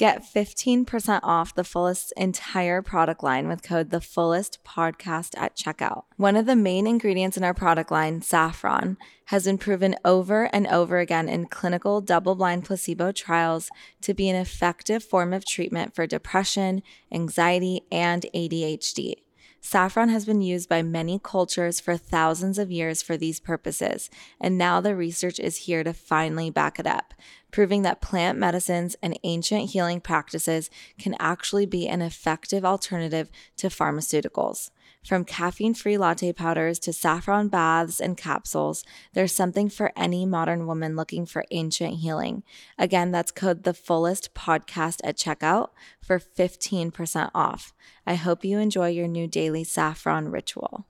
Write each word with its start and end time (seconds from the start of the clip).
Get 0.00 0.22
15% 0.22 1.20
off 1.22 1.54
the 1.54 1.62
Fullest 1.62 2.14
entire 2.16 2.80
product 2.80 3.22
line 3.22 3.48
with 3.48 3.62
code 3.62 3.90
The 3.90 4.00
Fullest 4.00 4.64
Podcast 4.64 5.36
at 5.36 5.54
checkout. 5.54 6.04
One 6.16 6.36
of 6.36 6.46
the 6.46 6.56
main 6.56 6.86
ingredients 6.86 7.36
in 7.36 7.44
our 7.44 7.52
product 7.52 7.90
line, 7.90 8.22
saffron, 8.22 8.96
has 9.26 9.44
been 9.44 9.58
proven 9.58 9.94
over 10.02 10.44
and 10.54 10.66
over 10.68 11.00
again 11.00 11.28
in 11.28 11.48
clinical 11.48 12.00
double 12.00 12.34
blind 12.34 12.64
placebo 12.64 13.12
trials 13.12 13.68
to 14.00 14.14
be 14.14 14.30
an 14.30 14.36
effective 14.36 15.04
form 15.04 15.34
of 15.34 15.44
treatment 15.44 15.94
for 15.94 16.06
depression, 16.06 16.82
anxiety, 17.12 17.82
and 17.92 18.24
ADHD. 18.34 19.16
Saffron 19.62 20.08
has 20.08 20.24
been 20.24 20.40
used 20.40 20.68
by 20.68 20.82
many 20.82 21.20
cultures 21.22 21.80
for 21.80 21.96
thousands 21.96 22.58
of 22.58 22.70
years 22.70 23.02
for 23.02 23.16
these 23.16 23.38
purposes, 23.38 24.08
and 24.40 24.56
now 24.56 24.80
the 24.80 24.96
research 24.96 25.38
is 25.38 25.58
here 25.58 25.84
to 25.84 25.92
finally 25.92 26.48
back 26.50 26.78
it 26.78 26.86
up, 26.86 27.12
proving 27.50 27.82
that 27.82 28.00
plant 28.00 28.38
medicines 28.38 28.96
and 29.02 29.18
ancient 29.22 29.70
healing 29.70 30.00
practices 30.00 30.70
can 30.98 31.14
actually 31.20 31.66
be 31.66 31.86
an 31.86 32.00
effective 32.00 32.64
alternative 32.64 33.30
to 33.58 33.68
pharmaceuticals. 33.68 34.70
From 35.04 35.24
caffeine 35.24 35.74
free 35.74 35.96
latte 35.96 36.32
powders 36.32 36.78
to 36.80 36.92
saffron 36.92 37.48
baths 37.48 38.00
and 38.00 38.16
capsules, 38.16 38.84
there's 39.14 39.32
something 39.32 39.68
for 39.68 39.92
any 39.96 40.26
modern 40.26 40.66
woman 40.66 40.94
looking 40.94 41.24
for 41.24 41.44
ancient 41.50 41.94
healing. 41.96 42.42
Again, 42.78 43.10
that's 43.10 43.30
code 43.30 43.62
the 43.62 43.74
fullest 43.74 44.34
podcast 44.34 45.00
at 45.02 45.16
checkout 45.16 45.70
for 46.02 46.18
15% 46.18 47.30
off. 47.34 47.72
I 48.06 48.14
hope 48.14 48.44
you 48.44 48.58
enjoy 48.58 48.88
your 48.88 49.08
new 49.08 49.26
daily 49.26 49.64
saffron 49.64 50.28
ritual. 50.28 50.86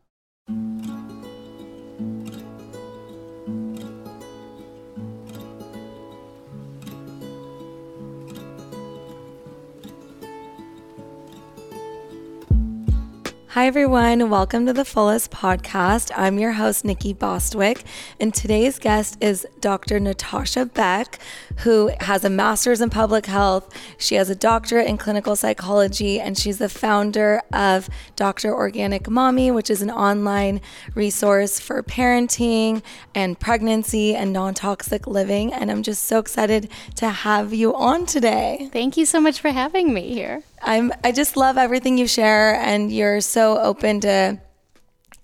Hi, 13.55 13.67
everyone. 13.67 14.31
Welcome 14.31 14.67
to 14.67 14.73
the 14.73 14.85
Fullest 14.85 15.33
Podcast. 15.33 16.13
I'm 16.15 16.39
your 16.39 16.53
host, 16.53 16.85
Nikki 16.85 17.13
Bostwick, 17.13 17.83
and 18.21 18.33
today's 18.33 18.79
guest 18.79 19.19
is 19.21 19.45
Dr. 19.59 19.99
Natasha 19.99 20.67
Beck, 20.67 21.19
who 21.57 21.91
has 21.99 22.25
a 22.25 22.31
master's 22.31 22.81
in 22.81 22.91
public 22.91 23.27
health. 23.27 23.77
She 23.99 24.15
has 24.15 24.31
a 24.31 24.37
doctorate 24.37 24.87
in 24.87 24.99
clinical 24.99 25.35
psychology, 25.35 26.21
and 26.21 26.39
she's 26.39 26.59
the 26.59 26.69
founder 26.69 27.43
of 27.53 27.91
Dr. 28.15 28.55
Organic 28.55 29.11
Mommy, 29.11 29.51
which 29.51 29.69
is 29.69 29.83
an 29.83 29.91
online 29.91 30.61
resource 30.95 31.59
for 31.59 31.83
parenting 31.83 32.85
and 33.17 33.41
pregnancy 33.41 34.15
and 34.15 34.33
non 34.33 34.55
toxic 34.55 35.09
living. 35.09 35.53
And 35.53 35.73
I'm 35.73 35.83
just 35.83 36.05
so 36.05 36.21
excited 36.21 36.71
to 36.95 37.09
have 37.09 37.53
you 37.53 37.75
on 37.75 38.07
today. 38.07 38.71
Thank 38.73 38.97
you 38.97 39.05
so 39.05 39.21
much 39.21 39.41
for 39.41 39.51
having 39.51 39.93
me 39.93 40.15
here. 40.15 40.45
I'm 40.63 40.93
I 41.03 41.13
just 41.13 41.37
love 41.37 41.57
everything 41.57 41.99
you 41.99 42.07
share 42.07 42.55
and 42.55 42.93
you're 42.93 43.21
so 43.21 43.59
open 43.59 44.01
to 44.01 44.41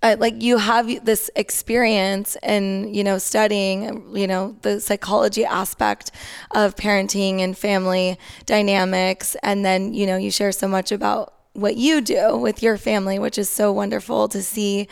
uh, 0.03 0.17
like 0.19 0.43
you 0.43 0.59
have 0.59 1.05
this 1.05 1.31
experience 1.37 2.37
in 2.43 2.93
you 2.93 3.03
know 3.03 3.19
studying 3.19 4.17
you 4.17 4.27
know 4.27 4.57
the 4.63 4.81
psychology 4.81 5.45
aspect 5.45 6.11
of 6.53 6.77
parenting 6.77 7.41
and 7.41 7.57
family 7.57 8.19
dynamics 8.45 9.37
and 9.43 9.65
then 9.65 9.95
you 9.95 10.07
know 10.07 10.17
you 10.17 10.31
share 10.31 10.53
so 10.53 10.69
much 10.69 10.93
about 10.93 11.35
what 11.53 11.77
you 11.77 12.01
do 12.01 12.37
with 12.37 12.63
your 12.63 12.77
family 12.77 13.19
which 13.19 13.39
is 13.39 13.49
so 13.49 13.73
wonderful 13.73 14.29
to 14.29 14.43
see 14.43 14.87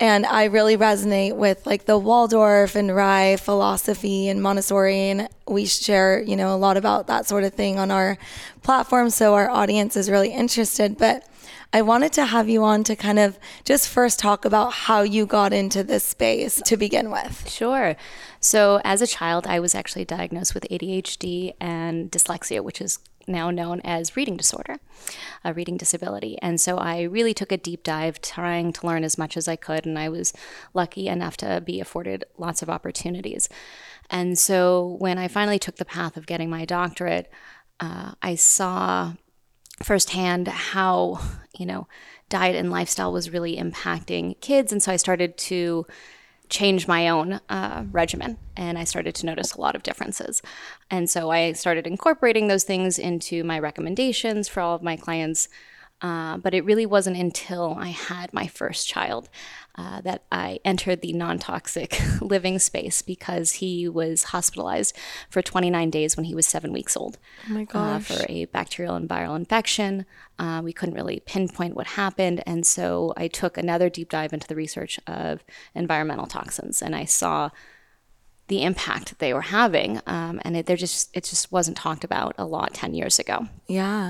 and 0.00 0.26
I 0.26 0.44
really 0.44 0.76
resonate 0.76 1.36
with 1.36 1.66
like 1.66 1.84
the 1.84 1.98
Waldorf 1.98 2.74
and 2.74 2.94
RIE 2.94 3.36
philosophy 3.36 4.28
and 4.28 4.42
Montessori. 4.42 5.10
And 5.10 5.28
we 5.46 5.66
share, 5.66 6.20
you 6.20 6.34
know, 6.36 6.54
a 6.54 6.58
lot 6.58 6.76
about 6.76 7.06
that 7.06 7.26
sort 7.26 7.44
of 7.44 7.54
thing 7.54 7.78
on 7.78 7.90
our 7.90 8.18
platform. 8.62 9.10
So 9.10 9.34
our 9.34 9.48
audience 9.48 9.96
is 9.96 10.10
really 10.10 10.32
interested. 10.32 10.98
But 10.98 11.24
I 11.72 11.82
wanted 11.82 12.12
to 12.14 12.24
have 12.24 12.48
you 12.48 12.64
on 12.64 12.82
to 12.84 12.96
kind 12.96 13.18
of 13.18 13.38
just 13.64 13.88
first 13.88 14.18
talk 14.18 14.44
about 14.44 14.72
how 14.72 15.02
you 15.02 15.26
got 15.26 15.52
into 15.52 15.84
this 15.84 16.04
space 16.04 16.60
to 16.66 16.76
begin 16.76 17.10
with. 17.10 17.48
Sure. 17.48 17.96
So, 18.38 18.80
as 18.84 19.00
a 19.00 19.06
child, 19.06 19.46
I 19.46 19.58
was 19.58 19.74
actually 19.74 20.04
diagnosed 20.04 20.54
with 20.54 20.66
ADHD 20.70 21.54
and 21.60 22.12
dyslexia, 22.12 22.62
which 22.62 22.80
is 22.80 22.98
now 23.26 23.50
known 23.50 23.80
as 23.82 24.16
reading 24.16 24.36
disorder, 24.36 24.78
a 25.44 25.52
reading 25.52 25.76
disability. 25.76 26.38
And 26.42 26.60
so 26.60 26.78
I 26.78 27.02
really 27.02 27.34
took 27.34 27.52
a 27.52 27.56
deep 27.56 27.82
dive 27.82 28.20
trying 28.20 28.72
to 28.74 28.86
learn 28.86 29.04
as 29.04 29.18
much 29.18 29.36
as 29.36 29.48
I 29.48 29.56
could. 29.56 29.86
And 29.86 29.98
I 29.98 30.08
was 30.08 30.32
lucky 30.72 31.08
enough 31.08 31.36
to 31.38 31.60
be 31.60 31.80
afforded 31.80 32.24
lots 32.38 32.62
of 32.62 32.70
opportunities. 32.70 33.48
And 34.10 34.38
so 34.38 34.96
when 34.98 35.18
I 35.18 35.28
finally 35.28 35.58
took 35.58 35.76
the 35.76 35.84
path 35.84 36.16
of 36.16 36.26
getting 36.26 36.50
my 36.50 36.64
doctorate, 36.64 37.30
uh, 37.80 38.12
I 38.22 38.34
saw 38.34 39.14
firsthand 39.82 40.48
how, 40.48 41.20
you 41.58 41.66
know, 41.66 41.88
diet 42.28 42.56
and 42.56 42.70
lifestyle 42.70 43.12
was 43.12 43.30
really 43.30 43.56
impacting 43.56 44.40
kids. 44.40 44.72
And 44.72 44.82
so 44.82 44.92
I 44.92 44.96
started 44.96 45.36
to 45.38 45.86
change 46.48 46.86
my 46.86 47.08
own 47.08 47.40
uh, 47.48 47.84
regimen 47.90 48.38
and 48.56 48.78
I 48.78 48.84
started 48.84 49.14
to 49.16 49.26
notice 49.26 49.54
a 49.54 49.60
lot 49.60 49.74
of 49.74 49.82
differences. 49.82 50.42
And 50.90 51.08
so 51.08 51.30
I 51.30 51.52
started 51.52 51.86
incorporating 51.86 52.48
those 52.48 52.64
things 52.64 52.98
into 52.98 53.44
my 53.44 53.58
recommendations 53.58 54.48
for 54.48 54.60
all 54.60 54.74
of 54.74 54.82
my 54.82 54.96
clients. 54.96 55.48
Uh, 56.00 56.36
but 56.36 56.52
it 56.52 56.64
really 56.64 56.84
wasn't 56.84 57.16
until 57.16 57.76
I 57.78 57.88
had 57.88 58.34
my 58.34 58.46
first 58.46 58.86
child 58.86 59.30
uh, 59.76 60.00
that 60.02 60.24
I 60.30 60.60
entered 60.64 61.00
the 61.00 61.12
non 61.12 61.38
toxic 61.38 61.98
living 62.20 62.58
space 62.58 63.00
because 63.00 63.52
he 63.52 63.88
was 63.88 64.24
hospitalized 64.24 64.96
for 65.30 65.40
29 65.40 65.90
days 65.90 66.16
when 66.16 66.24
he 66.24 66.34
was 66.34 66.46
seven 66.46 66.72
weeks 66.72 66.96
old. 66.96 67.18
Oh 67.48 67.54
my 67.54 67.62
uh, 67.62 67.64
gosh. 67.64 68.06
for 68.06 68.26
a 68.28 68.44
bacterial 68.46 68.96
and 68.96 69.08
viral 69.08 69.36
infection. 69.36 70.04
Uh, 70.38 70.60
we 70.62 70.72
couldn't 70.72 70.94
really 70.94 71.20
pinpoint 71.20 71.74
what 71.74 71.86
happened. 71.86 72.42
And 72.46 72.66
so 72.66 73.14
I 73.16 73.28
took 73.28 73.56
another 73.56 73.88
deep 73.88 74.10
dive 74.10 74.32
into 74.32 74.46
the 74.46 74.56
research 74.56 75.00
of 75.06 75.42
environmental 75.74 76.26
toxins 76.26 76.82
and 76.82 76.94
I 76.94 77.04
saw 77.04 77.50
the 78.48 78.62
impact 78.62 79.18
they 79.18 79.32
were 79.32 79.40
having. 79.40 80.00
Um, 80.06 80.40
and 80.44 80.56
it, 80.56 80.66
just, 80.66 81.16
it 81.16 81.24
just 81.24 81.50
wasn't 81.50 81.76
talked 81.76 82.04
about 82.04 82.34
a 82.36 82.44
lot 82.44 82.74
10 82.74 82.94
years 82.94 83.18
ago. 83.18 83.48
Yeah. 83.66 84.08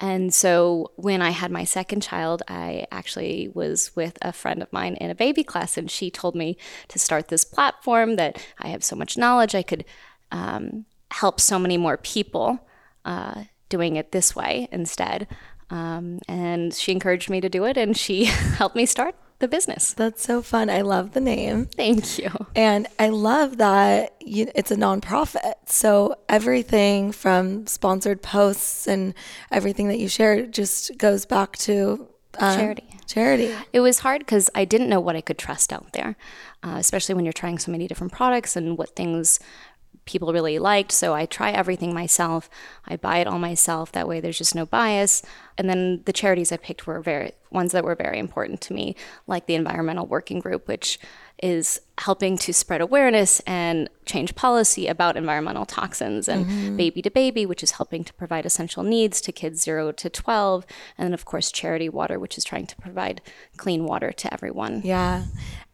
And 0.00 0.34
so 0.34 0.90
when 0.96 1.22
I 1.22 1.30
had 1.30 1.50
my 1.50 1.64
second 1.64 2.02
child, 2.02 2.42
I 2.48 2.86
actually 2.90 3.48
was 3.54 3.94
with 3.94 4.18
a 4.22 4.32
friend 4.32 4.60
of 4.60 4.72
mine 4.72 4.96
in 4.96 5.10
a 5.10 5.14
baby 5.14 5.44
class, 5.44 5.76
and 5.76 5.90
she 5.90 6.10
told 6.10 6.34
me 6.34 6.56
to 6.88 6.98
start 6.98 7.28
this 7.28 7.44
platform 7.44 8.16
that 8.16 8.44
I 8.58 8.68
have 8.68 8.82
so 8.82 8.96
much 8.96 9.16
knowledge, 9.16 9.54
I 9.54 9.62
could 9.62 9.84
um, 10.32 10.86
help 11.12 11.40
so 11.40 11.58
many 11.58 11.76
more 11.76 11.96
people 11.96 12.66
uh, 13.04 13.44
doing 13.68 13.96
it 13.96 14.12
this 14.12 14.34
way 14.34 14.68
instead. 14.72 15.28
Um, 15.70 16.18
and 16.28 16.74
she 16.74 16.92
encouraged 16.92 17.30
me 17.30 17.40
to 17.40 17.48
do 17.48 17.64
it, 17.64 17.76
and 17.76 17.96
she 17.96 18.24
helped 18.58 18.76
me 18.76 18.86
start 18.86 19.14
the 19.44 19.48
business. 19.48 19.92
That's 19.92 20.22
so 20.22 20.40
fun. 20.40 20.70
I 20.70 20.80
love 20.80 21.12
the 21.12 21.20
name. 21.20 21.66
Thank 21.66 22.18
you. 22.18 22.30
And 22.56 22.86
I 22.98 23.10
love 23.10 23.58
that 23.58 24.14
you, 24.20 24.50
it's 24.54 24.70
a 24.70 24.76
nonprofit. 24.76 25.54
So 25.66 26.16
everything 26.30 27.12
from 27.12 27.66
sponsored 27.66 28.22
posts 28.22 28.88
and 28.88 29.12
everything 29.50 29.88
that 29.88 29.98
you 29.98 30.08
share 30.08 30.46
just 30.46 30.96
goes 30.96 31.26
back 31.26 31.58
to 31.58 32.08
um, 32.38 32.56
charity. 32.56 32.84
Charity. 33.06 33.54
It 33.74 33.80
was 33.80 33.98
hard 33.98 34.20
because 34.20 34.48
I 34.54 34.64
didn't 34.64 34.88
know 34.88 34.98
what 34.98 35.14
I 35.14 35.20
could 35.20 35.36
trust 35.36 35.74
out 35.74 35.92
there, 35.92 36.16
uh, 36.62 36.76
especially 36.78 37.14
when 37.14 37.26
you're 37.26 37.34
trying 37.34 37.58
so 37.58 37.70
many 37.70 37.86
different 37.86 38.14
products 38.14 38.56
and 38.56 38.78
what 38.78 38.96
things 38.96 39.40
people 40.04 40.32
really 40.32 40.58
liked. 40.58 40.92
So 40.92 41.14
I 41.14 41.26
try 41.26 41.50
everything 41.50 41.94
myself. 41.94 42.50
I 42.86 42.96
buy 42.96 43.18
it 43.18 43.26
all 43.26 43.38
myself. 43.38 43.92
That 43.92 44.08
way 44.08 44.20
there's 44.20 44.38
just 44.38 44.54
no 44.54 44.66
bias. 44.66 45.22
And 45.56 45.68
then 45.68 46.02
the 46.04 46.12
charities 46.12 46.52
I 46.52 46.56
picked 46.56 46.86
were 46.86 47.00
very 47.00 47.32
ones 47.50 47.72
that 47.72 47.84
were 47.84 47.94
very 47.94 48.18
important 48.18 48.60
to 48.62 48.74
me, 48.74 48.96
like 49.26 49.46
the 49.46 49.54
Environmental 49.54 50.06
Working 50.06 50.40
Group, 50.40 50.66
which 50.66 50.98
is 51.42 51.80
helping 51.98 52.38
to 52.38 52.52
spread 52.52 52.80
awareness 52.80 53.40
and 53.40 53.88
change 54.04 54.34
policy 54.34 54.86
about 54.86 55.16
environmental 55.16 55.66
toxins 55.66 56.28
and 56.28 56.46
mm-hmm. 56.46 56.76
baby 56.76 57.02
to 57.02 57.10
baby 57.10 57.44
which 57.44 57.62
is 57.62 57.72
helping 57.72 58.04
to 58.04 58.12
provide 58.14 58.46
essential 58.46 58.82
needs 58.82 59.20
to 59.20 59.32
kids 59.32 59.62
0 59.62 59.92
to 59.92 60.08
12 60.08 60.64
and 60.96 61.06
then 61.06 61.14
of 61.14 61.24
course 61.24 61.50
charity 61.50 61.88
water 61.88 62.18
which 62.18 62.38
is 62.38 62.44
trying 62.44 62.66
to 62.66 62.76
provide 62.76 63.20
clean 63.56 63.84
water 63.84 64.12
to 64.12 64.32
everyone 64.32 64.80
yeah 64.84 65.24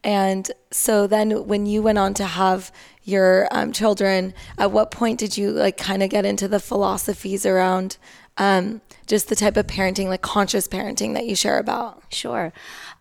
and 0.03 0.51
so 0.71 1.05
then 1.05 1.47
when 1.47 1.65
you 1.65 1.81
went 1.81 1.97
on 1.97 2.13
to 2.13 2.25
have 2.25 2.71
your 3.03 3.47
um, 3.51 3.71
children 3.71 4.33
at 4.57 4.71
what 4.71 4.91
point 4.91 5.19
did 5.19 5.37
you 5.37 5.51
like 5.51 5.77
kind 5.77 6.03
of 6.03 6.09
get 6.09 6.25
into 6.25 6.47
the 6.47 6.59
philosophies 6.59 7.45
around 7.45 7.97
um, 8.37 8.81
just 9.07 9.27
the 9.27 9.35
type 9.35 9.57
of 9.57 9.67
parenting 9.67 10.07
like 10.07 10.21
conscious 10.21 10.67
parenting 10.67 11.13
that 11.13 11.25
you 11.25 11.35
share 11.35 11.59
about? 11.59 12.03
Sure. 12.09 12.53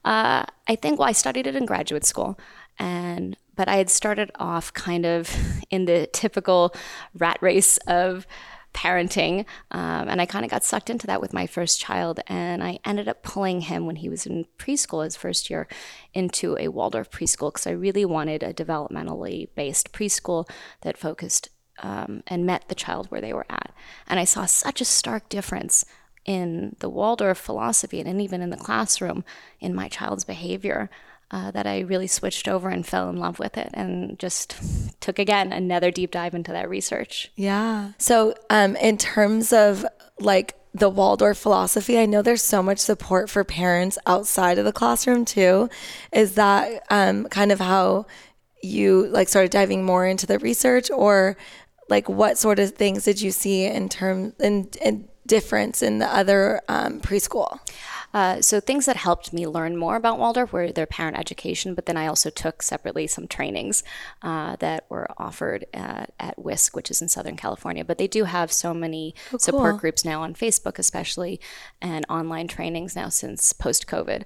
Uh, 0.05 0.45
I 0.69 0.77
think 0.77 0.99
well, 0.99 1.09
I 1.09 1.13
studied 1.13 1.47
it 1.47 1.55
in 1.55 1.67
graduate 1.67 2.05
school, 2.05 2.39
and 2.79 3.37
but 3.57 3.69
I 3.69 3.77
had 3.77 3.91
started 3.91 4.31
off 4.37 4.73
kind 4.73 5.05
of 5.05 5.35
in 5.71 5.85
the 5.85 6.09
typical 6.13 6.75
rat 7.15 7.39
race 7.41 7.77
of 7.87 8.27
parenting, 8.73 9.41
um, 9.71 10.09
and 10.09 10.21
I 10.21 10.27
kind 10.27 10.45
of 10.45 10.51
got 10.51 10.65
sucked 10.65 10.91
into 10.91 11.07
that 11.07 11.21
with 11.21 11.33
my 11.33 11.47
first 11.47 11.81
child, 11.81 12.21
and 12.27 12.63
I 12.63 12.79
ended 12.85 13.09
up 13.09 13.23
pulling 13.23 13.63
him 13.63 13.87
when 13.87 13.97
he 13.97 14.09
was 14.09 14.27
in 14.27 14.47
preschool, 14.59 15.05
his 15.05 15.17
first 15.17 15.51
year, 15.51 15.69
into 16.15 16.57
a 16.59 16.69
Waldorf 16.69 17.11
preschool 17.11 17.53
because 17.53 17.67
I 17.67 17.73
really 17.73 18.05
wanted 18.05 18.43
a 18.43 18.55
developmentally 18.55 19.49
based 19.55 19.93
preschool 19.93 20.49
that 20.83 20.97
focused 20.99 21.49
um, 21.83 22.23
and 22.27 22.47
met 22.47 22.69
the 22.69 22.75
child 22.75 23.07
where 23.09 23.21
they 23.21 23.33
were 23.33 23.47
at. 23.49 23.73
And 24.07 24.21
I 24.21 24.25
saw 24.25 24.47
such 24.47 24.81
a 24.81 24.85
stark 24.85 25.29
difference 25.29 25.85
in 26.25 26.77
the 26.81 26.91
Waldorf 26.91 27.39
philosophy 27.39 28.01
and 28.01 28.21
even 28.21 28.43
in 28.43 28.51
the 28.51 28.57
classroom 28.57 29.25
in 29.59 29.75
my 29.75 29.89
child's 29.89 30.25
behavior 30.25 30.91
uh, 31.31 31.51
that 31.53 31.67
I 31.67 31.81
really 31.81 32.07
switched 32.07 32.49
over 32.49 32.69
and 32.69 32.87
fell 32.87 33.09
in 33.09 33.17
love 33.17 33.39
with 33.39 33.57
it 33.57 33.71
and 33.75 34.19
just 34.19 34.57
took 35.01 35.19
again 35.19 35.53
another 35.53 35.91
deep 35.91 36.11
dive 36.11 36.35
into 36.35 36.53
that 36.53 36.69
research. 36.69 37.31
Yeah. 37.37 37.93
So, 37.99 38.35
um, 38.51 38.77
in 38.77 38.99
terms 38.99 39.53
of 39.53 39.87
like 40.19 40.57
the 40.75 40.89
Waldorf 40.89 41.39
philosophy, 41.39 41.99
I 41.99 42.07
know 42.07 42.23
there's 42.23 42.43
so 42.43 42.63
much 42.63 42.79
support 42.79 43.31
for 43.31 43.45
parents 43.45 43.99
outside 44.07 44.59
of 44.59 44.65
the 44.65 44.73
classroom 44.73 45.25
too. 45.25 45.69
Is 46.13 46.35
that 46.35 46.85
um, 46.91 47.27
kind 47.27 47.53
of 47.53 47.61
how 47.61 48.07
you 48.63 49.07
like 49.07 49.29
started 49.29 49.51
diving 49.51 49.85
more 49.85 50.07
into 50.07 50.27
the 50.27 50.39
research, 50.39 50.91
or 50.91 51.37
like 51.89 52.09
what 52.09 52.39
sort 52.39 52.59
of 52.59 52.73
things 52.73 53.05
did 53.05 53.21
you 53.21 53.31
see 53.31 53.65
in 53.65 53.89
terms 53.89 54.35
in, 54.41 54.69
in 54.83 55.09
difference 55.27 55.83
in 55.83 55.99
the 55.99 56.07
other 56.13 56.61
um, 56.69 57.01
preschool? 57.01 57.61
Uh, 58.13 58.41
so 58.41 58.61
things 58.61 58.87
that 58.87 58.97
helped 58.97 59.33
me 59.33 59.47
learn 59.47 59.77
more 59.77 59.97
about 59.97 60.19
Waldorf 60.19 60.53
were 60.53 60.73
their 60.73 60.87
parent 60.87 61.17
education, 61.17 61.75
but 61.75 61.87
then 61.87 61.97
I 61.97 62.07
also 62.07 62.31
took 62.31 62.63
separately 62.63 63.07
some 63.07 63.29
trainings 63.29 63.83
uh, 64.23 64.57
that 64.57 64.87
were 64.89 65.09
offered 65.17 65.67
at, 65.73 66.13
at 66.19 66.39
WISC, 66.39 66.75
which 66.75 66.91
is 66.91 67.01
in 67.01 67.09
Southern 67.09 67.37
California. 67.37 67.85
But 67.85 67.99
they 67.99 68.09
do 68.09 68.25
have 68.25 68.51
so 68.51 68.75
many 68.75 69.15
oh, 69.33 69.39
support 69.39 69.79
groups 69.79 70.05
now 70.05 70.23
on 70.23 70.35
Facebook, 70.35 70.79
especially, 70.79 71.41
and 71.81 72.05
online 72.09 72.49
trainings 72.49 72.97
now 72.97 73.09
since 73.09 73.53
post 73.53 73.87
COVID. 73.87 74.25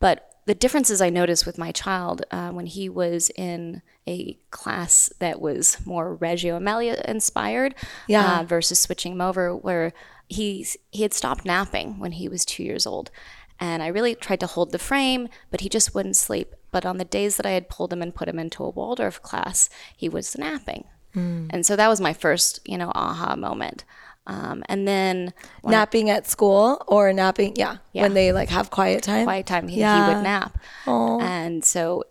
But 0.00 0.30
the 0.46 0.54
differences 0.54 1.00
I 1.00 1.08
noticed 1.08 1.46
with 1.46 1.56
my 1.56 1.72
child 1.72 2.22
uh, 2.30 2.50
when 2.50 2.66
he 2.66 2.88
was 2.88 3.30
in 3.36 3.80
a 4.06 4.38
class 4.50 5.12
that 5.18 5.40
was 5.40 5.78
more 5.84 6.14
Reggio 6.14 6.56
Emilia 6.56 7.02
inspired 7.06 7.74
yeah. 8.06 8.40
uh, 8.40 8.44
versus 8.44 8.78
switching 8.78 9.12
him 9.12 9.20
over, 9.20 9.54
where 9.54 9.92
he 10.28 10.66
he 10.90 11.02
had 11.02 11.14
stopped 11.14 11.44
napping 11.44 11.98
when 11.98 12.12
he 12.12 12.28
was 12.28 12.44
two 12.44 12.62
years 12.62 12.86
old, 12.86 13.10
and 13.58 13.82
I 13.82 13.88
really 13.88 14.14
tried 14.14 14.40
to 14.40 14.46
hold 14.46 14.72
the 14.72 14.78
frame, 14.78 15.28
but 15.50 15.60
he 15.60 15.68
just 15.68 15.94
wouldn't 15.94 16.16
sleep. 16.16 16.54
But 16.70 16.84
on 16.84 16.98
the 16.98 17.04
days 17.04 17.36
that 17.36 17.46
I 17.46 17.52
had 17.52 17.68
pulled 17.68 17.92
him 17.92 18.02
and 18.02 18.14
put 18.14 18.28
him 18.28 18.38
into 18.38 18.64
a 18.64 18.70
Waldorf 18.70 19.22
class, 19.22 19.70
he 19.96 20.08
was 20.08 20.36
napping, 20.36 20.84
mm. 21.14 21.46
and 21.50 21.64
so 21.64 21.76
that 21.76 21.88
was 21.88 22.00
my 22.00 22.12
first, 22.12 22.60
you 22.64 22.78
know, 22.78 22.92
aha 22.94 23.36
moment. 23.36 23.84
Um, 24.26 24.64
and 24.70 24.88
then 24.88 25.34
napping 25.62 26.10
I, 26.10 26.14
at 26.14 26.26
school 26.26 26.82
or 26.86 27.12
napping, 27.12 27.54
yeah, 27.56 27.76
yeah, 27.92 28.02
when 28.02 28.14
they 28.14 28.32
like 28.32 28.48
have 28.48 28.70
quiet 28.70 29.02
time. 29.02 29.24
Quiet 29.24 29.46
time, 29.46 29.68
he, 29.68 29.80
yeah. 29.80 30.08
he 30.08 30.14
would 30.14 30.22
nap. 30.22 30.58
Aww. 30.86 31.20
And 31.20 31.62
so 31.62 32.04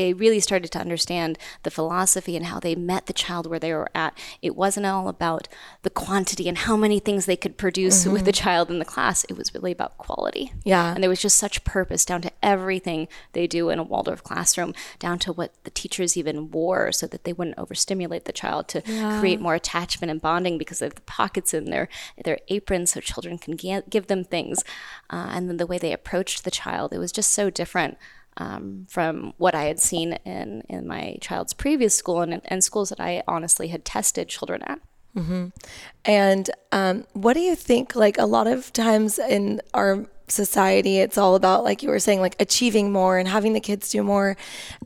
I 0.00 0.10
really 0.10 0.40
started 0.40 0.70
to 0.72 0.78
understand 0.78 1.38
the 1.62 1.70
philosophy 1.70 2.36
and 2.36 2.46
how 2.46 2.58
they 2.58 2.74
met 2.74 3.06
the 3.06 3.12
child 3.12 3.46
where 3.46 3.58
they 3.58 3.72
were 3.72 3.90
at. 3.94 4.16
It 4.40 4.56
wasn't 4.56 4.86
all 4.86 5.08
about 5.08 5.48
the 5.82 5.90
quantity 5.90 6.48
and 6.48 6.58
how 6.58 6.76
many 6.76 6.98
things 6.98 7.26
they 7.26 7.36
could 7.36 7.56
produce 7.56 8.04
mm-hmm. 8.04 8.12
with 8.12 8.24
the 8.24 8.32
child 8.32 8.70
in 8.70 8.78
the 8.78 8.84
class. 8.84 9.24
It 9.24 9.36
was 9.36 9.54
really 9.54 9.72
about 9.72 9.98
quality. 9.98 10.52
Yeah. 10.64 10.94
And 10.94 11.02
there 11.02 11.10
was 11.10 11.20
just 11.20 11.36
such 11.36 11.64
purpose 11.64 12.04
down 12.04 12.22
to 12.22 12.32
everything 12.42 13.08
they 13.32 13.46
do 13.46 13.68
in 13.68 13.78
a 13.78 13.82
Waldorf 13.82 14.22
classroom, 14.22 14.74
down 14.98 15.18
to 15.20 15.32
what 15.32 15.52
the 15.64 15.70
teachers 15.70 16.16
even 16.16 16.50
wore 16.50 16.92
so 16.92 17.06
that 17.06 17.24
they 17.24 17.32
wouldn't 17.32 17.58
overstimulate 17.58 18.24
the 18.24 18.32
child 18.32 18.68
to 18.68 18.82
yeah. 18.86 19.20
create 19.20 19.40
more 19.40 19.54
attachment 19.54 20.10
and 20.10 20.22
bonding 20.22 20.56
because 20.56 20.80
of 20.80 20.94
the 20.94 21.00
pockets 21.02 21.52
in 21.52 21.66
their 21.66 21.88
their 22.24 22.38
aprons 22.48 22.92
so 22.92 23.00
children 23.00 23.38
can 23.38 23.56
give 23.56 24.06
them 24.06 24.24
things. 24.24 24.62
Uh, 25.10 25.30
and 25.32 25.48
then 25.48 25.56
the 25.56 25.66
way 25.66 25.78
they 25.78 25.92
approached 25.92 26.44
the 26.44 26.50
child, 26.50 26.92
it 26.92 26.98
was 26.98 27.12
just 27.12 27.32
so 27.32 27.50
different 27.50 27.98
um, 28.40 28.86
from 28.88 29.34
what 29.36 29.54
I 29.54 29.64
had 29.64 29.78
seen 29.78 30.14
in, 30.24 30.62
in 30.68 30.88
my 30.88 31.18
child's 31.20 31.52
previous 31.52 31.94
school 31.94 32.22
and, 32.22 32.40
and 32.46 32.64
schools 32.64 32.88
that 32.88 32.98
I 32.98 33.22
honestly 33.28 33.68
had 33.68 33.84
tested 33.84 34.28
children 34.28 34.62
at. 34.62 34.80
Mm-hmm. 35.14 35.48
And 36.06 36.50
um, 36.72 37.04
what 37.12 37.34
do 37.34 37.40
you 37.40 37.54
think? 37.54 37.94
Like 37.94 38.16
a 38.16 38.24
lot 38.24 38.46
of 38.46 38.72
times 38.72 39.18
in 39.18 39.60
our 39.74 40.06
society, 40.28 40.98
it's 40.98 41.18
all 41.18 41.34
about, 41.34 41.64
like 41.64 41.82
you 41.82 41.90
were 41.90 41.98
saying, 41.98 42.20
like 42.20 42.36
achieving 42.40 42.90
more 42.92 43.18
and 43.18 43.28
having 43.28 43.52
the 43.52 43.60
kids 43.60 43.90
do 43.90 44.02
more. 44.02 44.38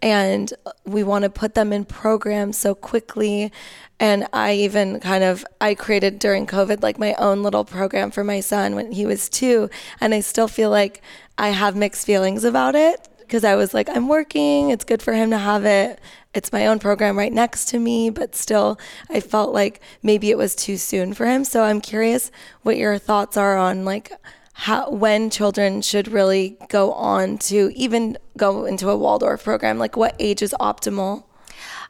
And 0.02 0.52
we 0.84 1.04
want 1.04 1.22
to 1.22 1.30
put 1.30 1.54
them 1.54 1.72
in 1.72 1.84
programs 1.84 2.58
so 2.58 2.74
quickly. 2.74 3.52
And 4.00 4.26
I 4.32 4.54
even 4.54 4.98
kind 4.98 5.22
of 5.22 5.46
I 5.60 5.74
created 5.74 6.18
during 6.18 6.46
COVID 6.46 6.82
like 6.82 6.98
my 6.98 7.14
own 7.14 7.44
little 7.44 7.64
program 7.64 8.10
for 8.10 8.24
my 8.24 8.40
son 8.40 8.74
when 8.74 8.90
he 8.90 9.06
was 9.06 9.28
two, 9.28 9.70
and 10.00 10.12
I 10.12 10.18
still 10.18 10.48
feel 10.48 10.68
like 10.68 11.00
I 11.38 11.50
have 11.50 11.76
mixed 11.76 12.04
feelings 12.04 12.42
about 12.42 12.74
it 12.74 13.08
because 13.34 13.42
I 13.42 13.56
was 13.56 13.74
like, 13.74 13.88
I'm 13.88 14.06
working. 14.06 14.70
It's 14.70 14.84
good 14.84 15.02
for 15.02 15.12
him 15.12 15.32
to 15.32 15.38
have 15.38 15.64
it. 15.64 15.98
It's 16.34 16.52
my 16.52 16.68
own 16.68 16.78
program 16.78 17.18
right 17.18 17.32
next 17.32 17.64
to 17.70 17.80
me, 17.80 18.08
but 18.08 18.36
still, 18.36 18.78
I 19.10 19.18
felt 19.18 19.52
like 19.52 19.80
maybe 20.04 20.30
it 20.30 20.38
was 20.38 20.54
too 20.54 20.76
soon 20.76 21.14
for 21.14 21.26
him. 21.26 21.42
So 21.42 21.64
I'm 21.64 21.80
curious 21.80 22.30
what 22.62 22.76
your 22.76 22.96
thoughts 22.96 23.36
are 23.36 23.56
on 23.56 23.84
like 23.84 24.12
how 24.52 24.88
when 24.88 25.30
children 25.30 25.82
should 25.82 26.06
really 26.06 26.56
go 26.68 26.92
on 26.92 27.38
to 27.38 27.72
even 27.74 28.18
go 28.36 28.66
into 28.66 28.88
a 28.88 28.96
Waldorf 28.96 29.42
program. 29.42 29.78
Like, 29.80 29.96
what 29.96 30.14
age 30.20 30.40
is 30.40 30.54
optimal? 30.60 31.24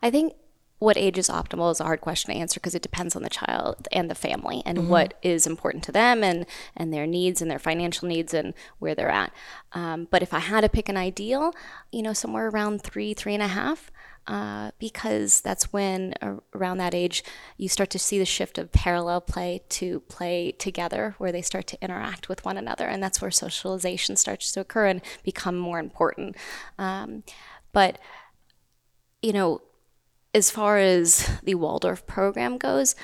I 0.00 0.10
think 0.10 0.32
what 0.78 0.96
age 0.96 1.18
is 1.18 1.28
optimal 1.28 1.70
is 1.70 1.80
a 1.80 1.84
hard 1.84 2.00
question 2.00 2.32
to 2.32 2.38
answer 2.38 2.58
because 2.58 2.74
it 2.74 2.82
depends 2.82 3.14
on 3.14 3.22
the 3.22 3.30
child 3.30 3.86
and 3.92 4.10
the 4.10 4.14
family 4.14 4.62
and 4.66 4.78
mm-hmm. 4.78 4.88
what 4.88 5.14
is 5.22 5.46
important 5.46 5.84
to 5.84 5.92
them 5.92 6.22
and 6.24 6.46
and 6.76 6.92
their 6.92 7.06
needs 7.06 7.40
and 7.40 7.50
their 7.50 7.58
financial 7.58 8.08
needs 8.08 8.34
and 8.34 8.54
where 8.78 8.94
they're 8.94 9.08
at. 9.08 9.32
Um, 9.72 10.08
but 10.10 10.22
if 10.22 10.34
I 10.34 10.40
had 10.40 10.62
to 10.62 10.68
pick 10.68 10.88
an 10.88 10.96
ideal, 10.96 11.54
you 11.92 12.02
know, 12.02 12.12
somewhere 12.12 12.48
around 12.48 12.82
three, 12.82 13.14
three 13.14 13.34
and 13.34 13.42
a 13.42 13.48
half. 13.48 13.90
Uh, 14.26 14.70
because 14.78 15.42
that's 15.42 15.70
when 15.70 16.14
uh, 16.22 16.36
around 16.54 16.78
that 16.78 16.94
age 16.94 17.22
you 17.58 17.68
start 17.68 17.90
to 17.90 17.98
see 17.98 18.18
the 18.18 18.24
shift 18.24 18.56
of 18.56 18.72
parallel 18.72 19.20
play 19.20 19.60
to 19.68 20.00
play 20.00 20.50
together 20.52 21.14
where 21.18 21.30
they 21.30 21.42
start 21.42 21.66
to 21.66 21.78
interact 21.82 22.26
with 22.26 22.42
one 22.42 22.56
another 22.56 22.86
and 22.86 23.02
that's 23.02 23.20
where 23.20 23.30
socialization 23.30 24.16
starts 24.16 24.50
to 24.50 24.60
occur 24.60 24.86
and 24.86 25.02
become 25.24 25.58
more 25.58 25.78
important 25.78 26.34
um, 26.78 27.22
but 27.74 27.98
you 29.20 29.30
know 29.30 29.60
as 30.34 30.50
far 30.50 30.78
as 30.78 31.30
the 31.44 31.54
Waldorf 31.54 32.06
program 32.06 32.58
goes, 32.58 32.94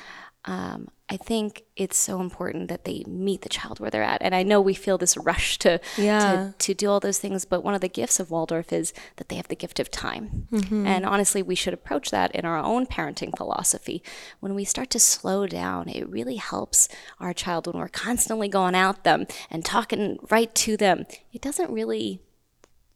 um, 0.47 0.89
I 1.11 1.17
think 1.17 1.65
it's 1.77 1.99
so 1.99 2.21
important 2.21 2.69
that 2.69 2.85
they 2.85 3.05
meet 3.07 3.43
the 3.43 3.49
child 3.49 3.81
where 3.81 3.91
they're 3.91 4.03
at. 4.03 4.23
And 4.23 4.35
I 4.35 4.43
know 4.43 4.61
we 4.61 4.75
feel 4.75 4.97
this 4.97 5.17
rush 5.17 5.59
to, 5.59 5.81
yeah. 5.99 6.19
to, 6.19 6.55
to 6.57 6.75
do 6.75 6.89
all 6.89 7.01
those 7.01 7.19
things, 7.19 7.45
but 7.45 7.65
one 7.65 7.75
of 7.75 7.81
the 7.81 7.89
gifts 7.89 8.21
of 8.21 8.31
Waldorf 8.31 8.73
is 8.73 8.95
that 9.17 9.29
they 9.29 9.37
have 9.37 9.49
the 9.49 9.57
gift 9.57 9.81
of 9.81 9.91
time. 9.91 10.47
Mm-hmm. 10.53 10.87
And 10.87 11.05
honestly, 11.05 11.43
we 11.43 11.57
should 11.57 11.75
approach 11.75 12.11
that 12.11 12.35
in 12.35 12.45
our 12.45 12.59
own 12.59 12.87
parenting 12.87 13.37
philosophy. 13.37 14.03
When 14.39 14.55
we 14.55 14.65
start 14.65 14.89
to 14.91 15.01
slow 15.01 15.47
down, 15.47 15.89
it 15.89 16.09
really 16.09 16.37
helps 16.37 16.89
our 17.19 17.35
child 17.35 17.67
when 17.67 17.77
we're 17.77 17.89
constantly 17.89 18.49
going 18.49 18.77
at 18.77 19.03
them 19.03 19.27
and 19.51 19.65
talking 19.65 20.19
right 20.31 20.55
to 20.55 20.77
them. 20.77 21.07
It 21.33 21.43
doesn't 21.43 21.73
really 21.73 22.21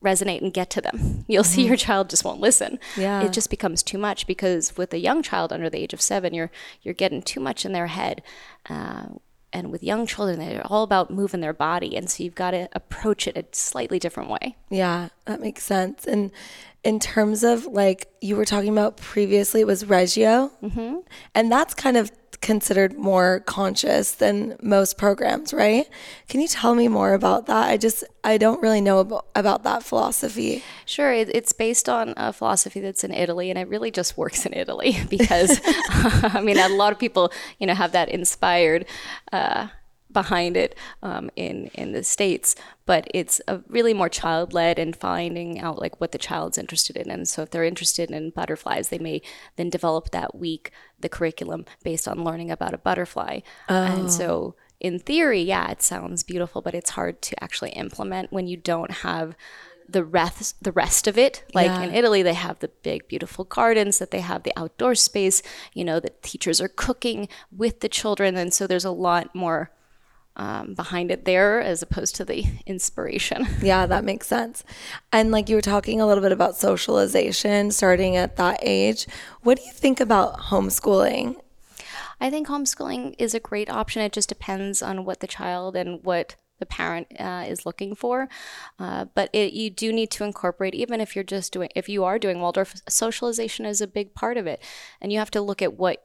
resonate 0.04 0.42
and 0.42 0.52
get 0.52 0.70
to 0.70 0.80
them. 0.80 1.24
You'll 1.28 1.42
mm-hmm. 1.42 1.52
see 1.52 1.66
your 1.66 1.76
child 1.76 2.10
just 2.10 2.24
won't 2.24 2.40
listen. 2.40 2.78
Yeah. 2.96 3.22
It 3.22 3.32
just 3.32 3.50
becomes 3.50 3.82
too 3.82 3.98
much 3.98 4.26
because 4.26 4.76
with 4.76 4.92
a 4.92 4.98
young 4.98 5.22
child 5.22 5.52
under 5.52 5.70
the 5.70 5.78
age 5.78 5.92
of 5.92 6.00
seven, 6.00 6.34
you're 6.34 6.50
you're 6.82 6.94
getting 6.94 7.22
too 7.22 7.40
much 7.40 7.64
in 7.64 7.72
their 7.72 7.88
head. 7.88 8.22
Uh, 8.68 9.06
and 9.54 9.70
with 9.70 9.84
young 9.84 10.04
children, 10.04 10.40
they're 10.40 10.66
all 10.66 10.82
about 10.82 11.12
moving 11.12 11.40
their 11.40 11.52
body, 11.52 11.96
and 11.96 12.10
so 12.10 12.24
you've 12.24 12.34
got 12.34 12.50
to 12.50 12.68
approach 12.72 13.28
it 13.28 13.36
a 13.36 13.44
slightly 13.52 14.00
different 14.00 14.28
way. 14.28 14.56
Yeah, 14.68 15.10
that 15.26 15.40
makes 15.40 15.62
sense. 15.62 16.04
And 16.06 16.32
in 16.82 16.98
terms 16.98 17.44
of 17.44 17.64
like 17.66 18.08
you 18.20 18.34
were 18.34 18.44
talking 18.44 18.70
about 18.70 18.96
previously, 18.96 19.60
it 19.60 19.66
was 19.66 19.86
Reggio, 19.86 20.50
mm-hmm. 20.60 20.96
and 21.36 21.52
that's 21.52 21.72
kind 21.72 21.96
of 21.96 22.10
considered 22.40 22.98
more 22.98 23.40
conscious 23.40 24.12
than 24.12 24.56
most 24.62 24.98
programs, 24.98 25.52
right? 25.52 25.88
Can 26.28 26.40
you 26.40 26.48
tell 26.48 26.74
me 26.74 26.88
more 26.88 27.12
about 27.14 27.46
that? 27.46 27.68
I 27.68 27.76
just 27.76 28.04
I 28.22 28.38
don't 28.38 28.60
really 28.62 28.80
know 28.80 29.00
about, 29.00 29.26
about 29.34 29.64
that 29.64 29.82
philosophy. 29.82 30.62
Sure, 30.86 31.12
it, 31.12 31.28
it's 31.34 31.52
based 31.52 31.88
on 31.88 32.14
a 32.16 32.32
philosophy 32.32 32.80
that's 32.80 33.04
in 33.04 33.12
Italy, 33.12 33.50
and 33.50 33.58
it 33.58 33.68
really 33.68 33.90
just 33.90 34.16
works 34.22 34.46
in 34.46 34.52
Italy 34.54 34.96
because 35.10 35.60
I 35.64 36.40
mean 36.42 36.58
a 36.58 36.68
lot 36.68 36.92
of 36.92 36.98
people 36.98 37.32
you 37.58 37.66
know 37.66 37.74
have 37.74 37.92
that 37.92 38.08
inspired. 38.08 38.86
Uh, 39.32 39.68
behind 40.12 40.56
it 40.56 40.76
um, 41.02 41.30
in 41.36 41.66
in 41.74 41.92
the 41.92 42.04
states 42.04 42.54
but 42.86 43.06
it's 43.12 43.40
a 43.48 43.60
really 43.68 43.92
more 43.92 44.08
child 44.08 44.52
led 44.52 44.78
and 44.78 44.94
finding 44.96 45.58
out 45.60 45.80
like 45.80 46.00
what 46.00 46.12
the 46.12 46.18
child's 46.18 46.56
interested 46.56 46.96
in 46.96 47.10
and 47.10 47.28
so 47.28 47.42
if 47.42 47.50
they're 47.50 47.64
interested 47.64 48.10
in 48.10 48.30
butterflies 48.30 48.88
they 48.88 48.98
may 48.98 49.20
then 49.56 49.68
develop 49.68 50.10
that 50.10 50.34
week 50.34 50.70
the 51.00 51.08
curriculum 51.08 51.64
based 51.82 52.06
on 52.06 52.22
learning 52.22 52.50
about 52.50 52.74
a 52.74 52.78
butterfly 52.78 53.40
oh. 53.68 53.74
and 53.74 54.12
so 54.12 54.54
in 54.80 54.98
theory 54.98 55.42
yeah 55.42 55.70
it 55.70 55.82
sounds 55.82 56.22
beautiful 56.22 56.62
but 56.62 56.74
it's 56.74 56.90
hard 56.90 57.20
to 57.20 57.42
actually 57.42 57.70
implement 57.70 58.32
when 58.32 58.46
you 58.46 58.56
don't 58.56 58.90
have 58.90 59.34
the 59.88 60.04
rest 60.04 60.62
the 60.62 60.72
rest 60.72 61.06
of 61.06 61.18
it 61.18 61.44
like 61.52 61.66
yeah. 61.66 61.82
in 61.82 61.94
Italy 61.94 62.22
they 62.22 62.34
have 62.34 62.58
the 62.60 62.68
big 62.82 63.06
beautiful 63.08 63.44
gardens 63.44 63.98
that 63.98 64.10
they 64.10 64.20
have 64.20 64.42
the 64.42 64.52
outdoor 64.56 64.94
space 64.94 65.42
you 65.74 65.84
know 65.84 66.00
the 66.00 66.12
teachers 66.22 66.60
are 66.60 66.68
cooking 66.68 67.28
with 67.50 67.80
the 67.80 67.88
children 67.88 68.36
and 68.36 68.54
so 68.54 68.66
there's 68.66 68.84
a 68.84 68.90
lot 68.90 69.34
more 69.34 69.70
um, 70.36 70.74
behind 70.74 71.10
it 71.10 71.24
there 71.24 71.60
as 71.60 71.82
opposed 71.82 72.16
to 72.16 72.24
the 72.24 72.44
inspiration. 72.66 73.46
Yeah, 73.64 73.86
that 73.86 74.04
makes 74.04 74.26
sense. 74.26 74.62
And 75.10 75.30
like 75.30 75.48
you 75.48 75.56
were 75.56 75.62
talking 75.62 76.00
a 76.00 76.06
little 76.06 76.22
bit 76.22 76.32
about 76.32 76.56
socialization 76.56 77.70
starting 77.70 78.16
at 78.16 78.36
that 78.36 78.58
age. 78.62 79.06
What 79.42 79.58
do 79.58 79.64
you 79.64 79.72
think 79.72 80.00
about 80.00 80.38
homeschooling 80.38 81.36
I 82.20 82.30
think 82.30 82.48
homeschooling 82.48 83.16
is 83.18 83.34
a 83.34 83.40
great 83.40 83.68
option. 83.68 84.02
It 84.02 84.12
just 84.12 84.28
depends 84.28 84.82
on 84.82 85.04
what 85.04 85.20
the 85.20 85.26
child 85.26 85.76
and 85.76 86.02
what 86.04 86.36
the 86.58 86.66
parent 86.66 87.08
uh, 87.18 87.44
is 87.46 87.66
looking 87.66 87.94
for. 87.94 88.28
Uh, 88.78 89.06
but 89.14 89.30
it, 89.32 89.52
you 89.52 89.70
do 89.70 89.92
need 89.92 90.10
to 90.12 90.24
incorporate, 90.24 90.74
even 90.74 91.00
if 91.00 91.14
you're 91.14 91.24
just 91.24 91.52
doing, 91.52 91.68
if 91.74 91.88
you 91.88 92.04
are 92.04 92.18
doing 92.18 92.40
Waldorf, 92.40 92.74
socialization 92.88 93.66
is 93.66 93.80
a 93.80 93.86
big 93.86 94.14
part 94.14 94.36
of 94.36 94.46
it. 94.46 94.62
And 95.00 95.12
you 95.12 95.18
have 95.18 95.30
to 95.32 95.40
look 95.40 95.62
at 95.62 95.74
what 95.74 96.02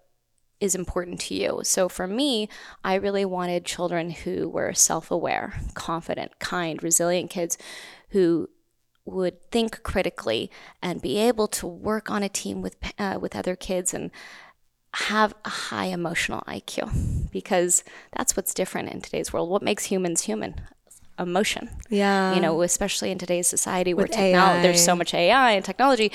is 0.59 0.75
important 0.75 1.19
to 1.21 1.35
you. 1.35 1.61
So 1.63 1.87
for 1.89 2.07
me, 2.07 2.49
I 2.83 2.95
really 2.95 3.25
wanted 3.25 3.65
children 3.65 4.11
who 4.11 4.49
were 4.49 4.73
self 4.73 5.09
aware, 5.11 5.61
confident, 5.73 6.39
kind, 6.39 6.81
resilient 6.83 7.29
kids 7.29 7.57
who 8.09 8.49
would 9.05 9.41
think 9.51 9.81
critically 9.83 10.51
and 10.81 11.01
be 11.01 11.17
able 11.17 11.47
to 11.47 11.65
work 11.65 12.09
on 12.11 12.23
a 12.23 12.29
team 12.29 12.61
with 12.61 12.75
uh, 12.97 13.17
with 13.19 13.35
other 13.35 13.55
kids 13.55 13.93
and 13.93 14.11
have 14.93 15.33
a 15.45 15.49
high 15.49 15.85
emotional 15.85 16.41
IQ 16.47 17.31
because 17.31 17.83
that's 18.15 18.35
what's 18.35 18.53
different 18.53 18.89
in 18.89 19.01
today's 19.01 19.31
world. 19.31 19.49
What 19.49 19.61
makes 19.61 19.85
humans 19.85 20.21
human? 20.21 20.55
Emotion. 21.17 21.69
Yeah. 21.89 22.33
You 22.33 22.41
know, 22.41 22.61
especially 22.61 23.11
in 23.11 23.17
today's 23.17 23.47
society 23.47 23.93
where 23.93 24.07
technology, 24.07 24.61
there's 24.63 24.83
so 24.83 24.95
much 24.95 25.13
AI 25.13 25.51
and 25.51 25.65
technology, 25.65 26.11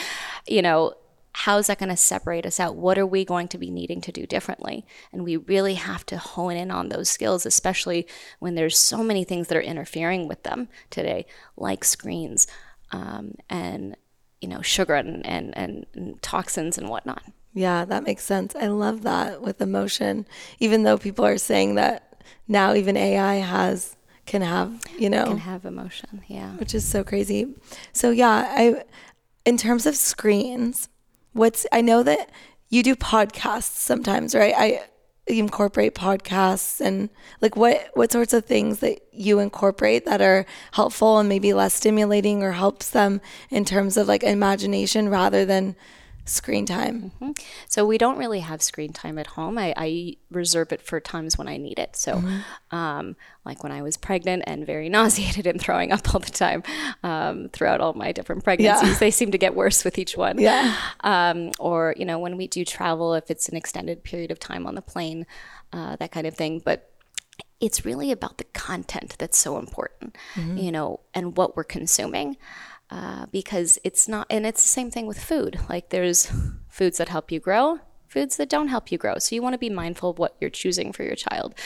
you 0.49 0.63
know, 0.63 0.95
how 1.35 1.59
is 1.59 1.67
that 1.67 1.79
going 1.81 1.89
to 1.89 1.97
separate 1.97 2.47
us 2.47 2.61
out? 2.61 2.77
What 2.77 2.97
are 2.97 3.07
we 3.07 3.25
going 3.25 3.49
to 3.49 3.59
be 3.59 3.69
needing 3.69 4.01
to 4.03 4.13
do 4.13 4.25
differently? 4.25 4.87
And 5.13 5.25
we 5.25 5.37
really 5.37 5.75
have 5.75 6.07
to 6.07 6.17
hone 6.17 6.53
in 6.57 6.71
on 6.71 6.89
those 6.89 7.11
skills, 7.11 7.45
especially 7.45 8.07
when 8.39 8.55
there's 8.55 8.79
so 8.79 9.03
many 9.03 9.25
things 9.25 9.49
that 9.49 9.57
are 9.57 9.63
interfering 9.63 10.29
with 10.29 10.45
them 10.45 10.69
today, 10.91 11.27
like 11.57 11.85
screens 11.85 12.47
um, 12.93 13.35
and, 13.51 13.97
you 14.41 14.49
know, 14.49 14.63
sugar 14.63 14.95
and, 14.95 15.27
and, 15.27 15.55
and, 15.57 16.23
toxins 16.23 16.79
and 16.79 16.89
whatnot. 16.89 17.25
Yeah, 17.53 17.85
that 17.85 18.05
makes 18.05 18.23
sense. 18.23 18.55
I 18.55 18.69
love 18.69 19.03
that 19.03 19.43
with 19.43 19.61
emotion. 19.61 20.27
Even 20.61 20.85
though 20.85 20.99
people 20.99 21.27
are 21.27 21.39
saying 21.39 21.75
that 21.75 22.23
now 22.47 22.75
even 22.75 22.97
AI 22.97 23.35
has 23.37 23.97
can 24.27 24.41
have, 24.41 24.81
you 24.99 25.11
know, 25.11 25.25
Can 25.25 25.39
have 25.39 25.65
emotion, 25.65 26.23
yeah. 26.29 26.53
which 26.53 26.75
is 26.75 26.85
so 26.85 27.05
crazy. 27.05 27.55
So 27.93 28.11
yeah, 28.11 28.47
I 28.57 28.85
in 29.45 29.57
terms 29.57 29.85
of 29.85 29.97
screens, 29.97 30.89
what's 31.35 31.67
I 31.71 31.83
know 31.83 32.03
that 32.03 32.31
you 32.71 32.83
do 32.83 32.97
podcasts 32.97 33.77
sometimes, 33.77 34.35
right? 34.35 34.55
I 34.57 34.85
incorporate 35.27 35.95
podcasts 35.95 36.81
and 36.81 37.09
like 37.41 37.57
what 37.57 37.91
what 37.95 38.13
sorts 38.13 38.35
of 38.35 38.45
things 38.45 38.81
that 38.81 39.01
you 39.11 39.39
incorporate 39.39 40.05
that 40.05 40.21
are 40.21 40.45
helpful 40.73 41.19
and 41.19 41.29
maybe 41.29 41.55
less 41.55 41.73
stimulating 41.73 42.43
or 42.43 42.53
helps 42.53 42.91
them 42.91 43.21
in 43.49 43.65
terms 43.65 43.97
of 43.97 44.07
like 44.07 44.23
imagination 44.23 45.09
rather 45.09 45.47
than 45.47 45.77
screen 46.25 46.65
time. 46.65 47.13
So 47.69 47.85
we 47.85 47.99
don't 47.99 48.17
really 48.17 48.41
have 48.41 48.63
screen 48.63 48.93
time 48.93 49.19
at 49.19 49.29
home. 49.29 49.59
I, 49.59 49.75
I 49.77 50.17
reserve 50.31 50.73
it 50.73 50.81
for 50.81 50.99
times 51.01 51.37
when 51.37 51.49
I 51.49 51.57
need 51.57 51.79
it. 51.79 51.97
So, 51.97 52.23
um, 52.71 53.17
like 53.45 53.63
when 53.63 53.73
I 53.73 53.83
was 53.83 53.97
pregnant 53.97 54.45
and 54.47 54.67
very 54.67 54.89
nauseated 54.97 55.47
and 55.47 55.61
throwing 55.61 55.93
up 55.93 56.15
all 56.15 56.21
the 56.21 56.31
time 56.31 56.63
um, 57.03 57.49
throughout 57.51 57.81
all 57.81 57.93
my 57.93 58.13
different 58.13 58.43
pregnancies, 58.45 58.99
they 58.99 59.11
seem 59.11 59.31
to 59.33 59.39
get 59.39 59.55
worse 59.55 59.85
with 59.85 59.99
each 59.99 60.17
one. 60.17 60.39
Yeah. 60.39 60.77
Um, 61.01 61.51
or 61.59 61.95
you 61.97 62.05
know 62.05 62.19
when 62.19 62.37
we 62.37 62.47
do 62.47 62.65
travel, 62.65 63.15
if 63.15 63.31
it's 63.31 63.49
an 63.49 63.57
extended 63.57 64.03
period 64.03 64.31
of 64.31 64.39
time 64.39 64.67
on 64.67 64.75
the 64.75 64.83
plane, 64.83 65.27
uh, 65.73 65.97
that 65.97 66.11
kind 66.11 66.27
of 66.27 66.35
thing. 66.35 66.63
But 66.65 66.91
it's 67.61 67.85
really 67.85 68.11
about 68.11 68.39
the 68.39 68.45
content 68.45 69.17
that's 69.19 69.39
so 69.39 69.59
important, 69.59 70.17
you 70.37 70.71
know, 70.71 71.01
and 71.15 71.37
what 71.37 71.57
we're 71.57 71.65
consuming. 71.65 72.37
Uh, 72.95 73.27
because 73.33 73.77
it's 73.83 74.07
not, 74.07 74.25
and 74.31 74.47
it's 74.47 74.63
the 74.63 74.69
same 74.69 74.89
thing 74.89 75.05
with 75.05 75.19
food. 75.19 75.59
Like 75.69 75.89
there's 75.89 76.31
foods 76.69 76.99
that 76.99 77.09
help 77.09 77.33
you 77.33 77.41
grow, 77.41 77.81
foods 78.07 78.37
that 78.37 78.49
don't 78.49 78.69
help 78.69 78.93
you 78.93 78.99
grow. 78.99 79.19
So 79.19 79.35
you 79.35 79.43
want 79.43 79.55
to 79.55 79.59
be 79.59 79.69
mindful 79.69 80.11
of 80.11 80.19
what 80.21 80.37
you're 80.41 80.49
choosing 80.49 80.93
for 80.93 81.03
your 81.03 81.17
child. 81.17 81.57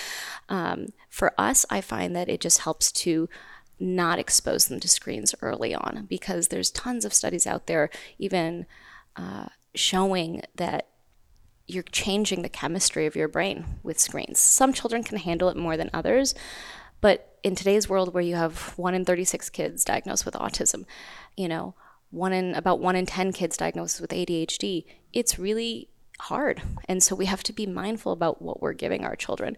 Um, 0.48 0.86
for 1.10 1.34
us, 1.36 1.66
I 1.68 1.82
find 1.82 2.16
that 2.16 2.30
it 2.30 2.40
just 2.40 2.60
helps 2.60 2.90
to 2.92 3.28
not 3.78 4.18
expose 4.18 4.68
them 4.68 4.80
to 4.80 4.88
screens 4.88 5.34
early 5.42 5.74
on 5.74 6.06
because 6.08 6.48
there's 6.48 6.70
tons 6.70 7.04
of 7.04 7.12
studies 7.12 7.46
out 7.46 7.66
there, 7.66 7.90
even 8.18 8.64
uh, 9.14 9.48
showing 9.74 10.40
that 10.56 10.88
you're 11.66 11.82
changing 11.82 12.40
the 12.40 12.48
chemistry 12.48 13.04
of 13.04 13.14
your 13.14 13.28
brain 13.28 13.66
with 13.82 14.00
screens. 14.00 14.38
Some 14.38 14.72
children 14.72 15.04
can 15.04 15.18
handle 15.18 15.50
it 15.50 15.58
more 15.58 15.76
than 15.76 15.90
others, 15.92 16.34
but 17.02 17.27
in 17.42 17.54
today's 17.54 17.88
world 17.88 18.14
where 18.14 18.22
you 18.22 18.36
have 18.36 18.74
1 18.76 18.94
in 18.94 19.04
36 19.04 19.50
kids 19.50 19.84
diagnosed 19.84 20.24
with 20.24 20.34
autism, 20.34 20.84
you 21.36 21.48
know, 21.48 21.74
one 22.10 22.32
in 22.32 22.54
about 22.54 22.80
1 22.80 22.96
in 22.96 23.06
10 23.06 23.32
kids 23.32 23.56
diagnosed 23.56 24.00
with 24.00 24.10
ADHD, 24.10 24.84
it's 25.12 25.38
really 25.38 25.88
hard. 26.20 26.62
And 26.88 27.02
so 27.02 27.14
we 27.14 27.26
have 27.26 27.44
to 27.44 27.52
be 27.52 27.66
mindful 27.66 28.12
about 28.12 28.42
what 28.42 28.60
we're 28.60 28.72
giving 28.72 29.04
our 29.04 29.14
children. 29.14 29.56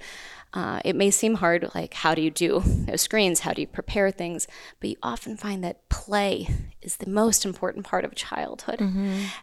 Uh, 0.52 0.80
it 0.84 0.94
may 0.94 1.10
seem 1.10 1.36
hard, 1.36 1.70
like 1.74 1.94
how 1.94 2.14
do 2.14 2.20
you 2.20 2.30
do 2.30 2.62
screens? 2.96 3.40
How 3.40 3.52
do 3.52 3.62
you 3.62 3.66
prepare 3.66 4.10
things? 4.10 4.46
But 4.78 4.90
you 4.90 4.96
often 5.02 5.36
find 5.36 5.64
that 5.64 5.88
play 5.88 6.48
is 6.82 6.96
the 6.96 7.08
most 7.08 7.44
important 7.46 7.86
part 7.86 8.04
of 8.04 8.14
childhood. 8.14 8.80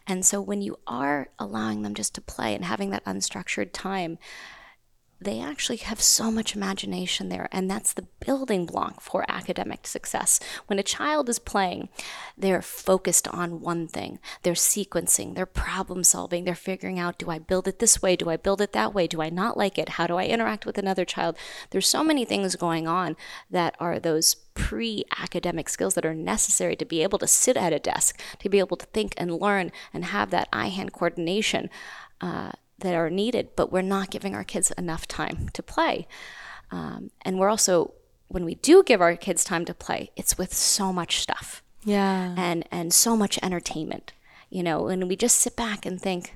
And 0.06 0.24
so 0.24 0.40
when 0.40 0.62
you 0.62 0.78
are 0.86 1.30
allowing 1.38 1.82
them 1.82 1.94
just 1.94 2.14
to 2.16 2.20
play 2.20 2.54
and 2.54 2.64
having 2.64 2.90
that 2.90 3.04
unstructured 3.04 3.70
time, 3.72 4.18
they 5.20 5.40
actually 5.40 5.78
have 5.78 6.00
so 6.00 6.30
much 6.30 6.54
imagination 6.54 7.28
there, 7.28 7.48
and 7.50 7.68
that's 7.68 7.92
the 7.92 8.06
building 8.24 8.66
block 8.66 9.00
for 9.00 9.24
academic 9.28 9.86
success. 9.86 10.38
When 10.66 10.78
a 10.78 10.84
child 10.84 11.28
is 11.28 11.40
playing, 11.40 11.88
they're 12.36 12.62
focused 12.62 13.26
on 13.28 13.60
one 13.60 13.88
thing. 13.88 14.20
They're 14.42 14.54
sequencing, 14.54 15.34
they're 15.34 15.46
problem 15.46 16.04
solving, 16.04 16.44
they're 16.44 16.54
figuring 16.54 16.98
out 17.00 17.18
do 17.18 17.30
I 17.30 17.40
build 17.40 17.66
it 17.66 17.80
this 17.80 18.00
way? 18.00 18.14
Do 18.14 18.30
I 18.30 18.36
build 18.36 18.60
it 18.60 18.72
that 18.72 18.94
way? 18.94 19.08
Do 19.08 19.20
I 19.20 19.28
not 19.28 19.56
like 19.56 19.76
it? 19.76 19.90
How 19.90 20.06
do 20.06 20.16
I 20.16 20.26
interact 20.26 20.64
with 20.64 20.78
another 20.78 21.04
child? 21.04 21.36
There's 21.70 21.88
so 21.88 22.04
many 22.04 22.24
things 22.24 22.54
going 22.54 22.86
on 22.86 23.16
that 23.50 23.74
are 23.80 23.98
those 23.98 24.36
pre 24.54 25.04
academic 25.18 25.68
skills 25.68 25.94
that 25.94 26.06
are 26.06 26.14
necessary 26.14 26.76
to 26.76 26.84
be 26.84 27.02
able 27.02 27.18
to 27.18 27.26
sit 27.26 27.56
at 27.56 27.72
a 27.72 27.78
desk, 27.80 28.20
to 28.38 28.48
be 28.48 28.60
able 28.60 28.76
to 28.76 28.86
think 28.86 29.14
and 29.16 29.32
learn 29.32 29.72
and 29.92 30.04
have 30.06 30.30
that 30.30 30.48
eye 30.52 30.68
hand 30.68 30.92
coordination. 30.92 31.70
Uh, 32.20 32.52
that 32.80 32.94
are 32.94 33.10
needed, 33.10 33.48
but 33.56 33.72
we're 33.72 33.82
not 33.82 34.10
giving 34.10 34.34
our 34.34 34.44
kids 34.44 34.70
enough 34.72 35.06
time 35.08 35.48
to 35.52 35.62
play. 35.62 36.06
Um, 36.70 37.10
and 37.22 37.38
we're 37.38 37.48
also, 37.48 37.94
when 38.28 38.44
we 38.44 38.54
do 38.56 38.82
give 38.82 39.00
our 39.00 39.16
kids 39.16 39.42
time 39.44 39.64
to 39.64 39.74
play, 39.74 40.10
it's 40.16 40.36
with 40.38 40.54
so 40.54 40.92
much 40.92 41.20
stuff 41.20 41.62
Yeah. 41.84 42.34
and 42.36 42.66
and 42.70 42.92
so 42.92 43.16
much 43.16 43.38
entertainment. 43.42 44.12
You 44.50 44.62
know, 44.62 44.88
and 44.88 45.08
we 45.08 45.16
just 45.16 45.36
sit 45.36 45.56
back 45.56 45.84
and 45.84 46.00
think, 46.00 46.34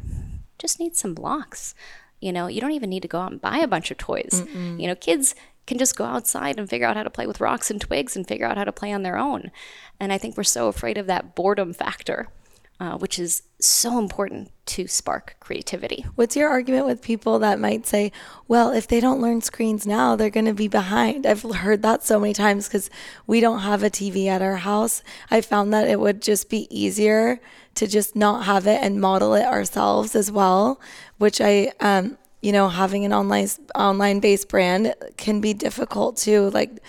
just 0.59 0.79
need 0.79 0.97
some 0.97 1.15
blocks. 1.15 1.75
You 2.21 2.31
know, 2.33 2.47
you 2.47 2.61
don't 2.61 2.73
even 2.73 2.91
need 2.91 3.03
to 3.03 3.09
go 3.09 3.21
out 3.21 3.33
and 3.33 3.41
buy 3.41 3.59
a 3.59 3.67
bunch 3.67 3.91
of 3.91 3.97
toys. 3.99 4.45
You 4.55 4.87
know, 4.87 4.95
kids 4.95 5.35
can 5.67 5.79
just 5.79 5.97
go 5.97 6.05
outside 6.05 6.59
and 6.59 6.69
figure 6.69 6.87
out 6.87 6.97
how 6.97 7.05
to 7.05 7.11
play 7.11 7.27
with 7.27 7.41
rocks 7.41 7.71
and 7.71 7.81
twigs 7.81 8.15
and 8.17 8.27
figure 8.29 8.47
out 8.47 8.59
how 8.59 8.65
to 8.65 8.73
play 8.73 8.93
on 8.93 9.03
their 9.03 9.17
own. 9.17 9.51
And 9.99 10.13
I 10.13 10.19
think 10.19 10.37
we're 10.37 10.43
so 10.45 10.69
afraid 10.69 10.99
of 10.99 11.07
that 11.07 11.35
boredom 11.35 11.73
factor, 11.73 12.29
uh, 12.83 12.99
which 12.99 13.17
is 13.17 13.45
so 13.61 13.97
important 13.97 14.51
to 14.67 14.89
spark 14.89 15.37
creativity. 15.39 16.05
What's 16.17 16.35
your 16.35 16.49
argument 16.49 16.85
with 16.85 17.01
people 17.01 17.39
that 17.39 17.61
might 17.61 17.87
say, 17.87 18.11
well, 18.49 18.73
if 18.73 18.89
they 18.89 18.99
don't 18.99 19.21
learn 19.21 19.41
screens 19.41 19.87
now, 19.87 20.17
they're 20.17 20.31
going 20.31 20.47
to 20.47 20.53
be 20.53 20.67
behind? 20.67 21.25
I've 21.25 21.43
heard 21.43 21.83
that 21.83 22.03
so 22.03 22.19
many 22.19 22.35
times 22.35 22.67
because 22.67 22.91
we 23.25 23.39
don't 23.39 23.61
have 23.61 23.85
a 23.85 23.91
TV 23.91 24.27
at 24.27 24.43
our 24.43 24.57
house. 24.57 25.05
I 25.31 25.43
found 25.43 25.73
that 25.73 25.89
it 25.89 26.01
would 26.01 26.21
just 26.21 26.51
be 26.51 26.67
easier 26.77 27.39
to 27.77 27.87
just 27.87 28.17
not 28.17 28.47
have 28.47 28.67
it 28.67 28.83
and 28.83 29.01
model 29.01 29.35
it 29.35 29.47
ourselves 29.47 30.17
as 30.17 30.33
well, 30.33 30.81
which 31.19 31.41
I, 31.41 31.71
um, 31.79 32.19
you 32.41 32.51
know, 32.51 32.69
having 32.69 33.05
an 33.05 33.13
online 33.13 33.47
online 33.77 34.19
based 34.19 34.49
brand 34.49 34.93
can 35.17 35.41
be 35.41 35.55
difficult 35.55 36.17
too. 36.17 36.51
Like 36.51 36.83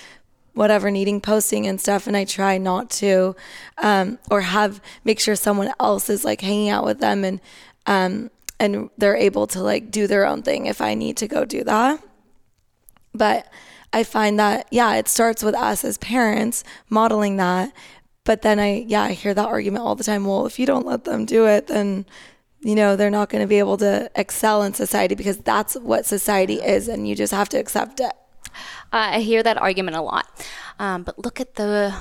whatever 0.54 0.92
needing 0.92 1.20
posting 1.20 1.66
and 1.66 1.82
stuff 1.82 2.08
and 2.08 2.16
i 2.16 2.24
try 2.24 2.58
not 2.58 2.90
to 2.90 3.36
um, 3.80 4.20
or 4.30 4.42
have 4.42 4.82
make 5.04 5.20
sure 5.20 5.36
someone 5.36 5.72
else 5.80 6.10
is 6.10 6.24
like 6.24 6.42
hanging 6.42 6.70
out 6.70 6.86
with 6.86 7.00
them 7.00 7.24
and 7.24 7.42
um, 7.86 8.30
and 8.60 8.90
they're 8.98 9.18
able 9.18 9.46
to 9.48 9.62
like 9.62 9.92
do 9.92 10.08
their 10.08 10.26
own 10.26 10.42
thing 10.42 10.66
if 10.66 10.80
i 10.82 10.94
need 10.94 11.18
to 11.18 11.28
go 11.28 11.46
do 11.46 11.64
that. 11.64 12.02
But 13.14 13.48
i 13.92 14.04
find 14.04 14.40
that 14.40 14.68
yeah 14.72 14.96
it 14.96 15.08
starts 15.08 15.44
with 15.44 15.56
us 15.56 15.84
as 15.84 15.98
parents 15.98 16.64
modeling 16.90 17.38
that 17.38 17.72
but 18.24 18.42
then 18.42 18.60
i 18.60 18.86
yeah 18.88 19.04
i 19.04 19.12
hear 19.12 19.34
that 19.34 19.46
argument 19.46 19.84
all 19.84 19.96
the 19.96 20.04
time. 20.04 20.26
Well 20.26 20.46
if 20.46 20.60
you 20.60 20.66
don't 20.66 20.86
let 20.86 21.04
them 21.04 21.26
do 21.26 21.46
it 21.46 21.68
then 21.68 22.06
you 22.62 22.76
know 22.76 22.96
they're 22.96 23.10
not 23.10 23.30
going 23.30 23.44
to 23.44 23.48
be 23.48 23.60
able 23.60 23.78
to 23.78 24.10
excel 24.16 24.64
in 24.64 24.74
society 24.74 25.16
because 25.16 25.38
that's 25.40 25.76
what 25.76 26.06
society 26.06 26.56
is 26.56 26.88
and 26.88 27.08
you 27.08 27.16
just 27.16 27.34
have 27.34 27.50
to 27.50 27.58
accept 27.58 28.00
it 28.00 28.14
Uh, 28.92 29.18
I 29.18 29.20
hear 29.20 29.44
that 29.44 29.58
argument 29.58 29.98
a 29.98 30.02
lot. 30.02 30.28
Um, 30.80 31.04
but 31.04 31.20
look 31.20 31.40
at 31.40 31.56
the 31.56 31.94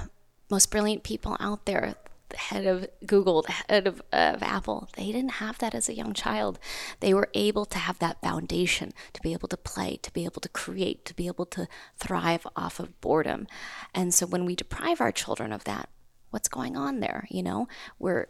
most 0.50 0.71
brilliant 0.71 1.02
people 1.02 1.37
out 1.40 1.66
there. 1.66 1.94
The 2.28 2.37
head 2.38 2.66
of 2.66 2.87
Google, 3.06 3.42
the 3.42 3.52
head 3.52 3.87
of, 3.87 4.00
of 4.11 4.42
Apple, 4.42 4.88
they 4.97 5.12
didn't 5.12 5.32
have 5.32 5.59
that 5.59 5.75
as 5.75 5.90
a 5.90 5.94
young 5.94 6.14
child. 6.14 6.59
They 7.00 7.12
were 7.12 7.28
able 7.35 7.66
to 7.66 7.78
have 7.78 7.99
that 7.99 8.23
foundation 8.23 8.92
to 9.12 9.21
be 9.21 9.35
able 9.35 9.49
to 9.49 9.56
play, 9.59 9.99
to 10.02 10.11
be 10.12 10.25
able 10.25 10.40
to 10.40 10.49
create, 10.49 11.04
to 11.04 11.14
be 11.14 11.26
able 11.26 11.44
to 11.47 11.68
thrive 11.99 12.47
off 12.56 12.80
of 12.80 12.99
boredom. 13.02 13.47
And 13.94 14.14
so 14.14 14.25
when 14.26 14.47
we 14.47 14.56
deprive 14.56 15.00
our 15.02 15.12
children 15.12 15.52
of 15.52 15.64
that, 15.64 15.90
what's 16.30 16.49
going 16.49 16.75
on 16.75 17.00
there? 17.00 17.26
You 17.30 17.42
know, 17.42 17.68
we're 17.99 18.28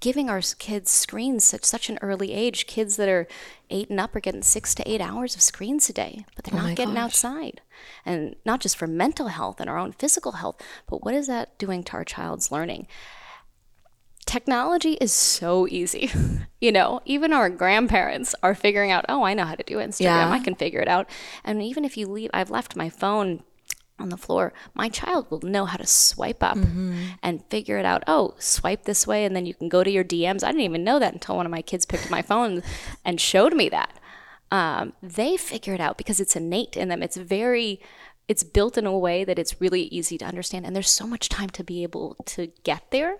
giving 0.00 0.28
our 0.30 0.40
kids 0.58 0.90
screens 0.90 1.52
at 1.54 1.64
such 1.64 1.88
an 1.88 1.98
early 2.02 2.32
age. 2.32 2.66
Kids 2.66 2.96
that 2.96 3.08
are 3.08 3.28
eight 3.68 3.90
and 3.90 4.00
up 4.00 4.16
are 4.16 4.20
getting 4.20 4.42
six 4.42 4.74
to 4.74 4.90
eight 4.90 5.00
hours 5.00 5.34
of 5.34 5.42
screens 5.42 5.88
a 5.88 5.92
day, 5.92 6.24
but 6.34 6.44
they're 6.44 6.58
Oh 6.58 6.66
not 6.66 6.76
getting 6.76 6.94
gosh. 6.94 7.04
outside. 7.04 7.60
And 8.04 8.34
not 8.44 8.60
just 8.60 8.76
for 8.76 8.86
mental 8.86 9.28
health 9.28 9.60
and 9.60 9.68
our 9.68 9.78
own 9.78 9.92
physical 9.92 10.32
health, 10.32 10.60
but 10.88 11.04
what 11.04 11.14
is 11.14 11.26
that 11.26 11.58
doing 11.58 11.82
to 11.84 11.92
our 11.92 12.04
child's 12.04 12.50
learning? 12.50 12.86
Technology 14.26 14.92
is 15.00 15.12
so 15.12 15.66
easy. 15.68 16.10
you 16.60 16.70
know, 16.70 17.00
even 17.04 17.32
our 17.32 17.50
grandparents 17.50 18.34
are 18.42 18.54
figuring 18.54 18.90
out, 18.90 19.04
oh, 19.08 19.22
I 19.24 19.34
know 19.34 19.44
how 19.44 19.54
to 19.54 19.62
do 19.64 19.76
Instagram. 19.76 20.02
Yeah. 20.02 20.30
I 20.30 20.38
can 20.38 20.54
figure 20.54 20.80
it 20.80 20.88
out. 20.88 21.08
And 21.44 21.62
even 21.62 21.84
if 21.84 21.96
you 21.96 22.06
leave, 22.06 22.30
I've 22.32 22.50
left 22.50 22.76
my 22.76 22.88
phone 22.90 23.42
on 24.00 24.08
the 24.08 24.16
floor, 24.16 24.52
my 24.74 24.88
child 24.88 25.30
will 25.30 25.40
know 25.42 25.64
how 25.66 25.76
to 25.76 25.86
swipe 25.86 26.42
up 26.42 26.56
and 27.22 27.44
figure 27.50 27.78
it 27.78 27.84
out. 27.84 28.02
Oh, 28.06 28.34
swipe 28.38 28.84
this 28.84 29.06
way, 29.06 29.24
and 29.24 29.36
then 29.36 29.46
you 29.46 29.54
can 29.54 29.68
go 29.68 29.84
to 29.84 29.90
your 29.90 30.04
DMs. 30.04 30.42
I 30.42 30.48
didn't 30.48 30.62
even 30.62 30.84
know 30.84 30.98
that 30.98 31.12
until 31.12 31.36
one 31.36 31.46
of 31.46 31.52
my 31.52 31.62
kids 31.62 31.84
picked 31.86 32.10
my 32.10 32.22
phone 32.22 32.62
and 33.04 33.20
showed 33.20 33.54
me 33.54 33.68
that. 33.68 33.92
Um, 34.50 34.94
they 35.02 35.36
figure 35.36 35.74
it 35.74 35.80
out 35.80 35.96
because 35.96 36.18
it's 36.18 36.34
innate 36.34 36.76
in 36.76 36.88
them. 36.88 37.02
It's 37.02 37.16
very, 37.16 37.80
it's 38.26 38.42
built 38.42 38.76
in 38.76 38.84
a 38.86 38.98
way 38.98 39.22
that 39.24 39.38
it's 39.38 39.60
really 39.60 39.82
easy 39.82 40.18
to 40.18 40.24
understand, 40.24 40.66
and 40.66 40.74
there's 40.74 40.90
so 40.90 41.06
much 41.06 41.28
time 41.28 41.50
to 41.50 41.62
be 41.62 41.82
able 41.84 42.16
to 42.26 42.48
get 42.64 42.90
there 42.90 43.18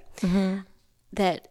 that 1.12 1.48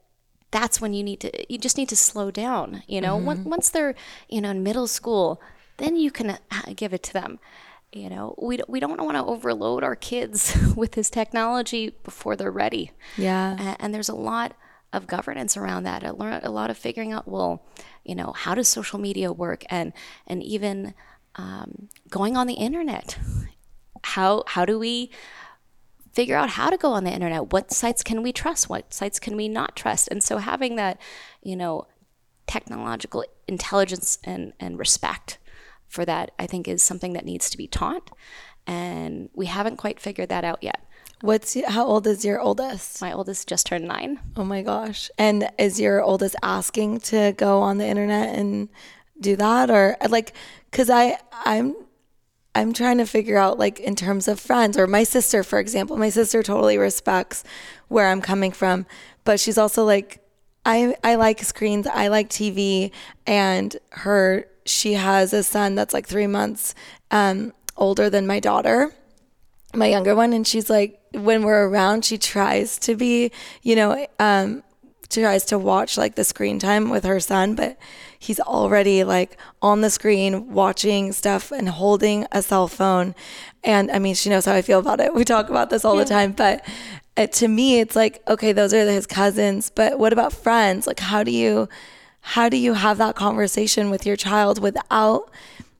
that's 0.51 0.81
when 0.81 0.93
you 0.93 1.03
need 1.03 1.19
to 1.19 1.29
you 1.51 1.59
just 1.59 1.77
need 1.77 1.89
to 1.89 1.95
slow 1.95 2.31
down 2.31 2.81
you 2.87 2.99
know 3.01 3.15
Once 3.25 3.45
once 3.45 3.69
they're 3.69 3.93
you 4.29 4.41
know 4.41 4.49
in 4.49 4.63
middle 4.63 4.87
school 4.87 5.39
then 5.77 5.95
you 5.95 6.09
can 6.11 6.29
uh, 6.31 6.37
give 6.75 6.93
it 6.93 7.03
to 7.03 7.13
them 7.13 7.39
you 7.91 8.09
know 8.09 8.35
we, 8.41 8.59
we 8.67 8.79
don't 8.79 9.01
want 9.01 9.17
to 9.17 9.25
overload 9.25 9.83
our 9.83 9.95
kids 9.95 10.55
with 10.75 10.93
this 10.93 11.09
technology 11.09 11.95
before 12.03 12.35
they're 12.35 12.51
ready. 12.51 12.91
Yeah. 13.17 13.55
A- 13.59 13.81
and, 13.81 13.93
there's 13.93 14.09
a 14.09 14.15
lot 14.15 14.55
of 14.91 15.07
governance 15.07 15.55
around 15.55 15.83
that 15.83 16.03
a, 16.03 16.13
lear- 16.13 16.41
a 16.43 16.49
lot 16.49 16.69
of 16.69 16.77
figuring 16.77 17.11
out 17.11 17.27
well 17.27 17.63
you 18.03 18.15
know 18.15 18.33
how 18.35 18.55
does 18.55 18.67
social 18.67 18.99
media 18.99 19.31
work? 19.31 19.63
And 19.69 19.93
and 20.27 20.41
even 20.43 20.93
um, 21.35 21.89
going 22.09 22.35
on 22.37 22.47
the 22.47 22.55
internet. 22.55 23.17
How 24.03 24.43
how 24.47 24.65
do 24.65 24.79
we 24.79 25.11
figure 26.11 26.35
out 26.35 26.51
how 26.51 26.69
to 26.69 26.77
go 26.77 26.91
on 26.93 27.03
the 27.03 27.11
internet? 27.11 27.51
What 27.51 27.71
sites 27.71 28.03
can 28.03 28.23
we 28.23 28.31
trust? 28.31 28.69
What 28.69 28.93
sites 28.93 29.19
can 29.19 29.35
we 29.35 29.47
not 29.47 29.75
trust? 29.75 30.07
And 30.09 30.23
so 30.23 30.37
having 30.37 30.75
that 30.75 30.99
you 31.41 31.55
know 31.55 31.87
technological 32.47 33.23
intelligence 33.47 34.17
and, 34.23 34.53
and 34.59 34.79
respect 34.79 35.37
for 35.89 36.05
that 36.05 36.31
i 36.39 36.45
think 36.47 36.67
is 36.67 36.81
something 36.81 37.13
that 37.13 37.25
needs 37.25 37.49
to 37.49 37.57
be 37.57 37.67
taught 37.67 38.11
and 38.65 39.29
we 39.33 39.47
haven't 39.47 39.75
quite 39.77 39.99
figured 39.99 40.29
that 40.29 40.43
out 40.45 40.61
yet 40.63 40.85
What's 41.21 41.57
how 41.67 41.85
old 41.85 42.07
is 42.07 42.23
your 42.23 42.39
oldest? 42.39 43.01
my 43.01 43.11
oldest 43.11 43.49
just 43.49 43.65
turned 43.65 43.85
nine 43.85 44.21
Oh 44.37 44.45
my 44.45 44.61
gosh. 44.61 45.09
And 45.17 45.49
is 45.57 45.77
your 45.77 46.01
oldest 46.01 46.37
asking 46.41 47.01
to 47.11 47.33
go 47.35 47.59
on 47.59 47.77
the 47.77 47.85
internet 47.85 48.39
and 48.39 48.69
do 49.19 49.35
that 49.35 49.69
or 49.69 49.97
like 50.07 50.33
cuz 50.71 50.89
I 50.89 51.17
I'm 51.43 51.75
I'm 52.55 52.71
trying 52.71 52.99
to 52.99 53.05
figure 53.05 53.37
out 53.37 53.59
like 53.59 53.81
in 53.81 53.95
terms 53.97 54.29
of 54.29 54.39
friends 54.39 54.77
or 54.77 54.87
my 54.87 55.03
sister 55.03 55.43
for 55.43 55.59
example. 55.59 55.97
My 55.97 56.09
sister 56.09 56.41
totally 56.41 56.77
respects 56.77 57.43
where 57.89 58.07
I'm 58.07 58.21
coming 58.21 58.53
from, 58.53 58.85
but 59.25 59.41
she's 59.41 59.57
also 59.57 59.83
like 59.83 60.21
I 60.65 60.95
I 61.03 61.15
like 61.15 61.43
screens, 61.43 61.85
I 61.85 62.07
like 62.07 62.29
TV 62.29 62.91
and 63.27 63.75
her 63.89 64.45
she 64.69 64.93
has 64.93 65.33
a 65.33 65.43
son 65.43 65.75
that's 65.75 65.93
like 65.93 66.07
3 66.07 66.27
months 66.27 66.75
um 67.11 67.53
older 67.77 68.09
than 68.09 68.27
my 68.27 68.39
daughter 68.39 68.93
my 69.73 69.87
younger 69.87 70.15
one 70.15 70.33
and 70.33 70.47
she's 70.47 70.69
like 70.69 70.99
when 71.13 71.43
we're 71.43 71.67
around 71.67 72.05
she 72.05 72.17
tries 72.17 72.77
to 72.77 72.95
be 72.95 73.31
you 73.61 73.75
know 73.75 74.05
um 74.19 74.63
tries 75.09 75.43
to 75.45 75.57
watch 75.57 75.97
like 75.97 76.15
the 76.15 76.23
screen 76.23 76.59
time 76.59 76.89
with 76.89 77.03
her 77.03 77.19
son 77.19 77.55
but 77.55 77.77
he's 78.19 78.39
already 78.39 79.03
like 79.03 79.37
on 79.61 79.81
the 79.81 79.89
screen 79.89 80.53
watching 80.53 81.11
stuff 81.11 81.51
and 81.51 81.67
holding 81.69 82.27
a 82.31 82.41
cell 82.41 82.67
phone. 82.67 83.15
And 83.63 83.89
i 83.91 83.97
mean 83.99 84.15
she 84.15 84.29
knows 84.29 84.45
how 84.45 84.53
i 84.53 84.61
feel 84.61 84.79
about 84.79 84.99
it. 84.99 85.13
We 85.13 85.25
talk 85.25 85.49
about 85.49 85.69
this 85.69 85.83
all 85.83 85.95
the 85.95 86.05
time 86.05 86.31
but 86.33 86.65
uh, 87.17 87.27
to 87.27 87.47
me 87.47 87.79
it's 87.79 87.95
like 87.95 88.21
okay 88.27 88.51
those 88.51 88.73
are 88.73 88.85
his 88.85 89.07
cousins 89.07 89.71
but 89.73 89.97
what 89.97 90.13
about 90.13 90.31
friends? 90.31 90.85
Like 90.85 90.99
how 90.99 91.23
do 91.23 91.31
you 91.31 91.67
how 92.21 92.49
do 92.49 92.57
you 92.57 92.73
have 92.73 92.97
that 92.97 93.15
conversation 93.15 93.89
with 93.89 94.05
your 94.05 94.15
child 94.15 94.61
without 94.61 95.29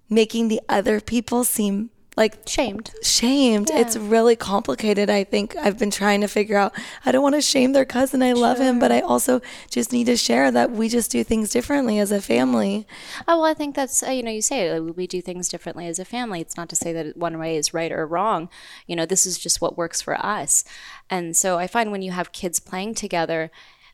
making 0.10 0.48
the 0.48 0.62
other 0.68 1.00
people 1.00 1.44
seem 1.44 1.90
like 2.20 2.38
shamed 2.46 2.92
shamed. 3.02 3.72
It's 3.72 3.96
really 3.96 4.36
complicated. 4.36 5.10
I 5.10 5.24
think 5.24 5.56
I've 5.56 5.80
been 5.80 5.90
trying 5.90 6.20
to 6.20 6.28
figure 6.28 6.58
out. 6.58 6.74
I 7.06 7.14
don't 7.14 7.24
want 7.24 7.36
to 7.36 7.42
shame 7.42 7.72
their 7.72 7.86
cousin. 7.86 8.22
I 8.22 8.34
love 8.34 8.60
him, 8.60 8.78
but 8.78 8.92
I 8.92 9.00
also 9.00 9.42
just 9.72 9.94
need 9.94 10.04
to 10.08 10.18
share 10.18 10.52
that 10.52 10.70
we 10.72 10.90
just 10.90 11.12
do 11.12 11.24
things 11.24 11.50
differently 11.50 11.98
as 11.98 12.12
a 12.12 12.20
family. 12.20 12.86
Oh, 13.26 13.38
well, 13.38 13.46
I 13.46 13.54
think 13.54 13.74
that's, 13.74 14.04
uh, 14.04 14.12
you 14.12 14.22
know, 14.22 14.32
you 14.32 14.42
say 14.42 14.68
it, 14.68 14.82
like, 14.82 14.98
we 14.98 15.08
do 15.08 15.22
things 15.22 15.48
differently 15.48 15.88
as 15.88 15.98
a 15.98 16.04
family. 16.04 16.42
It's 16.42 16.58
not 16.58 16.68
to 16.70 16.76
say 16.76 16.92
that 16.92 17.16
one 17.16 17.40
way 17.40 17.56
is 17.56 17.74
right 17.74 17.92
or 17.92 18.06
wrong. 18.06 18.50
You 18.86 18.98
know, 18.98 19.06
this 19.06 19.26
is 19.26 19.38
just 19.38 19.62
what 19.62 19.78
works 19.78 20.02
for 20.02 20.18
us. 20.18 20.66
And 21.10 21.38
so 21.38 21.58
I 21.58 21.68
find 21.68 21.90
when 21.90 22.02
you 22.02 22.12
have 22.12 22.34
kids 22.34 22.60
playing 22.60 22.96
together, 22.96 23.50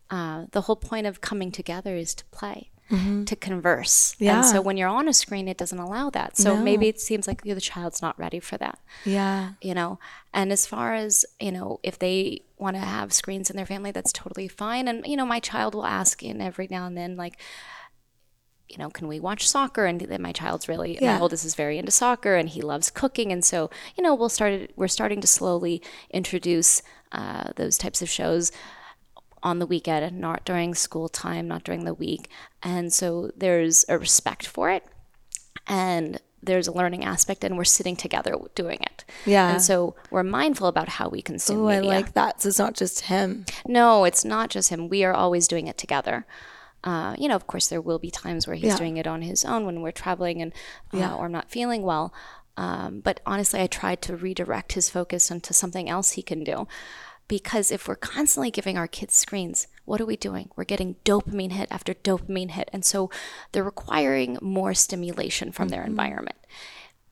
uh, 0.10 0.46
the 0.52 0.62
whole 0.62 0.76
point 0.76 1.08
of 1.08 1.22
coming 1.22 1.52
together 1.52 1.96
is 1.96 2.14
to 2.16 2.26
play. 2.26 2.72
To 3.26 3.36
converse. 3.36 4.16
Yeah. 4.20 4.36
And 4.38 4.46
so 4.46 4.62
when 4.62 4.78
you're 4.78 4.88
on 4.88 5.08
a 5.08 5.14
screen, 5.14 5.48
it 5.48 5.58
doesn't 5.58 5.80
allow 5.80 6.12
that. 6.12 6.38
So 6.38 6.56
No. 6.56 6.62
maybe 6.64 6.88
it 6.88 7.00
seems 7.02 7.28
like 7.28 7.42
the 7.42 7.60
child's 7.60 8.00
not 8.00 8.18
ready 8.20 8.40
for 8.40 8.58
that 8.60 8.78
Yeah. 9.06 9.54
you 9.60 9.74
know 9.74 9.98
and 10.36 10.52
as 10.52 10.68
far 10.68 10.94
as 10.94 11.26
you 11.40 11.52
know 11.52 11.80
if 11.82 11.98
they 11.98 12.42
want 12.60 12.76
to 12.76 12.82
have 12.82 13.12
screens 13.12 13.50
in 13.50 13.56
their 13.58 13.66
family 13.66 13.90
that's 13.90 14.14
totally 14.14 14.48
fine 14.48 14.88
and 14.88 15.04
you 15.08 15.18
know 15.18 15.26
my 15.26 15.40
child 15.40 15.74
will 15.74 15.88
ask 15.88 16.22
in 16.22 16.40
every 16.42 16.68
now 16.70 16.86
and 16.86 16.96
then 16.96 17.16
like 17.18 17.40
you 18.70 18.78
know 18.78 18.90
can 18.92 19.08
we 19.08 19.20
watch 19.20 19.48
soccer 19.50 19.86
and 19.86 20.02
then 20.02 20.22
my 20.22 20.32
child's 20.32 20.68
really 20.68 20.98
Yeah. 21.02 21.16
my 21.16 21.22
oldest 21.22 21.44
is 21.44 21.56
very 21.56 21.80
into 21.80 21.92
soccer 21.92 22.36
and 22.36 22.50
he 22.50 22.62
loves 22.62 22.92
cooking 22.92 23.32
and 23.32 23.44
so 23.44 23.72
you 23.98 24.04
know 24.04 24.14
we'll 24.14 24.30
start 24.30 24.72
we're 24.76 24.88
starting 24.88 25.22
to 25.22 25.28
slowly 25.28 25.82
introduce 26.12 26.84
uh, 27.12 27.52
those 27.56 27.78
types 27.80 28.02
of 28.04 28.10
shows 28.10 28.52
on 29.46 29.60
the 29.60 29.68
weekend, 29.68 30.20
not 30.20 30.44
during 30.44 30.74
school 30.76 31.08
time, 31.08 31.48
not 31.48 31.64
during 31.64 31.86
the 31.86 31.94
week. 31.94 32.28
And 32.64 32.92
so 32.92 33.32
there's 33.38 33.86
a 33.88 33.98
respect 34.00 34.46
for 34.48 34.70
it 34.72 34.84
and 35.68 36.20
there's 36.42 36.68
a 36.68 36.72
learning 36.72 37.04
aspect 37.04 37.44
and 37.44 37.58
we're 37.58 37.64
sitting 37.64 37.96
together 37.96 38.36
doing 38.54 38.80
it. 38.82 39.06
Yeah. 39.26 39.52
And 39.52 39.62
so 39.62 39.96
we're 40.12 40.24
mindful 40.24 40.68
about 40.68 40.90
how 40.90 41.10
we 41.10 41.22
consume 41.22 41.60
it. 41.60 41.62
Oh, 41.64 41.68
I 41.70 41.80
like 41.80 42.14
that. 42.14 42.42
So 42.42 42.50
it's 42.50 42.60
not 42.60 42.74
just 42.76 43.02
him. 43.02 43.46
No, 43.68 44.04
it's 44.04 44.24
not 44.26 44.50
just 44.50 44.70
him. 44.70 44.88
We 44.90 45.04
are 45.04 45.14
always 45.14 45.48
doing 45.48 45.68
it 45.68 45.78
together. 45.78 46.26
Uh, 46.84 47.16
you 47.18 47.28
know, 47.28 47.36
of 47.36 47.48
course, 47.48 47.68
there 47.68 47.82
will 47.82 47.98
be 47.98 48.12
times 48.12 48.46
where 48.46 48.56
he's 48.56 48.74
Yeah. 48.74 48.78
doing 48.78 48.98
it 48.98 49.08
on 49.08 49.24
his 49.24 49.44
own 49.44 49.66
when 49.66 49.82
we're 49.82 49.92
traveling 49.92 50.42
and 50.42 50.54
uh, 50.94 50.98
Yeah. 50.98 51.16
or 51.16 51.30
not 51.30 51.50
feeling 51.50 51.82
well. 51.82 52.14
Um, 52.58 53.02
but 53.02 53.20
honestly, 53.26 53.60
I 53.60 53.68
tried 53.68 54.02
to 54.04 54.16
redirect 54.16 54.74
his 54.74 54.90
focus 54.90 55.32
into 55.32 55.54
something 55.54 55.90
else 55.90 56.12
he 56.12 56.22
can 56.22 56.44
do. 56.44 56.68
Because 57.28 57.72
if 57.72 57.88
we're 57.88 57.96
constantly 57.96 58.52
giving 58.52 58.78
our 58.78 58.88
kids 58.88 59.16
screens, 59.16 59.68
what 59.86 60.00
are 60.00 60.06
we 60.06 60.16
doing? 60.16 60.50
We're 60.56 60.64
getting 60.64 60.96
dopamine 61.06 61.52
hit 61.52 61.68
after 61.72 61.94
dopamine 61.94 62.52
hit. 62.52 62.70
And 62.72 62.86
so 62.86 63.10
they're 63.52 63.64
requiring 63.64 64.38
more 64.42 64.74
stimulation 64.74 65.52
from 65.52 65.70
their 65.70 65.82
mm-hmm. 65.82 65.92
environment. 65.92 66.38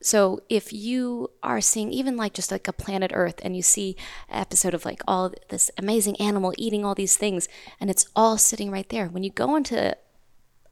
So 0.04 0.42
if 0.50 0.70
you 0.70 1.30
are 1.42 1.62
seeing 1.62 1.90
even 1.90 2.16
like 2.16 2.34
just 2.34 2.52
like 2.52 2.68
a 2.68 2.74
planet 2.74 3.10
Earth 3.14 3.40
and 3.42 3.56
you 3.56 3.62
see 3.62 3.96
an 4.28 4.38
episode 4.38 4.74
of 4.74 4.84
like 4.84 5.00
all 5.08 5.32
this 5.48 5.70
amazing 5.78 6.20
animal 6.20 6.52
eating 6.58 6.84
all 6.84 6.94
these 6.94 7.16
things 7.16 7.48
and 7.80 7.88
it's 7.88 8.06
all 8.14 8.36
sitting 8.36 8.70
right 8.70 8.88
there. 8.90 9.06
When 9.08 9.22
you 9.22 9.30
go 9.30 9.56
into 9.56 9.96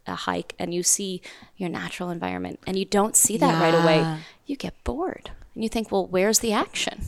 a 0.06 0.14
hike 0.14 0.54
and 0.58 0.74
you 0.74 0.82
see 0.82 1.22
your 1.56 1.70
natural 1.70 2.10
environment 2.10 2.60
and 2.66 2.76
you 2.76 2.84
don't 2.84 3.16
see 3.16 3.38
that 3.38 3.60
right 3.60 3.82
away, 3.82 4.18
you 4.44 4.54
get 4.54 4.84
bored. 4.84 5.30
And 5.54 5.62
you 5.62 5.70
think, 5.70 5.90
well, 5.90 6.06
where's 6.06 6.40
the 6.40 6.52
action? 6.52 7.02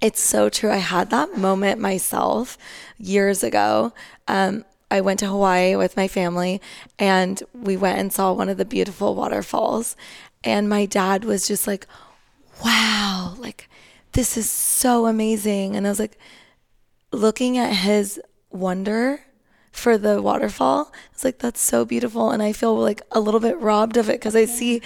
It's 0.00 0.20
so 0.20 0.48
true. 0.48 0.70
I 0.70 0.76
had 0.76 1.10
that 1.10 1.36
moment 1.36 1.80
myself 1.80 2.56
years 2.98 3.42
ago. 3.42 3.92
Um, 4.28 4.64
I 4.90 5.00
went 5.00 5.18
to 5.20 5.26
Hawaii 5.26 5.74
with 5.76 5.96
my 5.96 6.08
family 6.08 6.60
and 6.98 7.42
we 7.52 7.76
went 7.76 7.98
and 7.98 8.12
saw 8.12 8.32
one 8.32 8.48
of 8.48 8.56
the 8.56 8.64
beautiful 8.64 9.14
waterfalls. 9.14 9.96
And 10.44 10.68
my 10.68 10.86
dad 10.86 11.24
was 11.24 11.48
just 11.48 11.66
like, 11.66 11.86
wow, 12.64 13.34
like 13.38 13.68
this 14.12 14.36
is 14.36 14.48
so 14.48 15.06
amazing. 15.06 15.76
And 15.76 15.86
I 15.86 15.90
was 15.90 15.98
like, 15.98 16.18
looking 17.12 17.58
at 17.58 17.72
his 17.72 18.20
wonder 18.50 19.20
for 19.72 19.98
the 19.98 20.22
waterfall, 20.22 20.90
I 20.92 21.12
was 21.12 21.24
like, 21.24 21.38
that's 21.38 21.60
so 21.60 21.84
beautiful. 21.84 22.30
And 22.30 22.42
I 22.42 22.52
feel 22.52 22.76
like 22.76 23.02
a 23.12 23.20
little 23.20 23.40
bit 23.40 23.58
robbed 23.60 23.96
of 23.96 24.08
it 24.08 24.20
because 24.20 24.36
I 24.36 24.44
see 24.44 24.80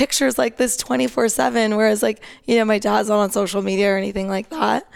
pictures 0.00 0.38
like 0.38 0.56
this 0.56 0.78
24 0.78 1.28
7, 1.28 1.76
whereas, 1.76 2.02
like, 2.02 2.22
you 2.46 2.56
know, 2.56 2.64
my 2.64 2.78
dad's 2.78 3.10
not 3.10 3.18
on 3.18 3.30
social 3.30 3.60
media 3.60 3.92
or 3.92 3.98
anything 3.98 4.28
like 4.28 4.48
that. 4.48 4.88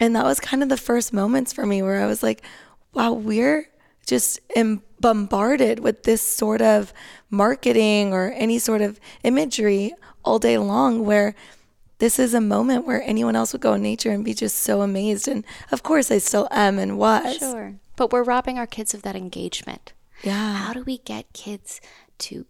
And 0.00 0.16
that 0.16 0.24
was 0.24 0.40
kind 0.40 0.60
of 0.60 0.68
the 0.68 0.76
first 0.76 1.12
moments 1.12 1.52
for 1.52 1.64
me 1.64 1.82
where 1.82 2.02
I 2.02 2.06
was 2.06 2.20
like, 2.20 2.42
wow, 2.92 3.12
we're 3.12 3.68
just 4.06 4.40
bombarded 4.98 5.78
with 5.78 6.02
this 6.02 6.20
sort 6.20 6.62
of 6.62 6.92
marketing 7.30 8.12
or 8.12 8.32
any 8.34 8.58
sort 8.58 8.80
of 8.80 8.98
imagery 9.22 9.94
all 10.24 10.40
day 10.40 10.58
long 10.58 11.04
where 11.06 11.36
this 11.98 12.18
is 12.18 12.34
a 12.34 12.40
moment 12.40 12.84
where 12.84 13.04
anyone 13.04 13.36
else 13.36 13.52
would 13.52 13.62
go 13.62 13.74
in 13.74 13.82
nature 13.82 14.10
and 14.10 14.24
be 14.24 14.34
just 14.34 14.56
so 14.56 14.82
amazed. 14.82 15.28
And 15.28 15.44
of 15.70 15.84
course, 15.84 16.10
I 16.10 16.18
still 16.18 16.48
am 16.50 16.76
and 16.80 16.98
was. 16.98 17.36
Sure. 17.36 17.76
but 17.94 18.10
we're 18.10 18.24
robbing 18.24 18.58
our 18.58 18.66
kids 18.66 18.94
of 18.94 19.02
that 19.02 19.14
engagement. 19.14 19.92
Yeah. 20.24 20.54
How 20.56 20.72
do 20.72 20.82
we 20.82 20.98
get 20.98 21.32
kids 21.32 21.80
to 22.18 22.46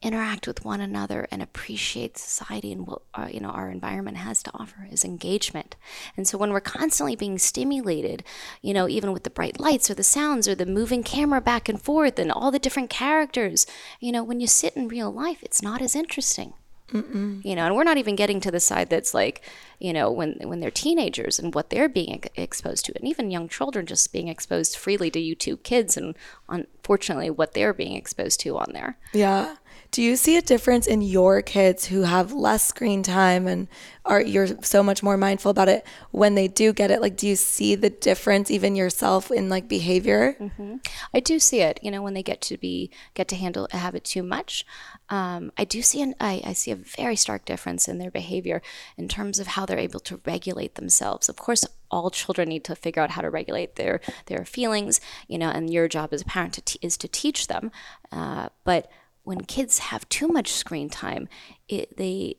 interact 0.00 0.46
with 0.46 0.64
one 0.64 0.80
another 0.80 1.26
and 1.30 1.42
appreciate 1.42 2.16
society 2.16 2.70
and 2.70 2.86
what 2.86 3.02
our, 3.14 3.28
you 3.30 3.40
know 3.40 3.48
our 3.48 3.68
environment 3.70 4.16
has 4.16 4.42
to 4.42 4.50
offer 4.54 4.86
is 4.90 5.04
engagement. 5.04 5.74
And 6.16 6.26
so 6.26 6.38
when 6.38 6.52
we're 6.52 6.60
constantly 6.60 7.16
being 7.16 7.38
stimulated, 7.38 8.22
you 8.62 8.72
know, 8.72 8.88
even 8.88 9.12
with 9.12 9.24
the 9.24 9.30
bright 9.30 9.58
lights 9.58 9.90
or 9.90 9.94
the 9.94 10.04
sounds 10.04 10.46
or 10.46 10.54
the 10.54 10.66
moving 10.66 11.02
camera 11.02 11.40
back 11.40 11.68
and 11.68 11.80
forth 11.80 12.18
and 12.18 12.30
all 12.30 12.50
the 12.50 12.58
different 12.58 12.90
characters, 12.90 13.66
you 13.98 14.12
know, 14.12 14.22
when 14.22 14.40
you 14.40 14.46
sit 14.46 14.76
in 14.76 14.88
real 14.88 15.12
life, 15.12 15.42
it's 15.42 15.62
not 15.62 15.82
as 15.82 15.96
interesting. 15.96 16.52
Mm-mm. 16.92 17.44
You 17.44 17.54
know, 17.54 17.66
and 17.66 17.76
we're 17.76 17.84
not 17.84 17.98
even 17.98 18.16
getting 18.16 18.40
to 18.40 18.50
the 18.50 18.60
side 18.60 18.88
that's 18.88 19.12
like, 19.12 19.42
you 19.78 19.92
know, 19.92 20.10
when 20.10 20.38
when 20.44 20.60
they're 20.60 20.70
teenagers 20.70 21.38
and 21.38 21.54
what 21.54 21.68
they're 21.68 21.88
being 21.88 22.14
ex- 22.14 22.28
exposed 22.34 22.86
to, 22.86 22.94
and 22.96 23.06
even 23.06 23.30
young 23.30 23.48
children 23.48 23.84
just 23.84 24.10
being 24.12 24.28
exposed 24.28 24.76
freely 24.76 25.10
to 25.10 25.20
YouTube 25.20 25.62
Kids, 25.62 25.98
and 25.98 26.16
unfortunately, 26.48 27.28
what 27.28 27.52
they're 27.52 27.74
being 27.74 27.94
exposed 27.94 28.40
to 28.40 28.56
on 28.56 28.70
there. 28.72 28.96
Yeah. 29.12 29.56
Do 29.90 30.02
you 30.02 30.16
see 30.16 30.36
a 30.36 30.42
difference 30.42 30.86
in 30.86 31.00
your 31.00 31.40
kids 31.40 31.86
who 31.86 32.02
have 32.02 32.32
less 32.32 32.64
screen 32.64 33.02
time 33.02 33.46
and 33.46 33.68
are 34.04 34.20
you're 34.20 34.48
so 34.62 34.82
much 34.82 35.02
more 35.02 35.16
mindful 35.16 35.50
about 35.50 35.68
it 35.68 35.86
when 36.10 36.34
they 36.34 36.46
do 36.46 36.72
get 36.72 36.90
it? 36.90 37.00
Like, 37.00 37.16
do 37.16 37.26
you 37.26 37.36
see 37.36 37.74
the 37.74 37.90
difference 37.90 38.50
even 38.50 38.76
yourself 38.76 39.30
in 39.30 39.48
like 39.48 39.66
behavior? 39.68 40.36
Mm-hmm. 40.38 40.76
I 41.14 41.20
do 41.20 41.38
see 41.38 41.60
it. 41.60 41.80
You 41.82 41.90
know, 41.90 42.02
when 42.02 42.14
they 42.14 42.22
get 42.22 42.40
to 42.42 42.58
be 42.58 42.90
get 43.14 43.28
to 43.28 43.36
handle 43.36 43.66
have 43.70 43.94
it 43.94 44.04
too 44.04 44.22
much, 44.22 44.66
um, 45.08 45.52
I 45.56 45.64
do 45.64 45.80
see 45.80 46.02
an 46.02 46.14
I, 46.20 46.42
I 46.44 46.52
see 46.52 46.70
a 46.70 46.76
very 46.76 47.16
stark 47.16 47.44
difference 47.44 47.88
in 47.88 47.98
their 47.98 48.10
behavior 48.10 48.60
in 48.96 49.08
terms 49.08 49.38
of 49.38 49.48
how 49.48 49.64
they're 49.64 49.78
able 49.78 50.00
to 50.00 50.20
regulate 50.26 50.74
themselves. 50.74 51.28
Of 51.28 51.36
course, 51.36 51.64
all 51.90 52.10
children 52.10 52.50
need 52.50 52.64
to 52.64 52.76
figure 52.76 53.02
out 53.02 53.12
how 53.12 53.22
to 53.22 53.30
regulate 53.30 53.76
their 53.76 54.00
their 54.26 54.44
feelings. 54.44 55.00
You 55.28 55.38
know, 55.38 55.48
and 55.48 55.72
your 55.72 55.88
job 55.88 56.12
as 56.12 56.22
a 56.22 56.26
parent 56.26 56.54
to 56.64 56.78
is 56.82 56.96
to 56.98 57.08
teach 57.08 57.46
them. 57.46 57.70
Uh, 58.12 58.50
but 58.64 58.90
when 59.28 59.42
kids 59.42 59.78
have 59.78 60.08
too 60.08 60.26
much 60.26 60.50
screen 60.50 60.88
time, 60.88 61.28
it, 61.68 61.98
they 61.98 62.36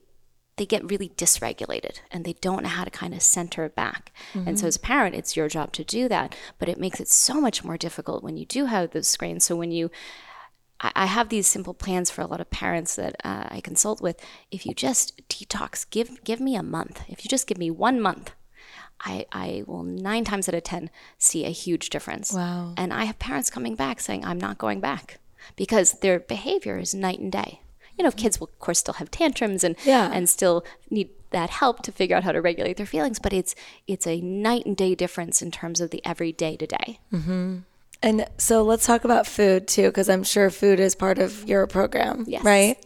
they 0.57 0.65
get 0.65 0.89
really 0.89 1.09
dysregulated 1.09 1.99
and 2.11 2.25
they 2.25 2.33
don't 2.33 2.63
know 2.63 2.69
how 2.69 2.83
to 2.83 2.89
kind 2.89 3.13
of 3.13 3.21
center 3.21 3.69
back. 3.69 4.11
Mm-hmm. 4.33 4.47
And 4.47 4.59
so, 4.59 4.65
as 4.65 4.75
a 4.75 4.79
parent, 4.79 5.15
it's 5.15 5.37
your 5.37 5.47
job 5.47 5.71
to 5.73 5.83
do 5.83 6.09
that. 6.09 6.35
But 6.57 6.67
it 6.67 6.79
makes 6.79 6.99
it 6.99 7.07
so 7.07 7.39
much 7.39 7.63
more 7.63 7.77
difficult 7.77 8.23
when 8.23 8.37
you 8.37 8.45
do 8.45 8.65
have 8.65 8.89
those 8.89 9.07
screens. 9.07 9.45
So, 9.45 9.55
when 9.55 9.71
you 9.71 9.91
I 10.81 11.05
have 11.05 11.27
these 11.29 11.45
simple 11.45 11.73
plans 11.73 12.09
for 12.09 12.21
a 12.21 12.25
lot 12.25 12.41
of 12.41 12.49
parents 12.49 12.95
that 12.95 13.17
uh, 13.23 13.47
I 13.49 13.59
consult 13.61 14.01
with. 14.01 14.17
If 14.49 14.65
you 14.65 14.73
just 14.73 15.27
detox, 15.27 15.87
give 15.87 16.23
give 16.23 16.39
me 16.39 16.55
a 16.55 16.63
month. 16.63 17.03
If 17.07 17.23
you 17.23 17.29
just 17.29 17.45
give 17.45 17.59
me 17.59 17.69
one 17.69 18.01
month, 18.01 18.31
I, 19.01 19.25
I 19.31 19.63
will 19.67 19.83
nine 19.83 20.23
times 20.23 20.49
out 20.49 20.55
of 20.55 20.63
ten 20.63 20.89
see 21.19 21.45
a 21.45 21.49
huge 21.49 21.89
difference. 21.89 22.33
Wow! 22.33 22.73
And 22.77 22.91
I 22.93 23.03
have 23.03 23.19
parents 23.19 23.51
coming 23.51 23.75
back 23.75 23.99
saying, 23.99 24.25
"I'm 24.25 24.39
not 24.39 24.57
going 24.57 24.79
back." 24.79 25.19
Because 25.55 25.93
their 25.99 26.19
behavior 26.19 26.77
is 26.77 26.93
night 26.93 27.19
and 27.19 27.31
day. 27.31 27.61
You 27.97 28.03
know, 28.03 28.11
kids 28.11 28.39
will 28.39 28.47
of 28.47 28.59
course 28.59 28.79
still 28.79 28.95
have 28.95 29.11
tantrums 29.11 29.63
and 29.63 29.75
yeah. 29.83 30.09
and 30.13 30.29
still 30.29 30.63
need 30.89 31.09
that 31.31 31.49
help 31.49 31.83
to 31.83 31.91
figure 31.91 32.15
out 32.15 32.23
how 32.23 32.31
to 32.31 32.41
regulate 32.41 32.77
their 32.77 32.85
feelings, 32.85 33.19
but 33.19 33.33
it's 33.33 33.55
it's 33.87 34.07
a 34.07 34.21
night 34.21 34.65
and 34.65 34.75
day 34.75 34.95
difference 34.95 35.41
in 35.41 35.51
terms 35.51 35.81
of 35.81 35.91
the 35.91 36.01
everyday 36.05 36.55
to 36.57 36.67
day. 36.67 36.99
Mm-hmm. 37.13 37.59
And 38.01 38.25
so 38.37 38.63
let's 38.63 38.85
talk 38.85 39.03
about 39.03 39.27
food 39.27 39.67
too, 39.67 39.87
because 39.87 40.09
I'm 40.09 40.23
sure 40.23 40.49
food 40.49 40.79
is 40.79 40.95
part 40.95 41.19
of 41.19 41.47
your 41.47 41.67
program, 41.67 42.23
yes. 42.27 42.43
right? 42.43 42.77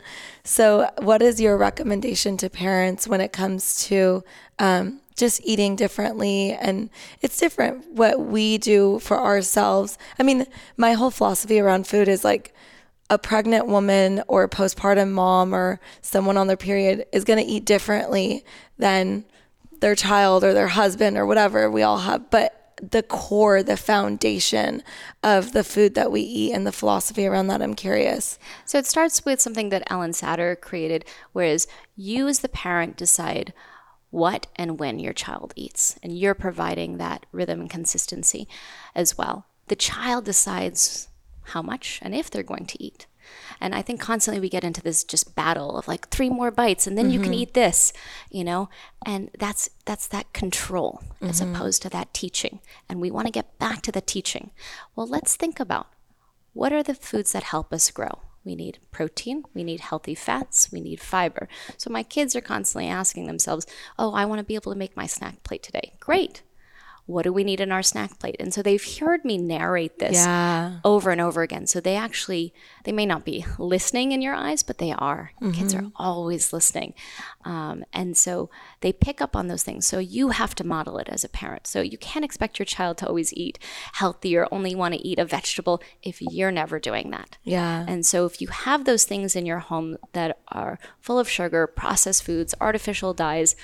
So, 0.44 0.90
what 0.98 1.22
is 1.22 1.40
your 1.40 1.56
recommendation 1.56 2.36
to 2.38 2.50
parents 2.50 3.08
when 3.08 3.22
it 3.22 3.32
comes 3.32 3.86
to 3.86 4.24
um, 4.58 5.02
just 5.16 5.42
eating 5.44 5.76
differently? 5.76 6.54
And 6.54 6.90
it's 7.22 7.40
different 7.40 7.92
what 7.92 8.20
we 8.20 8.58
do 8.58 9.00
for 9.00 9.20
ourselves. 9.20 9.98
I 10.20 10.24
mean, 10.24 10.46
my 10.78 10.94
whole 10.94 11.12
philosophy 11.12 11.60
around 11.60 11.88
food 11.88 12.08
is 12.08 12.24
like 12.24 12.54
a 13.10 13.18
pregnant 13.18 13.68
woman 13.68 14.24
or 14.28 14.44
a 14.44 14.50
postpartum 14.50 15.12
mom 15.12 15.54
or 15.54 15.80
someone 16.02 16.38
on 16.38 16.48
their 16.48 16.58
period 16.58 17.06
is 17.12 17.24
going 17.24 17.44
to 17.44 17.52
eat 17.52 17.66
differently 17.66 18.44
than 18.78 19.26
their 19.82 19.96
child 19.96 20.44
or 20.44 20.54
their 20.54 20.70
husband 20.70 21.18
or 21.18 21.26
whatever 21.26 21.70
we 21.70 21.84
all 21.84 22.00
have. 22.00 22.30
But 22.30 22.60
the 22.92 23.04
core, 23.04 23.64
the 23.64 23.78
foundation 23.78 24.84
of 25.22 25.54
the 25.54 25.64
food 25.64 25.96
that 25.96 26.12
we 26.12 26.22
eat 26.22 26.54
and 26.54 26.66
the 26.66 26.72
philosophy 26.72 27.26
around 27.26 27.48
that. 27.48 27.62
I'm 27.62 27.76
curious. 27.76 28.40
So 28.66 28.78
it 28.78 28.86
starts 28.86 29.24
with 29.26 29.40
something 29.40 29.70
that 29.70 29.88
Ellyn 29.90 30.12
Satter 30.12 30.60
created, 30.60 31.06
whereas 31.32 31.68
you 31.96 32.28
as 32.28 32.40
the 32.40 32.50
parent 32.50 32.98
decide 32.98 33.54
what 34.14 34.46
and 34.56 34.80
when 34.80 35.00
your 35.00 35.12
child 35.12 35.54
eats, 35.56 35.98
and 36.04 36.16
you're 36.16 36.36
providing 36.36 36.98
that 36.98 37.26
rhythm 37.32 37.62
and 37.62 37.70
consistency 37.70 38.48
as 38.94 39.18
well. 39.18 39.48
The 39.70 39.76
child 39.76 40.24
decides 40.24 41.08
how 41.46 41.64
much 41.64 42.00
and 42.04 42.14
if 42.14 42.30
they're 42.30 42.44
going 42.44 42.68
to 42.68 42.84
eat. 42.84 43.08
And 43.60 43.74
I 43.74 43.82
think 43.82 44.00
constantly 44.00 44.40
we 44.40 44.50
get 44.50 44.64
into 44.64 44.84
this 44.84 45.04
just 45.04 45.36
battle 45.36 45.78
of 45.78 45.88
like 45.88 46.10
three 46.10 46.30
more 46.30 46.52
bites 46.52 46.86
and 46.86 46.96
then 46.96 47.06
mm-hmm. 47.06 47.14
you 47.14 47.20
can 47.22 47.32
mm-hmm. 47.32 47.42
eat 47.42 47.54
this, 47.56 47.92
you 48.30 48.44
know? 48.44 48.70
And 49.04 49.32
that's 49.40 49.72
that's 49.86 50.08
that 50.10 50.32
control 50.32 51.02
mm-hmm. 51.16 51.30
as 51.30 51.42
opposed 51.42 51.82
to 51.82 51.90
that 51.90 52.14
teaching. 52.14 52.60
And 52.88 53.02
we 53.02 53.10
want 53.10 53.26
to 53.26 53.32
get 53.32 53.58
back 53.58 53.82
to 53.84 53.92
the 53.92 54.02
teaching. 54.02 54.52
Well, 54.96 55.08
let's 55.08 55.36
think 55.36 55.60
about 55.60 55.88
what 56.54 56.72
are 56.72 56.84
the 56.84 56.94
foods 56.94 57.32
that 57.32 57.44
help 57.44 57.74
us 57.74 57.90
grow? 57.90 58.20
We 58.46 58.56
need 58.56 58.80
protein, 58.92 59.44
we 59.54 59.64
need 59.64 59.80
healthy 59.80 60.16
fats, 60.16 60.72
we 60.72 60.82
need 60.82 61.00
fiber. 61.00 61.48
So 61.78 61.90
my 61.90 62.04
kids 62.04 62.36
are 62.36 62.42
constantly 62.42 62.90
asking 62.90 63.28
themselves, 63.28 63.66
"Oh, 63.98 64.14
I 64.14 64.26
want 64.26 64.40
to 64.40 64.44
be 64.44 64.56
able 64.56 64.72
to 64.72 64.78
make 64.78 64.98
my 64.98 65.08
snack 65.08 65.44
plate 65.44 65.64
today." 65.64 65.94
Great 66.00 66.44
what 67.06 67.24
do 67.24 67.34
we 67.34 67.44
need 67.44 67.60
in 67.60 67.72
our 67.72 67.84
snack 67.84 68.18
plate? 68.18 68.38
And 68.40 68.54
so 68.54 68.62
they've 68.62 68.98
heard 69.00 69.26
me 69.26 69.38
narrate 69.38 70.00
this 70.00 70.16
yeah. 70.16 70.80
over 70.86 71.12
and 71.12 71.20
over 71.20 71.42
again. 71.42 71.68
So 71.68 71.80
they 71.80 71.96
actually 71.96 72.54
they 72.86 72.94
may 72.94 73.06
not 73.06 73.26
be 73.26 73.46
listening 73.58 74.14
in 74.14 74.22
your 74.22 74.34
eyes 74.34 74.64
but 74.64 74.78
they 74.78 74.92
are. 74.92 75.32
Mm-hmm. 75.42 75.52
kids 75.52 75.74
are 75.74 75.80
mm-hmm. 75.80 76.02
always 76.02 76.54
listening. 76.54 76.94
Um, 77.44 77.84
and 77.92 78.16
so 78.16 78.50
they 78.82 78.94
pick 78.94 79.20
up 79.20 79.36
on 79.36 79.48
those 79.48 79.64
things. 79.64 79.86
So 79.86 80.00
you 80.00 80.30
have 80.30 80.56
to 80.56 80.64
model 80.64 80.98
it 80.98 81.10
as 81.10 81.24
a 81.24 81.30
parent. 81.30 81.68
So 81.68 81.82
you 81.82 81.98
can't 81.98 82.26
expect 82.26 82.58
your 82.58 82.66
child 82.66 82.98
to 83.00 83.08
always 83.08 83.34
eat 83.34 83.60
healthy 83.94 84.38
or 84.38 84.48
only 84.52 84.74
want 84.74 84.94
to 84.94 85.06
eat 85.06 85.20
a 85.20 85.26
vegetable 85.26 85.82
if 86.02 86.22
you're 86.22 86.52
never 86.52 86.80
doing 86.80 87.12
that. 87.12 87.38
Yeah. 87.44 87.86
And 87.88 88.06
so 88.06 88.26
if 88.26 88.42
you 88.42 88.48
have 88.48 88.86
those 88.86 89.04
things 89.04 89.36
in 89.36 89.46
your 89.46 89.60
home 89.60 89.98
that 90.14 90.40
are 90.48 90.80
full 91.02 91.20
of 91.20 91.30
sugar 91.30 91.68
processed 91.68 92.24
foods 92.24 92.56
artificial 92.62 93.14
dyes 93.14 93.56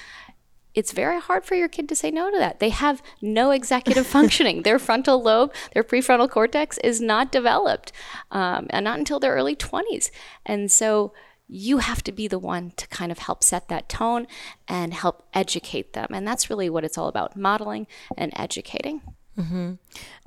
it's 0.75 0.91
very 0.91 1.19
hard 1.19 1.45
for 1.45 1.55
your 1.55 1.67
kid 1.67 1.89
to 1.89 1.95
say 1.95 2.11
no 2.11 2.29
to 2.31 2.37
that. 2.37 2.59
They 2.59 2.69
have 2.69 3.01
no 3.21 3.51
executive 3.51 4.05
functioning. 4.17 4.63
Their 4.63 4.79
frontal 4.79 5.21
lobe, 5.21 5.53
their 5.73 5.83
prefrontal 5.83 6.29
cortex 6.29 6.77
is 6.79 7.01
not 7.01 7.31
developed, 7.31 7.91
um, 8.31 8.67
and 8.69 8.83
not 8.83 8.99
until 8.99 9.19
their 9.19 9.33
early 9.33 9.55
20s. 9.55 10.11
And 10.45 10.71
so 10.71 11.13
you 11.47 11.79
have 11.79 12.03
to 12.03 12.11
be 12.11 12.27
the 12.27 12.37
one 12.37 12.71
to 12.77 12.87
kind 12.89 13.11
of 13.11 13.19
help 13.19 13.43
set 13.43 13.67
that 13.69 13.89
tone 13.89 14.27
and 14.67 14.93
help 14.93 15.27
educate 15.33 15.93
them. 15.93 16.07
And 16.13 16.27
that's 16.27 16.49
really 16.49 16.69
what 16.69 16.83
it's 16.83 16.97
all 16.97 17.07
about 17.07 17.35
modeling 17.35 17.87
and 18.15 18.31
educating. 18.35 19.01
Mm-hmm. 19.35 19.73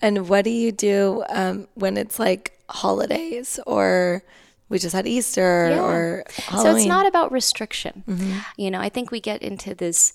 And 0.01 0.29
what 0.29 0.45
do 0.45 0.51
you 0.51 0.73
do 0.73 1.23
um, 1.29 1.69
when 1.75 1.97
it's 1.97 2.19
like 2.19 2.59
holidays 2.69 3.61
or 3.67 4.25
we 4.69 4.79
just 4.81 4.95
had 4.95 5.07
Easter 5.07 5.69
yeah. 5.71 5.81
or 5.81 6.25
Halloween? 6.29 6.73
So 6.73 6.77
it's 6.77 6.87
not 6.87 7.07
about 7.07 7.31
restriction. 7.31 8.03
Mm-hmm. 8.09 8.39
You 8.57 8.71
know, 8.73 8.81
I 8.81 8.89
think 8.89 9.13
we 9.13 9.21
get 9.21 9.43
into 9.43 9.77
this 9.77 10.15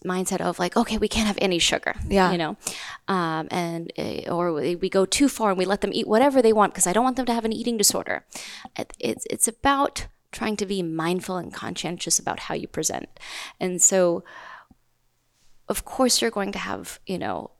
mindset 0.00 0.40
of 0.40 0.58
like, 0.58 0.76
okay, 0.76 0.98
we 0.98 1.08
can't 1.08 1.26
have 1.26 1.38
any 1.40 1.58
sugar. 1.58 1.94
Yeah. 2.08 2.32
You 2.32 2.38
know, 2.38 2.56
um, 3.08 3.48
and 3.50 3.92
uh, 3.98 4.30
or 4.30 4.52
we 4.52 4.88
go 4.88 5.06
too 5.06 5.28
far 5.28 5.50
and 5.50 5.58
we 5.58 5.64
let 5.64 5.80
them 5.80 5.92
eat 5.92 6.06
whatever 6.06 6.42
they 6.42 6.52
want 6.52 6.72
because 6.72 6.86
I 6.86 6.92
don't 6.92 7.04
want 7.04 7.16
them 7.16 7.26
to 7.26 7.34
have 7.34 7.44
an 7.44 7.52
eating 7.52 7.76
disorder. 7.76 8.24
It's 8.98 9.26
it's 9.30 9.48
about 9.48 10.06
trying 10.32 10.56
to 10.56 10.66
be 10.66 10.82
mindful 10.82 11.36
and 11.36 11.52
conscientious 11.52 12.18
about 12.18 12.40
how 12.40 12.54
you 12.54 12.68
present, 12.68 13.08
and 13.60 13.80
so. 13.82 14.24
Of 15.66 15.86
course, 15.86 16.20
you're 16.20 16.30
going 16.30 16.52
to 16.52 16.58
have, 16.58 17.00
you 17.06 17.16
know, 17.16 17.52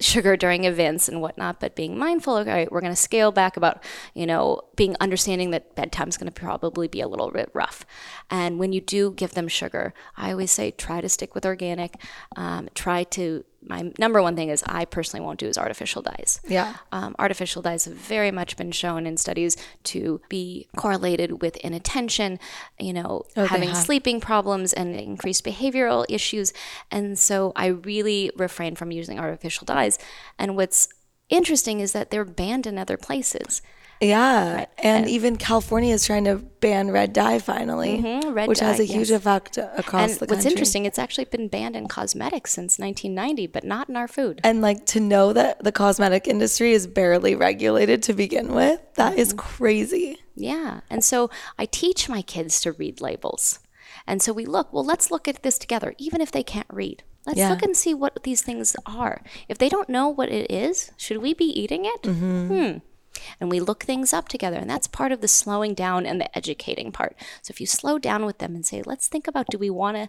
sugar 0.00 0.36
during 0.36 0.64
events 0.64 1.08
and 1.08 1.20
whatnot, 1.20 1.60
but 1.60 1.76
being 1.76 1.96
mindful, 1.96 2.36
okay, 2.36 2.66
we're 2.70 2.80
going 2.80 2.92
to 2.92 3.00
scale 3.00 3.30
back 3.30 3.56
about, 3.56 3.82
you 4.12 4.26
know, 4.26 4.60
being 4.76 4.96
understanding 5.00 5.50
that 5.50 5.76
bedtime's 5.76 6.16
going 6.16 6.30
to 6.30 6.40
probably 6.40 6.88
be 6.88 7.00
a 7.00 7.08
little 7.08 7.30
bit 7.30 7.50
rough. 7.54 7.86
And 8.30 8.58
when 8.58 8.72
you 8.72 8.80
do 8.80 9.12
give 9.12 9.34
them 9.34 9.48
sugar, 9.48 9.94
I 10.16 10.32
always 10.32 10.50
say 10.50 10.72
try 10.72 11.00
to 11.00 11.08
stick 11.08 11.34
with 11.34 11.46
organic, 11.46 11.94
um, 12.36 12.68
try 12.74 13.04
to 13.04 13.44
my 13.66 13.92
number 13.98 14.22
one 14.22 14.36
thing 14.36 14.48
is 14.50 14.62
I 14.66 14.84
personally 14.84 15.24
won't 15.24 15.38
do 15.38 15.46
is 15.46 15.58
artificial 15.58 16.02
dyes. 16.02 16.40
Yeah. 16.46 16.74
Um, 16.92 17.14
artificial 17.18 17.62
dyes 17.62 17.84
have 17.86 17.94
very 17.94 18.30
much 18.30 18.56
been 18.56 18.72
shown 18.72 19.06
in 19.06 19.16
studies 19.16 19.56
to 19.84 20.20
be 20.28 20.68
correlated 20.76 21.42
with 21.42 21.56
inattention, 21.56 22.38
you 22.78 22.92
know, 22.92 23.24
oh, 23.36 23.46
having 23.46 23.74
sleeping 23.74 24.20
problems 24.20 24.72
and 24.72 24.94
increased 24.94 25.44
behavioral 25.44 26.04
issues. 26.08 26.52
And 26.90 27.18
so 27.18 27.52
I 27.56 27.66
really 27.66 28.30
refrain 28.36 28.76
from 28.76 28.90
using 28.90 29.18
artificial 29.18 29.64
dyes. 29.64 29.98
And 30.38 30.56
what's 30.56 30.88
interesting 31.28 31.80
is 31.80 31.92
that 31.92 32.10
they're 32.10 32.24
banned 32.24 32.66
in 32.66 32.78
other 32.78 32.96
places. 32.96 33.62
Yeah. 34.00 34.54
Right. 34.56 34.68
And, 34.78 35.04
And- 35.04 35.08
even 35.08 35.36
California 35.36 35.94
is 35.94 36.04
trying 36.04 36.24
to 36.24 36.36
ban 36.36 36.90
red 36.90 37.12
dye 37.12 37.38
finally, 37.38 37.98
Mhm, 38.02 38.34
red 38.34 38.48
which 38.48 38.60
has 38.60 38.80
a 38.80 38.84
huge 38.84 39.10
yes. 39.10 39.18
effect 39.20 39.56
across 39.58 40.10
and 40.10 40.20
the 40.20 40.26
country. 40.26 40.36
what's 40.36 40.46
interesting, 40.46 40.84
it's 40.84 40.98
actually 40.98 41.24
been 41.26 41.48
banned 41.48 41.76
in 41.76 41.88
cosmetics 41.88 42.52
since 42.52 42.78
1990, 42.78 43.46
but 43.46 43.64
not 43.64 43.88
in 43.88 43.96
our 43.96 44.08
food. 44.08 44.40
And 44.44 44.60
like 44.60 44.84
to 44.86 45.00
know 45.00 45.32
that 45.32 45.62
the 45.62 45.72
cosmetic 45.72 46.26
industry 46.26 46.72
is 46.72 46.86
barely 46.86 47.34
regulated 47.34 48.02
to 48.04 48.12
begin 48.12 48.54
with, 48.54 48.80
that 48.94 49.16
is 49.18 49.32
crazy. 49.36 50.18
Yeah. 50.34 50.80
And 50.90 51.04
so 51.04 51.30
I 51.58 51.66
teach 51.66 52.08
my 52.08 52.22
kids 52.22 52.60
to 52.62 52.72
read 52.72 53.00
labels. 53.00 53.58
And 54.06 54.20
so 54.20 54.32
we 54.32 54.44
look, 54.44 54.72
well, 54.72 54.84
let's 54.84 55.10
look 55.10 55.28
at 55.28 55.42
this 55.42 55.56
together, 55.58 55.94
even 55.98 56.20
if 56.20 56.30
they 56.32 56.42
can't 56.42 56.66
read. 56.70 57.02
Let's 57.26 57.38
Yeah. 57.38 57.50
look 57.50 57.62
and 57.62 57.74
see 57.76 57.94
what 57.94 58.22
these 58.24 58.42
things 58.42 58.76
are. 58.84 59.22
If 59.48 59.56
they 59.56 59.68
don't 59.70 59.88
know 59.88 60.08
what 60.08 60.28
it 60.30 60.50
is, 60.50 60.90
should 60.98 61.18
we 61.18 61.32
be 61.32 61.46
eating 61.46 61.84
it? 61.86 62.04
Hmm. 62.04 62.78
And 63.40 63.50
we 63.50 63.60
look 63.60 63.84
things 63.84 64.12
up 64.12 64.28
together. 64.28 64.56
And 64.56 64.70
that's 64.70 64.86
part 64.86 65.12
of 65.12 65.20
the 65.20 65.28
slowing 65.28 65.74
down 65.74 66.06
and 66.06 66.20
the 66.20 66.36
educating 66.36 66.92
part. 66.92 67.16
So 67.42 67.50
if 67.50 67.60
you 67.60 67.66
slow 67.66 67.98
down 67.98 68.24
with 68.24 68.38
them 68.38 68.54
and 68.54 68.64
say, 68.64 68.82
let's 68.82 69.08
think 69.08 69.26
about 69.26 69.46
do 69.50 69.58
we 69.58 69.70
want 69.70 69.96
to 69.96 70.08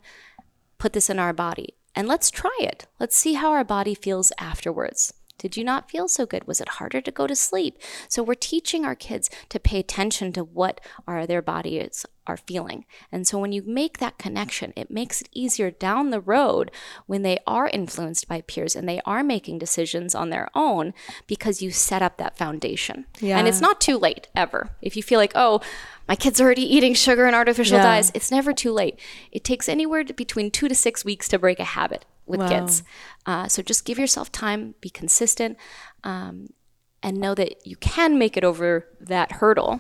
put 0.78 0.94
this 0.94 1.10
in 1.10 1.20
our 1.20 1.34
body? 1.34 1.76
And 1.96 2.08
let's 2.08 2.30
try 2.30 2.58
it. 2.60 2.88
Let's 3.00 3.16
see 3.16 3.34
how 3.34 3.52
our 3.52 3.64
body 3.64 3.96
feels 3.96 4.32
afterwards. 4.38 5.14
Did 5.38 5.58
you 5.58 5.64
not 5.64 5.90
feel 5.92 6.08
so 6.08 6.26
good? 6.26 6.48
Was 6.48 6.62
it 6.62 6.70
harder 6.70 7.02
to 7.02 7.12
go 7.12 7.28
to 7.28 7.36
sleep? 7.36 7.78
So 8.08 8.24
we're 8.24 8.36
teaching 8.36 8.86
our 8.86 8.96
kids 8.96 9.30
to 9.50 9.60
pay 9.60 9.80
attention 9.80 10.32
to 10.34 10.44
what 10.44 10.80
are 11.08 11.28
their 11.28 11.42
bodies 11.42 12.06
are 12.28 12.38
feeling. 12.38 12.86
And 13.12 13.28
so 13.28 13.38
when 13.38 13.52
you 13.52 13.62
make 13.64 14.00
that 14.00 14.18
connection, 14.18 14.74
it 14.76 14.90
makes 14.90 15.22
it 15.22 15.30
easier 15.32 15.70
down 15.70 16.10
the 16.10 16.20
road 16.22 16.72
when 17.06 17.22
they 17.22 17.38
are 17.46 17.68
influenced 17.68 18.28
by 18.28 18.42
peers 18.42 18.76
and 18.76 18.88
they 18.90 19.02
are 19.06 19.24
making 19.24 19.60
decisions 19.60 20.16
on 20.16 20.30
their 20.30 20.50
own 20.56 20.94
because 21.28 21.62
you 21.62 21.70
set 21.70 22.02
up 22.02 22.18
that 22.18 22.38
foundation. 22.38 23.06
Yeah. 23.20 23.38
And 23.38 23.48
it's 23.48 23.62
not 23.62 23.80
too 23.82 23.98
late 23.98 24.28
ever. 24.36 24.70
If 24.82 24.96
you 24.96 25.04
feel 25.04 25.20
like, 25.20 25.34
oh, 25.36 25.62
my 26.08 26.16
kid's 26.16 26.40
are 26.42 26.46
already 26.46 26.64
eating 26.64 26.94
sugar 26.94 27.26
and 27.26 27.36
artificial 27.36 27.78
Yeah. 27.78 27.84
dyes, 27.84 28.12
it's 28.16 28.32
never 28.32 28.54
too 28.54 28.72
late. 28.72 28.98
It 29.32 29.44
takes 29.44 29.68
anywhere 29.70 30.04
to- 30.04 30.14
between 30.14 30.50
two 30.50 30.68
to 30.68 30.76
six 30.76 31.04
weeks 31.06 31.28
to 31.28 31.38
break 31.38 31.60
a 31.60 31.64
habit 31.64 32.06
with 32.26 32.40
Wow. 32.40 32.50
kids. 32.50 32.84
Uh, 33.26 33.48
so 33.48 33.62
just 33.62 33.86
give 33.86 33.98
yourself 34.00 34.32
time, 34.32 34.76
be 34.82 34.90
consistent, 34.90 35.58
um, 36.04 36.48
and 37.04 37.18
know 37.20 37.36
that 37.36 37.66
you 37.66 37.76
can 37.78 38.18
make 38.18 38.36
it 38.36 38.44
over 38.44 38.88
that 39.00 39.34
hurdle, 39.34 39.80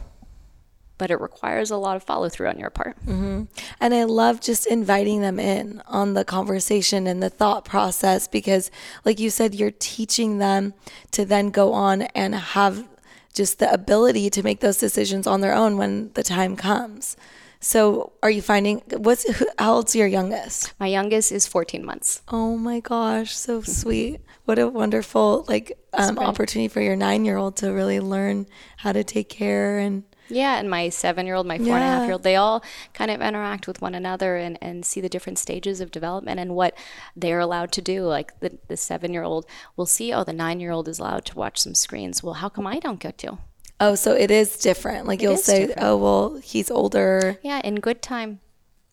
but 0.97 1.09
it 1.11 1.19
requires 1.19 1.71
a 1.71 1.77
lot 1.77 1.95
of 1.95 2.03
follow 2.03 2.29
through 2.29 2.47
on 2.47 2.59
your 2.59 2.69
part. 2.69 2.95
And 3.05 3.47
I 3.93 4.03
love 4.03 4.39
just 4.41 4.65
inviting 4.67 5.21
them 5.21 5.39
in 5.39 5.81
on 5.87 6.13
the 6.13 6.23
conversation 6.23 7.07
and 7.07 7.21
the 7.21 7.29
thought 7.29 7.65
process 7.65 8.27
because, 8.27 8.69
like 9.03 9.19
you 9.19 9.29
said, 9.29 9.55
you're 9.55 9.71
teaching 9.71 10.37
them 10.37 10.73
to 11.11 11.25
then 11.25 11.49
go 11.49 11.73
on 11.73 12.03
and 12.03 12.35
have 12.35 12.87
just 13.33 13.59
the 13.59 13.71
ability 13.73 14.29
to 14.29 14.43
make 14.43 14.61
those 14.61 14.77
decisions 14.77 15.27
on 15.27 15.41
their 15.41 15.53
own 15.53 15.77
when 15.77 16.11
the 16.13 16.23
time 16.23 16.55
comes. 16.55 17.17
So, 17.65 18.13
are 18.21 18.29
you 18.29 18.43
finding 18.43 18.83
what's 18.95 19.23
who, 19.39 19.47
how 19.57 19.73
old's 19.73 19.95
your 19.95 20.05
youngest? 20.05 20.71
My 20.79 20.85
youngest 20.85 21.31
is 21.31 21.47
14 21.47 21.83
months. 21.83 22.21
Oh 22.27 22.55
my 22.57 22.79
gosh, 22.79 23.35
so 23.35 23.63
sweet! 23.63 24.21
What 24.45 24.59
a 24.59 24.67
wonderful 24.67 25.45
like 25.47 25.75
um, 25.91 26.19
opportunity 26.19 26.67
for 26.67 26.79
your 26.79 26.95
nine 26.95 27.25
year 27.25 27.37
old 27.37 27.55
to 27.57 27.71
really 27.71 27.99
learn 27.99 28.45
how 28.77 28.91
to 28.91 29.03
take 29.03 29.29
care 29.29 29.79
and 29.79 30.03
Yeah, 30.29 30.59
and 30.59 30.69
my 30.69 30.89
seven 30.89 31.25
year 31.25 31.33
old, 31.33 31.47
my 31.47 31.57
four 31.57 31.73
and 31.73 31.83
a 31.83 31.87
half 31.87 32.01
Yeah. 32.01 32.05
year 32.05 32.13
old, 32.13 32.21
they 32.21 32.35
all 32.35 32.63
kind 32.93 33.09
of 33.09 33.19
interact 33.19 33.65
with 33.65 33.81
one 33.81 33.95
another 33.95 34.35
and, 34.35 34.59
and 34.61 34.85
see 34.85 35.01
the 35.01 35.09
different 35.09 35.39
stages 35.39 35.81
of 35.81 35.89
development 35.89 36.39
and 36.39 36.53
what 36.53 36.77
they're 37.15 37.39
allowed 37.39 37.71
to 37.71 37.81
do. 37.81 38.03
Like 38.03 38.39
the, 38.41 38.59
the 38.67 38.77
seven 38.77 39.11
year 39.11 39.23
old 39.23 39.47
will 39.75 39.87
see, 39.87 40.13
oh, 40.13 40.23
the 40.23 40.33
nine 40.33 40.59
year 40.59 40.69
old 40.69 40.87
is 40.87 40.99
allowed 40.99 41.25
to 41.25 41.35
watch 41.35 41.57
some 41.57 41.73
screens. 41.73 42.21
Well, 42.21 42.35
how 42.35 42.49
come 42.49 42.67
I 42.67 42.77
don't 42.77 42.99
get 42.99 43.17
to? 43.25 43.39
Oh, 43.79 43.95
so 43.95 44.13
it 44.13 44.31
is 44.31 44.57
different. 44.57 45.07
Like 45.07 45.21
you'll 45.21 45.37
say, 45.37 45.67
different. 45.67 45.81
oh 45.87 45.97
well, 45.97 46.35
he's 46.43 46.69
older. 46.71 47.37
Yeah, 47.43 47.61
in 47.63 47.75
good 47.75 48.01
time. 48.01 48.39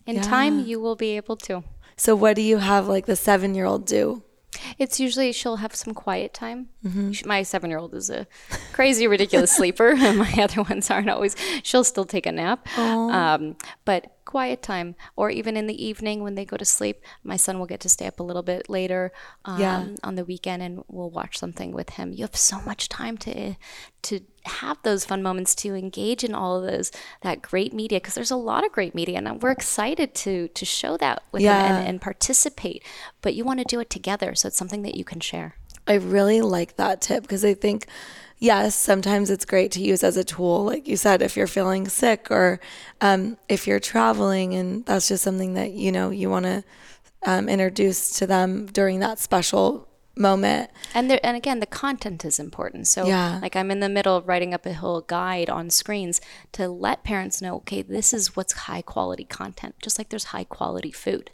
In 0.07 0.17
Yeah. 0.17 0.23
time, 0.23 0.61
you 0.67 0.81
will 0.81 0.97
be 0.97 1.17
able 1.17 1.37
to. 1.49 1.63
So 1.97 2.15
what 2.17 2.35
do 2.37 2.43
you 2.43 2.59
have 2.59 2.89
like 2.89 3.07
the 3.07 3.17
seven 3.17 3.55
year 3.55 3.67
old 3.67 3.87
do? 3.87 4.23
It's 4.79 5.01
usually 5.01 5.33
she'll 5.33 5.57
have 5.57 5.75
some 5.75 5.95
quiet 5.95 6.35
time. 6.35 6.69
Mm-hmm. 6.85 7.27
My 7.27 7.43
seven 7.43 7.71
year 7.71 7.79
old 7.79 7.95
is 7.95 8.11
a 8.11 8.27
crazy, 8.73 9.07
ridiculous 9.07 9.51
sleeper. 9.57 9.95
and 9.97 10.19
My 10.27 10.33
other 10.43 10.63
ones 10.63 10.91
aren't 10.91 11.09
always. 11.09 11.37
She'll 11.63 11.85
still 11.85 12.05
take 12.05 12.27
a 12.27 12.33
nap. 12.33 12.67
Um, 12.79 13.57
but 13.85 14.13
quiet 14.33 14.63
time, 14.63 14.89
or 15.15 15.29
even 15.31 15.57
in 15.61 15.67
the 15.67 15.85
evening 15.89 16.23
when 16.23 16.35
they 16.37 16.45
go 16.53 16.57
to 16.57 16.65
sleep, 16.65 16.97
my 17.23 17.37
son 17.37 17.59
will 17.59 17.67
get 17.73 17.81
to 17.81 17.89
stay 17.97 18.07
up 18.07 18.19
a 18.21 18.23
little 18.29 18.43
bit 18.53 18.69
later 18.79 19.13
um, 19.45 19.61
Yeah. 19.61 19.79
on 20.03 20.15
the 20.15 20.25
weekend 20.25 20.63
and 20.63 20.83
we'll 20.89 21.11
watch 21.21 21.35
something 21.39 21.71
with 21.79 21.91
him. 21.97 22.13
You 22.17 22.25
have 22.25 22.37
so 22.37 22.59
much 22.71 22.89
time 22.89 23.17
to 23.27 23.55
to 24.09 24.15
have 24.63 24.79
those 24.83 25.05
fun 25.05 25.23
moments 25.23 25.55
to 25.63 25.69
engage 25.77 26.25
in 26.25 26.35
all 26.35 26.57
of 26.59 26.65
those 26.71 26.91
that 27.21 27.43
great 27.51 27.73
media 27.73 27.99
because 28.01 28.15
there's 28.17 28.33
a 28.33 28.37
lot 28.51 28.65
of 28.67 28.73
great 28.73 28.95
media 28.95 29.17
and 29.19 29.41
we're 29.43 29.53
excited 29.61 30.09
to 30.25 30.49
to 30.49 30.65
show 30.65 30.97
that 30.97 31.23
with 31.33 31.43
Yeah. 31.43 31.59
them 31.63 31.77
and, 31.79 31.87
and 31.89 32.01
participate 32.01 32.83
but 33.23 33.35
you 33.37 33.45
want 33.45 33.61
to 33.61 33.65
do 33.75 33.79
it 33.85 33.91
together 33.91 34.35
so 34.35 34.49
it's 34.49 34.57
something 34.63 34.83
that 34.83 34.97
you 34.97 35.05
can 35.13 35.21
share 35.21 35.55
I 35.87 35.95
really 36.19 36.41
like 36.41 36.77
that 36.83 37.01
tip 37.07 37.23
because 37.23 37.45
I 37.45 37.55
think, 37.55 37.87
yes, 38.43 38.75
sometimes 38.75 39.31
it's 39.31 39.45
great 39.45 39.71
to 39.73 39.81
use 39.81 40.03
as 40.03 40.17
a 40.17 40.25
tool, 40.25 40.65
like 40.65 40.89
you 40.89 40.97
said, 40.97 41.23
if 41.23 41.37
you're 41.37 41.47
feeling 41.47 41.89
sick 41.89 42.27
or 42.31 42.59
um, 43.01 43.37
if 43.49 43.67
you're 43.67 43.81
traveling, 43.81 44.53
and 44.55 44.85
that's 44.87 45.09
just 45.09 45.23
something 45.23 45.55
that 45.55 45.71
you 45.73 45.93
know 45.93 46.11
you 46.11 46.29
want 46.29 46.45
to 46.47 46.65
um, 47.25 47.49
introduce 47.49 48.19
to 48.19 48.27
them 48.27 48.67
during 48.67 48.99
that 49.01 49.19
special 49.19 49.89
moment. 50.15 50.69
and 50.95 51.09
there 51.11 51.19
and 51.25 51.39
again 51.39 51.59
the 51.61 51.65
content 51.85 52.23
is 52.23 52.39
important 52.39 52.87
so 52.87 53.07
Yeah. 53.07 53.39
like 53.41 53.57
i'm 53.57 53.71
in 53.71 53.81
the 53.81 53.89
middle 53.89 54.15
of 54.15 54.29
writing 54.29 54.53
up 54.53 54.67
a 54.67 54.75
whole 54.75 55.01
guide 55.01 55.49
on 55.49 55.71
screens 55.71 56.21
to 56.53 56.69
let 56.69 57.03
parents 57.03 57.41
know 57.41 57.55
okay 57.63 57.81
this 57.81 58.13
is 58.13 58.37
what's 58.37 58.53
high 58.69 58.83
quality 58.83 59.25
content 59.25 59.75
just 59.83 59.97
like 59.99 60.11
there's 60.11 60.25
high 60.37 60.45
quality 60.45 60.93
food 60.93 61.31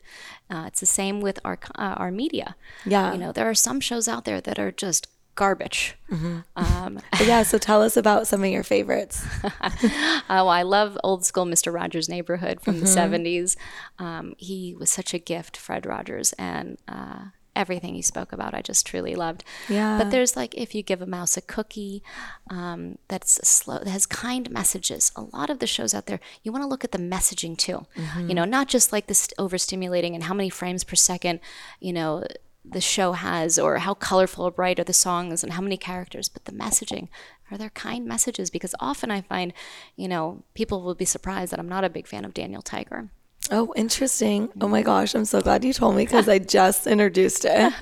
uh, 0.49 0.65
it's 0.69 0.79
the 0.79 0.87
same 1.01 1.21
with 1.21 1.41
our 1.45 1.59
uh, 1.77 1.95
our 2.03 2.13
media 2.13 2.55
Yeah. 2.87 3.13
you 3.13 3.19
know 3.19 3.33
there 3.33 3.49
are 3.51 3.55
some 3.69 3.81
shows 3.81 4.07
out 4.07 4.25
there 4.25 4.41
that 4.41 4.61
are 4.61 4.71
just 4.71 5.09
garbage 5.39 5.95
Mm-hmm. 6.11 6.39
um, 6.57 7.01
yeah, 7.23 7.43
so 7.43 7.59
tell 7.59 7.83
us 7.83 7.95
about 7.97 8.27
some 8.27 8.43
of 8.43 8.51
your 8.51 8.63
favorites. 8.65 9.25
Oh, 10.31 10.49
I 10.49 10.63
love 10.63 10.99
old 11.05 11.25
school 11.25 11.45
Mr. 11.47 11.73
Rogers' 11.73 12.09
Neighborhood 12.09 12.61
from 12.61 12.81
the 12.81 12.87
70s. 12.87 13.57
Um, 13.99 14.35
he 14.39 14.75
was 14.79 14.91
such 14.91 15.15
a 15.15 15.19
gift, 15.19 15.57
Fred 15.57 15.87
Rogers, 15.87 16.33
and 16.39 16.77
uh, 16.87 17.27
everything 17.57 17.95
he 17.95 18.03
spoke 18.03 18.33
about, 18.33 18.55
I 18.55 18.61
just 18.63 18.87
truly 18.87 19.15
loved. 19.15 19.45
Yeah. 19.69 19.99
But 19.99 20.11
there's 20.11 20.37
like 20.37 20.55
if 20.55 20.75
you 20.75 20.83
give 20.83 21.01
a 21.03 21.07
mouse 21.07 21.37
a 21.37 21.41
cookie, 21.41 22.03
um, 22.51 22.99
that's 23.09 23.33
slow, 23.47 23.79
that 23.79 23.89
has 23.89 24.07
kind 24.07 24.51
messages. 24.51 25.13
A 25.17 25.23
lot 25.23 25.51
of 25.51 25.59
the 25.59 25.67
shows 25.67 25.93
out 25.95 26.07
there, 26.07 26.21
you 26.43 26.53
want 26.53 26.63
to 26.63 26.69
look 26.69 26.85
at 26.85 26.93
the 26.93 26.99
messaging 27.15 27.57
too. 27.57 27.87
You 28.29 28.35
know, 28.35 28.45
not 28.45 28.69
just 28.69 28.93
like 28.93 29.07
this 29.09 29.29
overstimulating 29.39 30.15
and 30.15 30.25
how 30.25 30.35
many 30.35 30.51
frames 30.51 30.85
per 30.85 30.97
second, 30.97 31.41
you 31.81 31.93
know, 31.93 32.25
the 32.73 32.81
show 32.81 33.13
has 33.13 33.59
or 33.59 33.79
how 33.79 33.95
colorful 33.95 34.45
or 34.47 34.51
bright 34.51 34.79
are 34.79 34.85
the 34.85 34.93
songs 34.93 35.43
and 35.43 35.55
how 35.55 35.63
many 35.63 35.77
characters 35.77 36.29
but 36.29 36.45
the 36.45 36.53
messaging 36.53 37.09
are 37.51 37.59
there 37.59 37.71
kind 37.71 38.07
messages 38.07 38.51
because 38.51 38.75
often 38.81 39.11
i 39.11 39.21
find 39.21 39.53
you 39.97 40.09
know 40.09 40.43
people 40.55 40.83
will 40.83 40.95
be 40.95 41.05
surprised 41.05 41.53
that 41.53 41.59
i'm 41.59 41.69
not 41.69 41.85
a 41.85 41.91
big 41.91 42.07
fan 42.07 42.25
of 42.25 42.35
daniel 42.35 42.63
tiger 42.63 43.11
Oh, 43.51 43.73
interesting. 43.77 44.51
Oh 44.61 44.69
my 44.69 44.83
gosh, 44.83 45.15
I'm 45.15 45.25
so 45.25 45.41
glad 45.41 45.65
you 45.65 45.73
told 45.73 45.97
me 45.97 46.05
because 46.05 46.29
I 46.29 46.39
just 46.59 46.87
introduced 46.87 47.47
it. 47.49 47.73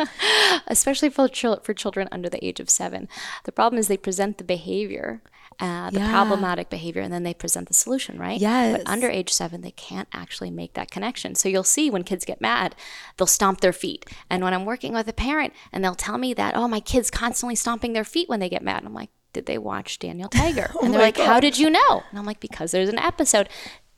especially 0.68 1.10
for, 1.10 1.28
for 1.28 1.74
children 1.74 2.08
under 2.12 2.28
the 2.28 2.44
age 2.44 2.60
of 2.60 2.70
seven 2.70 3.08
the 3.44 3.52
problem 3.52 3.78
is 3.78 3.88
they 3.88 3.96
present 3.96 4.38
the 4.38 4.44
behavior 4.44 5.22
uh, 5.60 5.90
the 5.90 6.00
Yeah. 6.00 6.10
problematic 6.10 6.68
behavior 6.70 7.02
and 7.02 7.12
then 7.12 7.22
they 7.22 7.34
present 7.34 7.68
the 7.68 7.74
solution 7.74 8.18
right? 8.18 8.40
Yes. 8.40 8.76
but 8.78 8.88
under 8.90 9.08
age 9.08 9.32
seven 9.32 9.60
they 9.62 9.70
can't 9.72 10.08
actually 10.12 10.50
make 10.50 10.74
that 10.74 10.90
connection. 10.90 11.34
So 11.34 11.48
you'll 11.48 11.64
see 11.64 11.90
when 11.90 12.02
kids 12.04 12.24
get 12.24 12.40
mad 12.40 12.74
they'll 13.16 13.26
stomp 13.26 13.60
their 13.60 13.72
feet. 13.72 14.04
And 14.30 14.42
when 14.44 14.52
i'm 14.54 14.64
working 14.64 14.92
with 14.92 15.08
a 15.08 15.12
parent 15.12 15.52
and 15.72 15.82
they'll 15.82 15.94
tell 15.94 16.18
me 16.18 16.34
that 16.34 16.54
oh 16.56 16.68
my 16.68 16.80
kid's 16.80 17.10
constantly 17.10 17.54
stomping 17.54 17.92
their 17.92 18.04
feet 18.04 18.28
when 18.28 18.40
they 18.40 18.48
get 18.48 18.62
mad. 18.62 18.82
I'm 18.84 18.94
like 18.94 19.10
did 19.32 19.46
they 19.46 19.58
watch 19.58 19.98
daniel 19.98 20.28
tiger? 20.28 20.72
And 20.82 20.92
they're 20.92 21.00
my 21.00 21.06
like 21.06 21.18
how 21.18 21.40
did 21.40 21.58
you 21.58 21.68
know? 21.70 22.02
And 22.10 22.18
i'm 22.18 22.26
like 22.26 22.40
because 22.40 22.70
there's 22.72 22.88
an 22.88 22.98
episode 22.98 23.48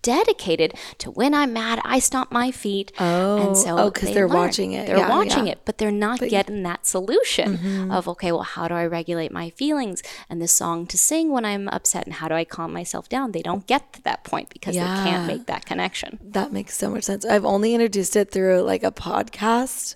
dedicated 0.02 0.72
to 0.98 1.11
when 1.11 1.34
i'm 1.34 1.52
mad 1.52 1.80
i 1.84 1.98
stomp 1.98 2.30
my 2.30 2.50
feet 2.50 2.92
Oh, 3.00 3.48
and 3.48 3.56
so 3.56 3.76
oh, 3.78 3.90
'cause 3.90 4.04
they 4.08 4.14
they're 4.14 4.28
learn. 4.28 4.38
watching 4.38 4.72
it. 4.72 4.87
they're 4.87 4.96
Yeah, 4.98 5.08
watching 5.08 5.46
yeah. 5.46 5.52
it 5.52 5.61
but 5.64 5.78
they're 5.78 5.90
not 5.90 6.20
getting 6.20 6.62
that 6.62 6.87
solution 6.87 7.58
mm-hmm. 7.58 7.90
of 7.90 8.06
okay 8.08 8.30
well 8.32 8.42
how 8.42 8.68
do 8.68 8.74
i 8.74 8.84
regulate 8.87 9.32
my 9.32 9.50
feelings 9.50 10.02
and 10.30 10.40
the 10.40 10.48
song 10.48 10.87
to 10.87 10.96
sing 10.96 11.30
when 11.30 11.44
i'm 11.44 11.68
upset 11.68 12.06
and 12.06 12.14
how 12.14 12.28
do 12.28 12.34
i 12.34 12.44
calm 12.44 12.72
myself 12.72 13.08
down 13.08 13.32
they 13.32 13.42
don't 13.42 13.66
get 13.66 13.92
to 13.92 14.02
that 14.02 14.24
point 14.24 14.48
because 14.50 14.74
they 14.74 14.80
can't 14.80 15.26
make 15.26 15.46
that 15.46 15.66
connection 15.66 16.18
That 16.22 16.52
makes 16.52 16.76
so 16.76 16.90
much 16.90 17.04
sense. 17.04 17.24
I've 17.24 17.44
only 17.44 17.74
introduced 17.74 18.14
it 18.16 18.30
through 18.30 18.62
like 18.62 18.82
a 18.84 18.92
podcast. 18.92 19.94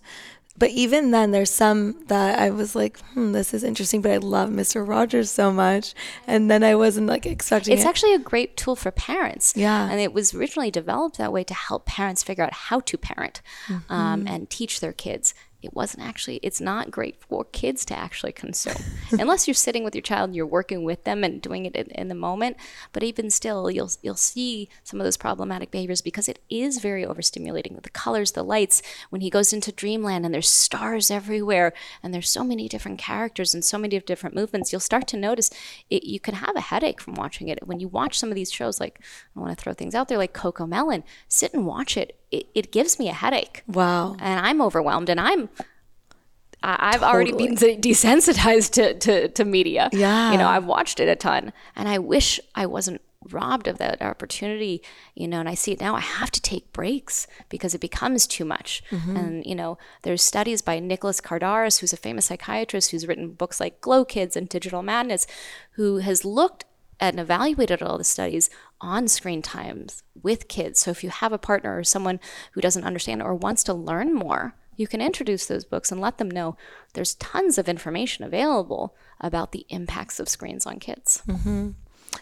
But 0.59 0.71
even 0.71 1.11
then, 1.13 1.31
there's 1.31 1.51
some 1.51 2.05
that 2.09 2.39
I 2.39 2.51
was 2.51 2.75
like, 2.77 2.99
hmm, 3.15 3.33
this 3.33 3.55
is 3.55 3.65
interesting, 3.65 4.03
but 4.03 4.11
I 4.13 4.19
love 4.19 4.51
Mr. 4.51 4.87
Rogers 4.87 5.31
so 5.31 5.51
much. 5.51 5.95
And 6.27 6.51
then 6.51 6.63
I 6.63 6.75
wasn't 6.75 7.07
like 7.07 7.25
expecting 7.27 7.73
it's 7.75 7.85
it. 7.85 7.89
actually 7.89 8.15
a 8.15 8.19
great 8.19 8.57
tool 8.57 8.77
for 8.77 8.91
parents 8.91 9.55
Yeah. 9.57 9.89
and 9.91 9.99
it 10.01 10.13
was 10.13 10.35
originally 10.35 10.71
developed 10.71 11.17
that 11.19 11.33
way 11.33 11.43
to 11.45 11.55
help 11.55 11.87
parents 11.87 12.23
figure 12.23 12.45
out 12.45 12.53
how 12.53 12.81
to 12.81 12.99
parent 12.99 13.41
Mm-hmm. 13.69 13.93
um, 13.93 14.27
and 14.29 14.51
teach 14.51 14.81
their 14.81 14.93
kids 14.93 15.35
it 15.63 15.75
wasn't 15.75 16.05
actually 16.05 16.37
it's 16.43 16.61
not 16.61 16.91
great 16.91 17.21
for 17.21 17.45
kids 17.45 17.85
to 17.87 17.97
actually 17.97 18.33
consume. 18.33 18.77
Unless 19.13 19.47
you're 19.47 19.55
sitting 19.55 19.85
with 19.85 19.95
your 19.95 20.03
child 20.03 20.29
and 20.29 20.37
you're 20.37 20.47
working 20.47 20.85
with 20.85 21.05
them 21.05 21.25
and 21.25 21.41
doing 21.41 21.67
it 21.67 21.75
in, 21.75 21.87
in, 21.91 22.09
the 22.09 22.15
moment 22.15 22.57
but 22.93 23.03
even 23.03 23.31
still 23.31 23.71
you'll 23.71 23.91
you'll 24.03 24.15
see 24.15 24.69
some 24.85 25.01
of 25.01 25.05
those 25.05 25.17
problematic 25.17 25.71
behaviors 25.71 26.03
because 26.03 26.29
it 26.29 26.41
is 26.51 26.79
very 26.79 27.05
overstimulating. 27.05 27.81
The 27.83 27.91
colors 27.91 28.33
the 28.33 28.43
lights 28.43 28.83
when 29.11 29.21
he 29.21 29.31
goes 29.31 29.53
into 29.53 29.73
dreamland 29.73 30.25
and 30.25 30.35
there's 30.35 30.49
stars 30.49 31.11
everywhere 31.11 31.73
and 32.03 32.13
there's 32.13 32.29
so 32.29 32.45
many 32.45 32.69
different 32.69 32.99
characters 32.99 33.55
and 33.55 33.65
so 33.65 33.79
many 33.79 33.99
different 34.01 34.37
movements 34.37 34.73
you'll 34.73 34.81
start 34.81 35.07
to 35.09 35.17
notice 35.17 35.51
it, 35.91 36.05
you 36.05 36.21
can 36.21 36.35
have 36.35 36.57
a 36.57 36.61
headache 36.61 37.01
from 37.01 37.15
watching 37.15 37.49
it. 37.49 37.67
When 37.67 37.81
you 37.81 37.89
watch 37.89 38.19
some 38.19 38.31
of 38.31 38.35
these 38.35 38.53
shows 38.53 38.81
like 38.81 39.01
i 39.37 39.41
want 39.41 39.57
to 39.57 39.63
throw 39.63 39.73
things 39.73 39.95
out 39.95 40.09
there 40.09 40.19
like 40.19 40.33
coco 40.33 40.67
melon 40.67 41.05
sit 41.29 41.55
and 41.55 41.67
watch 41.67 41.97
it 41.97 42.19
it, 42.33 42.47
it 42.55 42.73
gives 42.73 42.99
me 42.99 43.09
a 43.09 43.13
headache. 43.13 43.63
Wow. 43.69 44.17
And 44.19 44.45
I'm 44.45 44.61
overwhelmed 44.61 45.09
and 45.09 45.21
I'm 45.21 45.49
I, 46.65 46.93
have 46.93 47.01
totally. 47.01 47.33
already 47.33 47.33
been 47.33 47.57
desensitized 47.81 48.73
to, 48.73 48.95
to, 48.95 49.29
to 49.29 49.45
media. 49.45 49.91
Yeah. 49.93 50.33
You 50.33 50.39
know, 50.39 50.49
I've 50.49 50.65
watched 50.65 51.01
it 51.01 51.09
a 51.09 51.17
ton 51.17 51.53
and 51.77 51.89
I 51.89 51.99
wish 51.99 52.41
I 52.55 52.67
wasn't 52.67 53.01
robbed 53.31 53.69
of 53.69 53.79
that 53.79 54.03
opportunity, 54.03 54.83
you 55.15 55.29
know, 55.29 55.41
and 55.41 55.49
I 55.49 55.55
see 55.55 55.73
it 55.73 55.81
now. 55.81 55.95
I 55.95 56.01
have 56.01 56.31
to 56.33 56.41
take 56.41 56.73
breaks 56.73 57.27
because 57.49 57.75
it 57.75 57.81
becomes 57.81 58.27
too 58.27 58.45
much. 58.45 58.83
Mm-hmm. 58.91 59.17
And, 59.17 59.47
you 59.47 59.55
know, 59.55 59.79
there's 60.03 60.23
studies 60.23 60.63
by 60.63 60.79
Nicholas 60.81 61.21
Kardaras, 61.21 61.81
who's 61.81 61.93
a 61.93 61.97
famous 61.97 62.27
psychiatrist 62.27 62.91
who's 62.91 63.07
written 63.07 63.31
books 63.31 63.61
like 63.61 63.81
Glow 63.81 64.05
Kids 64.05 64.37
and 64.37 64.49
Digital 64.49 64.83
Madness, 64.83 65.27
who 65.73 65.99
has 65.99 66.25
looked 66.25 66.65
and 67.01 67.19
evaluated 67.19 67.83
all 67.83 67.99
the 67.99 68.05
studies 68.05 68.51
on 68.81 69.09
screen 69.09 69.43
times 69.43 70.03
with 70.23 70.49
kids. 70.49 70.81
So 70.81 70.91
if 70.91 71.03
you 71.03 71.11
have 71.11 71.33
a 71.33 71.39
partner 71.39 71.79
or 71.79 71.85
someone 71.85 72.21
who 72.53 72.61
doesn't 72.61 72.85
understand 72.85 73.23
or 73.23 73.35
wants 73.35 73.65
to 73.65 73.75
learn 73.75 74.15
more, 74.15 74.55
you 74.77 74.87
can 74.87 75.01
introduce 75.01 75.47
those 75.47 75.65
books 75.65 75.93
and 75.93 76.01
let 76.01 76.19
them 76.19 76.31
know 76.31 76.57
there's 76.95 77.15
tons 77.17 77.59
of 77.59 77.69
information 77.69 78.25
available 78.25 78.95
about 79.21 79.53
the 79.53 79.67
impacts 79.69 80.19
of 80.19 80.29
screens 80.29 80.67
on 80.67 80.79
kids. 80.79 81.23
Mm-hmm. 81.27 81.71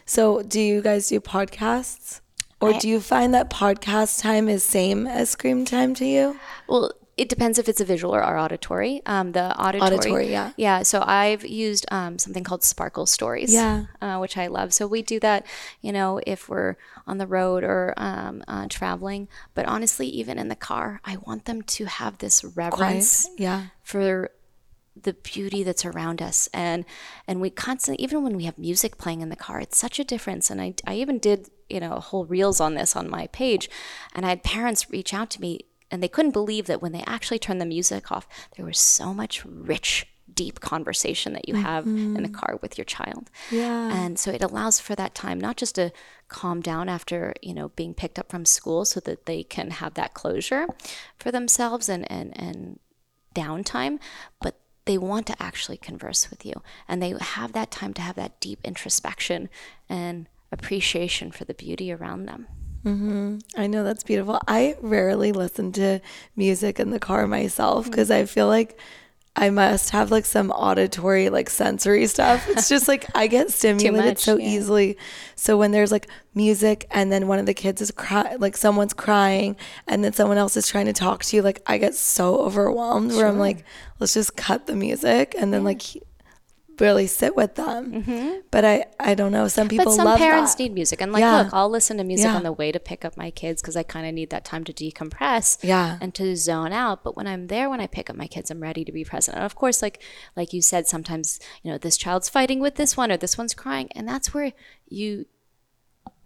So, 0.04 0.42
do 0.42 0.60
you 0.60 0.82
guys 0.82 1.08
do 1.08 1.20
podcasts? 1.20 2.20
Or 2.60 2.74
I, 2.74 2.78
do 2.78 2.88
you 2.88 3.00
find 3.00 3.32
that 3.34 3.50
podcast 3.50 4.20
time 4.20 4.48
is 4.48 4.62
same 4.62 5.06
as 5.06 5.30
screen 5.30 5.64
time 5.64 5.94
to 5.94 6.04
you? 6.04 6.38
Well, 6.68 6.92
it 7.20 7.28
depends 7.28 7.58
if 7.58 7.68
it's 7.68 7.82
a 7.82 7.84
visual 7.84 8.14
or 8.14 8.22
our 8.22 8.38
auditory. 8.38 9.02
Um, 9.04 9.32
the 9.32 9.54
auditory, 9.60 9.92
auditory, 9.92 10.30
yeah, 10.30 10.52
yeah. 10.56 10.82
So 10.82 11.04
I've 11.06 11.44
used 11.44 11.84
um, 11.90 12.18
something 12.18 12.42
called 12.42 12.64
Sparkle 12.64 13.04
Stories, 13.04 13.52
yeah, 13.52 13.84
uh, 14.00 14.16
which 14.16 14.38
I 14.38 14.46
love. 14.46 14.72
So 14.72 14.86
we 14.86 15.02
do 15.02 15.20
that, 15.20 15.46
you 15.82 15.92
know, 15.92 16.18
if 16.26 16.48
we're 16.48 16.76
on 17.06 17.18
the 17.18 17.26
road 17.26 17.62
or 17.62 17.92
um, 17.98 18.42
uh, 18.48 18.68
traveling. 18.70 19.28
But 19.52 19.66
honestly, 19.66 20.08
even 20.08 20.38
in 20.38 20.48
the 20.48 20.56
car, 20.56 21.02
I 21.04 21.18
want 21.18 21.44
them 21.44 21.60
to 21.60 21.84
have 21.84 22.16
this 22.18 22.42
reverence, 22.42 23.26
Quiet. 23.26 23.38
yeah, 23.38 23.62
for 23.82 24.30
the 24.96 25.12
beauty 25.12 25.62
that's 25.62 25.84
around 25.84 26.20
us 26.20 26.48
and 26.52 26.84
and 27.26 27.40
we 27.40 27.48
constantly 27.48 28.02
even 28.02 28.22
when 28.22 28.36
we 28.36 28.44
have 28.44 28.58
music 28.58 28.98
playing 28.98 29.20
in 29.20 29.28
the 29.30 29.36
car 29.36 29.60
it's 29.60 29.78
such 29.78 29.98
a 29.98 30.04
difference 30.04 30.50
and 30.50 30.60
I, 30.60 30.74
I 30.84 30.96
even 30.96 31.18
did 31.18 31.48
you 31.70 31.80
know 31.80 32.00
whole 32.00 32.26
reels 32.26 32.60
on 32.60 32.74
this 32.74 32.96
on 32.96 33.08
my 33.08 33.28
page 33.28 33.70
and 34.14 34.26
i 34.26 34.30
had 34.30 34.42
parents 34.42 34.90
reach 34.90 35.14
out 35.14 35.30
to 35.30 35.40
me 35.40 35.60
and 35.90 36.02
they 36.02 36.08
couldn't 36.08 36.32
believe 36.32 36.66
that 36.66 36.82
when 36.82 36.92
they 36.92 37.02
actually 37.06 37.38
turned 37.38 37.60
the 37.60 37.66
music 37.66 38.10
off, 38.12 38.28
there 38.56 38.64
was 38.64 38.78
so 38.78 39.12
much 39.12 39.44
rich, 39.44 40.06
deep 40.32 40.60
conversation 40.60 41.32
that 41.32 41.48
you 41.48 41.56
have 41.56 41.84
mm-hmm. 41.84 42.16
in 42.16 42.22
the 42.22 42.28
car 42.28 42.58
with 42.62 42.78
your 42.78 42.84
child. 42.84 43.30
Yeah. 43.50 43.92
And 43.92 44.18
so 44.18 44.30
it 44.30 44.42
allows 44.42 44.80
for 44.80 44.94
that 44.94 45.14
time 45.14 45.40
not 45.40 45.56
just 45.56 45.74
to 45.74 45.92
calm 46.28 46.60
down 46.60 46.88
after, 46.88 47.34
you 47.42 47.52
know, 47.52 47.70
being 47.70 47.94
picked 47.94 48.18
up 48.18 48.30
from 48.30 48.44
school 48.44 48.84
so 48.84 49.00
that 49.00 49.26
they 49.26 49.42
can 49.42 49.70
have 49.70 49.94
that 49.94 50.14
closure 50.14 50.66
for 51.18 51.32
themselves 51.32 51.88
and 51.88 52.10
and 52.10 52.38
and 52.40 52.78
downtime, 53.34 53.98
but 54.40 54.60
they 54.86 54.98
want 54.98 55.26
to 55.26 55.42
actually 55.42 55.76
converse 55.76 56.30
with 56.30 56.44
you 56.44 56.62
and 56.88 57.02
they 57.02 57.14
have 57.20 57.52
that 57.52 57.70
time 57.70 57.94
to 57.94 58.02
have 58.02 58.16
that 58.16 58.40
deep 58.40 58.58
introspection 58.64 59.48
and 59.88 60.28
appreciation 60.50 61.30
for 61.30 61.44
the 61.44 61.54
beauty 61.54 61.92
around 61.92 62.26
them. 62.26 62.48
Mm-hmm. 62.84 63.38
I 63.56 63.66
know 63.66 63.84
that's 63.84 64.04
beautiful. 64.04 64.40
I 64.48 64.76
rarely 64.80 65.32
listen 65.32 65.72
to 65.72 66.00
music 66.36 66.80
in 66.80 66.90
the 66.90 66.98
car 66.98 67.26
myself 67.26 67.90
because 67.90 68.08
mm-hmm. 68.08 68.22
I 68.22 68.26
feel 68.26 68.46
like 68.46 68.78
I 69.36 69.50
must 69.50 69.90
have 69.90 70.10
like 70.10 70.24
some 70.24 70.50
auditory, 70.50 71.30
like 71.30 71.50
sensory 71.50 72.06
stuff. 72.06 72.48
It's 72.48 72.68
just 72.68 72.88
like 72.88 73.06
I 73.14 73.26
get 73.26 73.50
stimulated 73.52 74.04
much, 74.04 74.18
so 74.18 74.36
yeah. 74.36 74.48
easily. 74.48 74.98
So 75.36 75.56
when 75.56 75.70
there's 75.70 75.92
like 75.92 76.08
music 76.34 76.86
and 76.90 77.12
then 77.12 77.28
one 77.28 77.38
of 77.38 77.46
the 77.46 77.54
kids 77.54 77.80
is 77.80 77.90
cry, 77.90 78.36
like 78.36 78.56
someone's 78.56 78.92
crying, 78.92 79.56
and 79.86 80.02
then 80.02 80.12
someone 80.12 80.38
else 80.38 80.56
is 80.56 80.66
trying 80.66 80.86
to 80.86 80.92
talk 80.92 81.22
to 81.24 81.36
you, 81.36 81.42
like 81.42 81.62
I 81.66 81.78
get 81.78 81.94
so 81.94 82.38
overwhelmed 82.40 83.12
sure. 83.12 83.20
where 83.20 83.28
I'm 83.28 83.38
like, 83.38 83.64
let's 83.98 84.14
just 84.14 84.36
cut 84.36 84.66
the 84.66 84.74
music 84.74 85.34
and 85.38 85.52
then 85.52 85.62
yeah. 85.62 85.66
like 85.66 85.82
really 86.80 87.06
sit 87.06 87.36
with 87.36 87.54
them. 87.54 87.92
Mm-hmm. 87.92 88.38
But 88.50 88.64
I, 88.64 88.86
I 88.98 89.14
don't 89.14 89.32
know. 89.32 89.48
Some 89.48 89.68
people 89.68 89.86
but 89.86 89.94
some 89.94 90.04
love 90.06 90.18
parents 90.18 90.54
that. 90.54 90.62
need 90.62 90.74
music, 90.74 91.00
and 91.00 91.12
like, 91.12 91.20
yeah. 91.20 91.42
look, 91.42 91.54
I'll 91.54 91.68
listen 91.68 91.96
to 91.98 92.04
music 92.04 92.26
yeah. 92.26 92.36
on 92.36 92.42
the 92.42 92.52
way 92.52 92.72
to 92.72 92.80
pick 92.80 93.04
up 93.04 93.16
my 93.16 93.30
kids 93.30 93.62
because 93.62 93.76
I 93.76 93.82
kind 93.82 94.06
of 94.06 94.14
need 94.14 94.30
that 94.30 94.44
time 94.44 94.64
to 94.64 94.72
decompress, 94.72 95.58
yeah, 95.62 95.98
and 96.00 96.14
to 96.14 96.36
zone 96.36 96.72
out. 96.72 97.04
But 97.04 97.16
when 97.16 97.26
I'm 97.26 97.48
there, 97.48 97.68
when 97.70 97.80
I 97.80 97.86
pick 97.86 98.10
up 98.10 98.16
my 98.16 98.26
kids, 98.26 98.50
I'm 98.50 98.60
ready 98.60 98.84
to 98.84 98.92
be 98.92 99.04
present. 99.04 99.36
And 99.36 99.44
of 99.44 99.54
course, 99.54 99.82
like 99.82 100.02
like 100.36 100.52
you 100.52 100.62
said, 100.62 100.86
sometimes 100.86 101.38
you 101.62 101.70
know 101.70 101.78
this 101.78 101.96
child's 101.96 102.28
fighting 102.28 102.60
with 102.60 102.76
this 102.76 102.96
one 102.96 103.10
or 103.12 103.16
this 103.16 103.38
one's 103.38 103.54
crying, 103.54 103.88
and 103.92 104.08
that's 104.08 104.32
where 104.34 104.52
you 104.88 105.26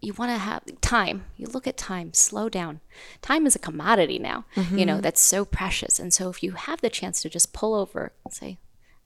you 0.04 0.12
want 0.12 0.30
to 0.30 0.38
have 0.38 0.62
time. 0.80 1.24
You 1.36 1.46
look 1.46 1.66
at 1.66 1.76
time, 1.76 2.12
slow 2.12 2.48
down. 2.48 2.80
Time 3.22 3.46
is 3.46 3.56
a 3.56 3.58
commodity 3.58 4.18
now, 4.18 4.44
mm-hmm. 4.54 4.78
you 4.78 4.86
know, 4.86 5.00
that's 5.00 5.20
so 5.20 5.44
precious. 5.44 5.98
And 5.98 6.12
so 6.12 6.28
if 6.28 6.42
you 6.42 6.52
have 6.52 6.80
the 6.80 6.90
chance 6.90 7.22
to 7.22 7.30
just 7.30 7.52
pull 7.52 7.74
over 7.74 8.12
and 8.24 8.32
say, 8.32 8.58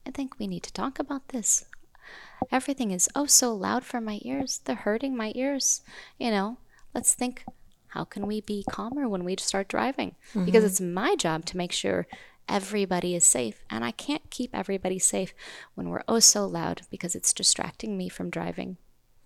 I 0.05 0.11
think 0.11 0.39
we 0.39 0.47
need 0.47 0.63
to 0.63 0.73
talk 0.73 0.99
about 0.99 1.29
this. 1.29 1.65
Everything 2.51 2.91
is 2.91 3.09
oh 3.15 3.25
so 3.25 3.53
loud 3.53 3.83
for 3.83 4.01
my 4.01 4.19
ears. 4.23 4.61
They're 4.63 4.75
hurting 4.75 5.15
my 5.15 5.31
ears. 5.35 5.81
You 6.17 6.31
know, 6.31 6.57
let's 6.93 7.13
think 7.13 7.45
how 7.89 8.03
can 8.03 8.27
we 8.27 8.41
be 8.41 8.63
calmer 8.69 9.07
when 9.07 9.23
we 9.23 9.35
start 9.37 9.67
driving? 9.67 10.15
Mm-hmm. 10.29 10.45
Because 10.45 10.63
it's 10.63 10.81
my 10.81 11.15
job 11.15 11.45
to 11.45 11.57
make 11.57 11.71
sure 11.71 12.07
everybody 12.47 13.15
is 13.15 13.25
safe. 13.25 13.63
And 13.69 13.83
I 13.85 13.91
can't 13.91 14.29
keep 14.29 14.51
everybody 14.53 14.99
safe 14.99 15.33
when 15.75 15.89
we're 15.89 16.03
oh 16.07 16.19
so 16.19 16.45
loud 16.45 16.81
because 16.89 17.15
it's 17.15 17.33
distracting 17.33 17.97
me 17.97 18.09
from 18.09 18.29
driving. 18.29 18.77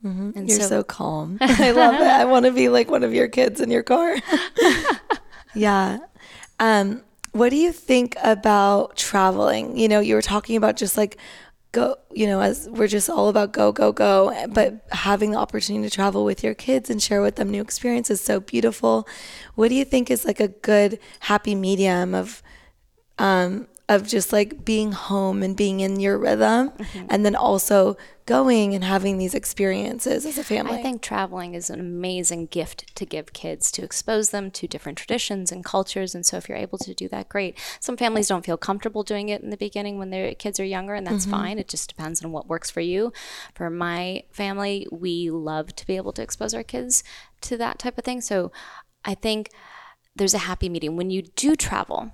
Mm-hmm. 0.03 0.31
And 0.35 0.49
You're 0.49 0.59
so, 0.59 0.67
so 0.67 0.83
calm. 0.83 1.37
I 1.41 1.71
love 1.71 1.95
it. 1.95 2.01
I 2.01 2.25
want 2.25 2.45
to 2.45 2.51
be 2.51 2.69
like 2.69 2.91
one 2.91 3.03
of 3.03 3.13
your 3.13 3.27
kids 3.27 3.61
in 3.61 3.71
your 3.71 3.83
car. 3.83 4.15
yeah. 5.55 5.99
Um, 6.59 7.03
what 7.33 7.49
do 7.49 7.55
you 7.57 7.71
think 7.71 8.15
about 8.23 8.95
traveling? 8.95 9.77
You 9.77 9.87
know, 9.87 9.99
you 9.99 10.15
were 10.15 10.21
talking 10.21 10.55
about 10.55 10.77
just 10.77 10.97
like 10.97 11.17
go, 11.71 11.95
you 12.11 12.27
know, 12.27 12.39
as 12.39 12.69
we're 12.69 12.87
just 12.87 13.09
all 13.09 13.27
about 13.27 13.51
go, 13.51 13.71
go, 13.71 13.91
go, 13.91 14.47
but 14.49 14.85
having 14.91 15.31
the 15.31 15.37
opportunity 15.37 15.89
to 15.89 15.93
travel 15.93 16.23
with 16.23 16.43
your 16.43 16.53
kids 16.53 16.89
and 16.89 17.01
share 17.01 17.21
with 17.21 17.35
them 17.35 17.49
new 17.49 17.61
experiences 17.61 18.21
so 18.21 18.39
beautiful. 18.39 19.07
What 19.55 19.69
do 19.69 19.75
you 19.75 19.83
think 19.83 20.11
is 20.11 20.25
like 20.25 20.39
a 20.39 20.47
good 20.47 20.99
happy 21.21 21.55
medium 21.55 22.13
of 22.15 22.41
um 23.19 23.67
of 23.89 24.07
just 24.07 24.31
like 24.31 24.63
being 24.63 24.93
home 24.93 25.43
and 25.43 25.57
being 25.57 25.81
in 25.81 25.99
your 25.99 26.17
rhythm 26.17 26.69
mm-hmm. 26.69 27.05
and 27.09 27.25
then 27.25 27.35
also 27.35 27.97
going 28.25 28.73
and 28.73 28.85
having 28.85 29.17
these 29.17 29.35
experiences 29.35 30.25
as 30.25 30.37
a 30.37 30.43
family. 30.43 30.79
I 30.79 30.81
think 30.81 31.01
traveling 31.01 31.53
is 31.53 31.69
an 31.69 31.81
amazing 31.81 32.45
gift 32.45 32.95
to 32.95 33.05
give 33.05 33.33
kids 33.33 33.69
to 33.73 33.83
expose 33.83 34.29
them 34.29 34.51
to 34.51 34.67
different 34.67 34.97
traditions 34.97 35.51
and 35.51 35.65
cultures 35.65 36.15
and 36.15 36.25
so 36.25 36.37
if 36.37 36.47
you're 36.47 36.57
able 36.57 36.77
to 36.77 36.93
do 36.93 37.09
that 37.09 37.27
great. 37.27 37.59
Some 37.81 37.97
families 37.97 38.29
don't 38.29 38.45
feel 38.45 38.55
comfortable 38.55 39.03
doing 39.03 39.27
it 39.27 39.41
in 39.41 39.49
the 39.49 39.57
beginning 39.57 39.97
when 39.97 40.11
their 40.11 40.33
kids 40.33 40.61
are 40.61 40.65
younger 40.65 40.93
and 40.93 41.05
that's 41.05 41.25
mm-hmm. 41.25 41.31
fine. 41.31 41.59
It 41.59 41.67
just 41.67 41.89
depends 41.89 42.23
on 42.23 42.31
what 42.31 42.47
works 42.47 42.69
for 42.69 42.81
you. 42.81 43.11
For 43.53 43.69
my 43.69 44.23
family, 44.31 44.87
we 44.91 45.29
love 45.29 45.75
to 45.75 45.85
be 45.85 45.97
able 45.97 46.13
to 46.13 46.21
expose 46.21 46.53
our 46.53 46.63
kids 46.63 47.03
to 47.41 47.57
that 47.57 47.79
type 47.79 47.97
of 47.97 48.05
thing. 48.05 48.21
So 48.21 48.53
I 49.03 49.13
think 49.13 49.49
there's 50.15 50.33
a 50.33 50.39
happy 50.39 50.69
medium 50.69 50.95
when 50.95 51.09
you 51.09 51.23
do 51.23 51.57
travel 51.57 52.13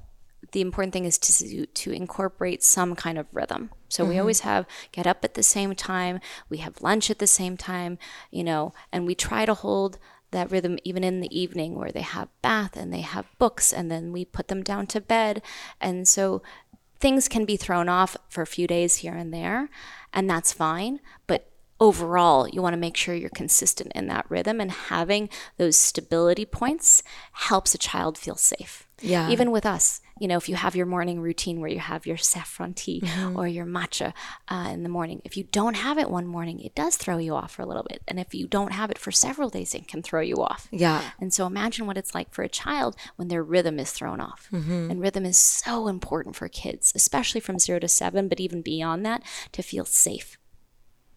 the 0.52 0.62
important 0.62 0.94
thing 0.94 1.06
is 1.06 1.18
to 1.18 1.66
to 1.66 1.92
incorporate 1.92 2.64
some 2.64 2.96
kind 2.96 3.18
of 3.18 3.28
rhythm. 3.32 3.72
So 3.88 4.04
mm-hmm. 4.04 4.12
we 4.12 4.20
always 4.20 4.42
have 4.42 4.66
get 4.92 5.08
up 5.08 5.24
at 5.24 5.34
the 5.34 5.44
same 5.44 5.76
time, 5.76 6.20
we 6.50 6.58
have 6.58 6.82
lunch 6.82 7.10
at 7.10 7.20
the 7.20 7.28
same 7.28 7.58
time, 7.58 7.98
you 8.32 8.44
know, 8.44 8.74
and 8.92 9.06
we 9.06 9.16
try 9.16 9.46
to 9.46 9.54
hold 9.54 9.98
that 10.32 10.52
rhythm 10.52 10.78
even 10.84 11.04
in 11.04 11.22
the 11.22 11.40
evening 11.40 11.76
where 11.76 11.92
they 11.92 12.02
have 12.02 12.30
bath 12.42 12.78
and 12.78 12.94
they 12.94 13.02
have 13.02 13.26
books 13.40 13.74
and 13.74 13.90
then 13.90 14.12
we 14.12 14.24
put 14.24 14.48
them 14.48 14.62
down 14.62 14.86
to 14.88 15.02
bed. 15.02 15.42
And 15.82 16.08
so 16.08 16.44
things 17.00 17.28
can 17.28 17.46
be 17.46 17.58
thrown 17.58 17.90
off 17.90 18.16
for 18.28 18.42
a 18.42 18.48
few 18.48 18.68
days 18.68 18.98
here 18.98 19.16
and 19.16 19.34
there, 19.34 19.70
and 20.14 20.30
that's 20.30 20.54
fine, 20.54 21.00
but 21.28 21.49
overall, 21.80 22.48
you 22.48 22.62
want 22.62 22.74
to 22.74 22.80
make 22.80 22.98
sure 22.98 23.16
you're 23.16 23.30
consistent 23.30 23.92
in 23.96 24.08
that 24.08 24.26
rhythm 24.30 24.60
and 24.60 24.72
having 24.72 25.30
those 25.58 25.76
stability 25.76 26.46
points 26.46 27.04
helps 27.32 27.74
a 27.74 27.78
child 27.78 28.18
feel 28.18 28.36
safe. 28.36 28.88
Yeah. 29.02 29.30
Even 29.30 29.52
with 29.52 29.66
us, 29.66 30.02
you 30.20 30.28
know, 30.28 30.36
if 30.36 30.50
you 30.50 30.56
have 30.56 30.76
your 30.76 30.86
morning 30.86 31.22
routine 31.22 31.62
where 31.62 31.70
you 31.70 31.80
have 31.80 32.06
your 32.06 32.18
saffron 32.18 32.74
tea 32.74 33.02
mm-hmm. 33.02 33.40
or 33.40 33.48
your 33.48 33.66
matcha 33.66 34.14
uh, 34.50 34.70
in 34.74 34.84
the 34.84 34.90
morning, 34.90 35.22
if 35.24 35.38
you 35.38 35.46
don't 35.46 35.76
have 35.76 35.98
it 35.98 36.10
one 36.10 36.28
morning, 36.28 36.60
it 36.60 36.76
does 36.76 36.98
throw 36.98 37.18
you 37.18 37.34
off 37.34 37.52
for 37.52 37.62
a 37.62 37.66
little 37.66 37.86
bit. 37.88 38.02
And 38.08 38.20
if 38.20 38.34
you 38.34 38.46
don't 38.46 38.74
have 38.74 38.92
it 38.92 38.98
for 38.98 39.12
several 39.12 39.50
days, 39.50 39.74
it 39.74 39.88
can 39.88 40.04
throw 40.04 40.20
you 40.20 40.36
off. 40.36 40.68
Yeah. 40.72 41.02
And 41.20 41.34
so 41.34 41.46
imagine 41.46 41.88
what 41.88 41.98
it's 41.98 42.14
like 42.14 42.34
for 42.34 42.44
a 42.44 42.50
child 42.50 42.98
when 43.16 43.30
their 43.30 43.44
rhythm 43.44 43.80
is 43.80 43.92
thrown 43.92 44.20
off. 44.20 44.50
Mm-hmm. 44.52 44.92
And 44.92 45.02
rhythm 45.02 45.26
is 45.26 45.38
so 45.38 45.88
important 45.88 46.36
for 46.36 46.50
kids, 46.50 46.92
especially 46.94 47.40
from 47.40 47.58
zero 47.60 47.80
to 47.80 47.88
seven, 47.88 48.28
but 48.28 48.42
even 48.42 48.62
beyond 48.62 49.06
that, 49.06 49.24
to 49.54 49.64
feel 49.64 49.86
safe. 49.86 50.38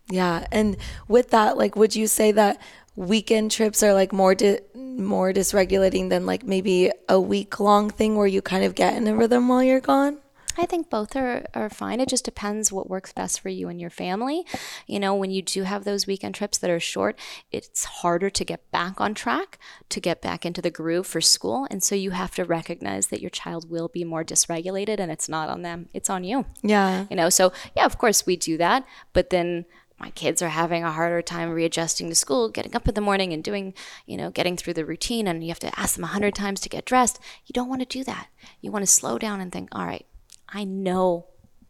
Yeah. 0.08 0.46
And 0.50 0.76
with 1.08 1.30
that, 1.30 1.56
like, 1.56 1.76
would 1.76 1.94
you 1.94 2.06
say 2.06 2.32
that 2.32 2.60
weekend 2.94 3.50
trips 3.50 3.82
are 3.82 3.94
like 3.94 4.12
more 4.12 4.34
di- 4.34 4.60
more 4.74 5.32
dysregulating 5.32 6.10
than 6.10 6.26
like 6.26 6.44
maybe 6.44 6.90
a 7.08 7.18
week 7.18 7.58
long 7.58 7.88
thing 7.88 8.16
where 8.16 8.26
you 8.26 8.42
kind 8.42 8.64
of 8.64 8.74
get 8.74 8.94
in 8.94 9.08
a 9.08 9.14
rhythm 9.14 9.48
while 9.48 9.62
you're 9.62 9.80
gone? 9.80 10.18
I 10.58 10.66
think 10.66 10.90
both 10.90 11.16
are, 11.16 11.46
are 11.54 11.70
fine. 11.70 12.00
It 12.00 12.08
just 12.08 12.24
depends 12.24 12.70
what 12.70 12.90
works 12.90 13.12
best 13.12 13.40
for 13.40 13.48
you 13.48 13.68
and 13.68 13.80
your 13.80 13.90
family. 13.90 14.44
You 14.86 15.00
know, 15.00 15.14
when 15.14 15.30
you 15.30 15.40
do 15.40 15.62
have 15.62 15.84
those 15.84 16.06
weekend 16.06 16.34
trips 16.34 16.58
that 16.58 16.70
are 16.70 16.80
short, 16.80 17.18
it's 17.50 17.84
harder 17.84 18.28
to 18.28 18.44
get 18.44 18.70
back 18.70 19.00
on 19.00 19.14
track, 19.14 19.58
to 19.88 20.00
get 20.00 20.20
back 20.20 20.44
into 20.44 20.60
the 20.60 20.70
groove 20.70 21.06
for 21.06 21.20
school. 21.20 21.66
And 21.70 21.82
so 21.82 21.94
you 21.94 22.10
have 22.10 22.34
to 22.34 22.44
recognize 22.44 23.06
that 23.06 23.20
your 23.20 23.30
child 23.30 23.70
will 23.70 23.88
be 23.88 24.04
more 24.04 24.24
dysregulated 24.24 25.00
and 25.00 25.10
it's 25.10 25.28
not 25.28 25.48
on 25.48 25.62
them, 25.62 25.88
it's 25.94 26.10
on 26.10 26.24
you. 26.24 26.44
Yeah. 26.62 27.06
You 27.08 27.16
know, 27.16 27.30
so 27.30 27.52
yeah, 27.74 27.86
of 27.86 27.96
course 27.98 28.26
we 28.26 28.36
do 28.36 28.58
that. 28.58 28.84
But 29.14 29.30
then 29.30 29.64
my 29.98 30.10
kids 30.10 30.42
are 30.42 30.48
having 30.48 30.84
a 30.84 30.92
harder 30.92 31.22
time 31.22 31.50
readjusting 31.50 32.08
to 32.08 32.14
school, 32.14 32.48
getting 32.48 32.74
up 32.74 32.88
in 32.88 32.94
the 32.94 33.00
morning 33.00 33.32
and 33.32 33.44
doing, 33.44 33.74
you 34.06 34.16
know, 34.16 34.30
getting 34.30 34.56
through 34.56 34.74
the 34.74 34.84
routine, 34.84 35.26
and 35.26 35.42
you 35.42 35.48
have 35.48 35.58
to 35.60 35.78
ask 35.78 35.94
them 35.94 36.04
a 36.04 36.08
hundred 36.08 36.34
times 36.34 36.60
to 36.60 36.68
get 36.68 36.84
dressed. 36.84 37.20
You 37.46 37.52
don't 37.52 37.68
want 37.68 37.80
to 37.80 37.86
do 37.86 38.04
that. 38.04 38.28
You 38.60 38.72
want 38.72 38.82
to 38.84 38.90
slow 38.90 39.18
down 39.18 39.40
and 39.40 39.52
think, 39.52 39.68
all 39.72 39.86
right, 39.86 40.06
I 40.48 40.64
know 40.64 41.26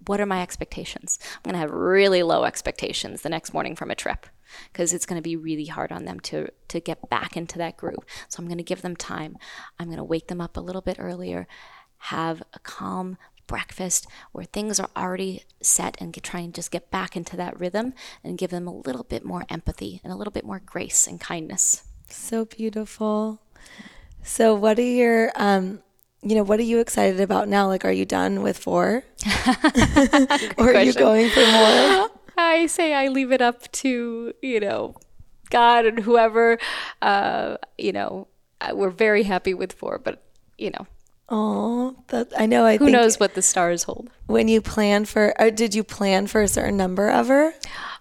what 0.07 0.21
are 0.21 0.27
my 0.27 0.43
expectations. 0.43 1.19
I'm 1.37 1.41
going 1.45 1.55
to 1.55 1.61
have 1.61 1.71
really 1.71 2.23
low 2.23 2.45
expectations 2.45 3.23
the 3.23 3.29
next 3.29 3.53
morning 3.53 3.77
from 3.77 3.91
a 3.91 3.95
trip 3.95 4.27
because 4.73 4.93
it's 4.93 5.07
going 5.07 5.19
to 5.19 5.23
be 5.23 5.37
really 5.37 5.67
hard 5.67 5.93
on 5.93 6.05
them 6.05 6.21
to 6.21 6.49
to 6.69 6.81
get 6.81 7.09
back 7.09 7.37
into 7.37 7.59
that 7.59 7.77
groove. 7.77 8.05
So 8.29 8.41
I'm 8.41 8.49
going 8.49 8.59
to 8.59 8.65
give 8.65 8.83
them 8.83 8.97
time. 8.97 9.37
I'm 9.79 9.87
going 9.87 9.99
to 9.99 10.05
wake 10.05 10.29
them 10.29 10.41
up 10.41 10.57
a 10.57 10.61
little 10.61 10.83
bit 10.83 10.97
earlier, 10.99 11.47
have 11.99 12.43
a 12.53 12.59
calm 12.61 13.17
breakfast 13.47 14.07
where 14.33 14.45
things 14.45 14.81
are 14.81 14.91
already 14.97 15.45
set 15.61 15.97
and 16.01 16.15
try 16.23 16.41
and 16.41 16.55
just 16.55 16.71
get 16.71 16.91
back 16.91 17.17
into 17.17 17.37
that 17.37 17.59
rhythm 17.59 17.95
and 18.23 18.39
give 18.39 18.51
them 18.51 18.67
a 18.67 18.75
little 18.75 19.05
bit 19.05 19.25
more 19.25 19.45
empathy 19.49 20.01
and 20.05 20.13
a 20.13 20.17
little 20.17 20.33
bit 20.33 20.45
more 20.45 20.61
grace 20.65 21.07
and 21.07 21.21
kindness. 21.21 21.85
So 22.09 22.45
beautiful. 22.45 23.41
So, 24.23 24.55
what 24.55 24.79
are 24.79 24.83
your, 24.83 25.33
um, 25.35 25.81
you 26.23 26.37
know, 26.37 26.45
what 26.45 26.61
are 26.61 26.65
you 26.65 26.79
excited 26.79 27.21
about 27.21 27.49
now? 27.49 27.67
Like, 27.67 27.85
are 27.85 27.93
you 27.93 28.05
done 28.05 28.43
with 28.43 28.59
four? 28.59 29.05
or 30.59 30.75
are 30.75 30.83
you 30.83 30.93
going 30.93 31.29
for 31.31 31.41
more? 31.41 32.11
I 32.37 32.67
say 32.69 32.95
I 32.95 33.09
leave 33.09 33.33
it 33.33 33.41
up 33.41 33.71
to, 33.73 34.33
you 34.41 34.61
know, 34.61 34.95
God 35.51 35.87
and 35.87 35.99
whoever. 35.99 36.59
Uh, 37.01 37.57
you 37.77 37.93
know, 37.93 38.29
we're 38.73 38.91
very 38.91 39.25
happy 39.25 39.55
with 39.55 39.73
four, 39.73 39.99
but, 39.99 40.23
you 40.57 40.71
know, 40.71 40.87
Oh, 41.35 41.97
that 42.09 42.31
I 42.39 42.45
know. 42.45 42.67
I 42.67 42.77
who 42.77 42.91
knows 42.91 43.19
what 43.19 43.33
the 43.33 43.41
stars 43.41 43.85
hold. 43.85 44.11
When 44.27 44.49
you 44.49 44.61
plan 44.61 45.07
for, 45.07 45.35
or 45.41 45.51
did 45.51 45.75
you 45.75 45.83
plan 45.83 46.27
for 46.27 46.43
a 46.43 46.49
certain 46.49 46.77
number 46.77 47.09
ever? 47.09 47.55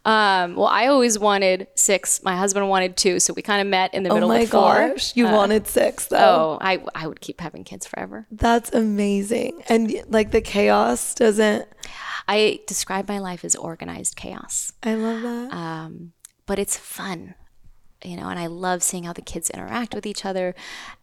Um, 0.04 0.58
well, 0.58 0.68
I 0.68 0.88
always 0.88 1.18
wanted 1.18 1.68
six. 1.76 2.22
My 2.24 2.36
husband 2.36 2.68
wanted 2.68 2.98
two, 2.98 3.22
so 3.22 3.32
we 3.34 3.42
kind 3.42 3.62
of 3.62 3.68
met 3.68 3.94
in 3.94 4.04
the 4.04 4.10
oh 4.10 4.16
middle 4.16 4.32
of 4.34 4.50
four. 4.50 4.90
Gosh, 4.90 5.16
you 5.16 5.28
uh, 5.28 5.32
wanted 5.32 5.66
six, 5.66 6.08
though. 6.08 6.18
Oh, 6.18 6.58
I 6.60 6.84
I 6.94 7.08
would 7.08 7.22
keep 7.22 7.40
having 7.40 7.64
kids 7.64 7.88
forever. 7.88 8.28
That's 8.30 8.74
amazing, 8.74 9.64
and 9.70 9.94
like 10.10 10.32
the 10.32 10.42
chaos 10.42 11.16
doesn't. 11.16 11.70
I 12.28 12.60
describe 12.68 13.08
my 13.08 13.20
life 13.20 13.46
as 13.46 13.56
organized 13.56 14.18
chaos. 14.18 14.74
I 14.84 14.96
love 14.96 15.22
that. 15.22 15.54
Um, 15.54 16.12
but 16.46 16.60
it's 16.60 16.76
fun, 16.76 17.36
you 18.04 18.18
know, 18.18 18.28
and 18.28 18.38
I 18.38 18.48
love 18.48 18.84
seeing 18.84 19.06
how 19.06 19.14
the 19.14 19.22
kids 19.22 19.50
interact 19.50 19.96
with 19.96 20.06
each 20.06 20.26
other, 20.26 20.54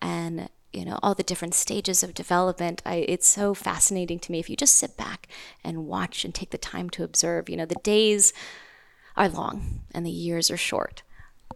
and 0.03 0.51
you 0.73 0.85
know 0.85 0.99
all 1.03 1.15
the 1.15 1.23
different 1.23 1.55
stages 1.55 2.03
of 2.03 2.15
development 2.15 2.83
I, 2.85 2.97
it's 3.09 3.29
so 3.29 3.55
fascinating 3.55 4.19
to 4.21 4.33
me. 4.33 4.39
If 4.39 4.51
you 4.51 4.57
just 4.57 4.77
sit 4.77 4.97
back 4.97 5.29
and 5.65 5.87
watch 5.87 6.25
and 6.25 6.35
take 6.35 6.51
the 6.51 6.59
time 6.59 6.91
to 6.91 7.05
observe 7.05 7.49
you 7.49 7.57
know 7.57 7.67
the 7.67 7.81
days 7.83 8.33
are 9.17 9.29
long 9.29 9.81
and 9.93 10.07
the 10.07 10.11
years 10.11 10.51
are 10.51 10.57
short. 10.57 11.03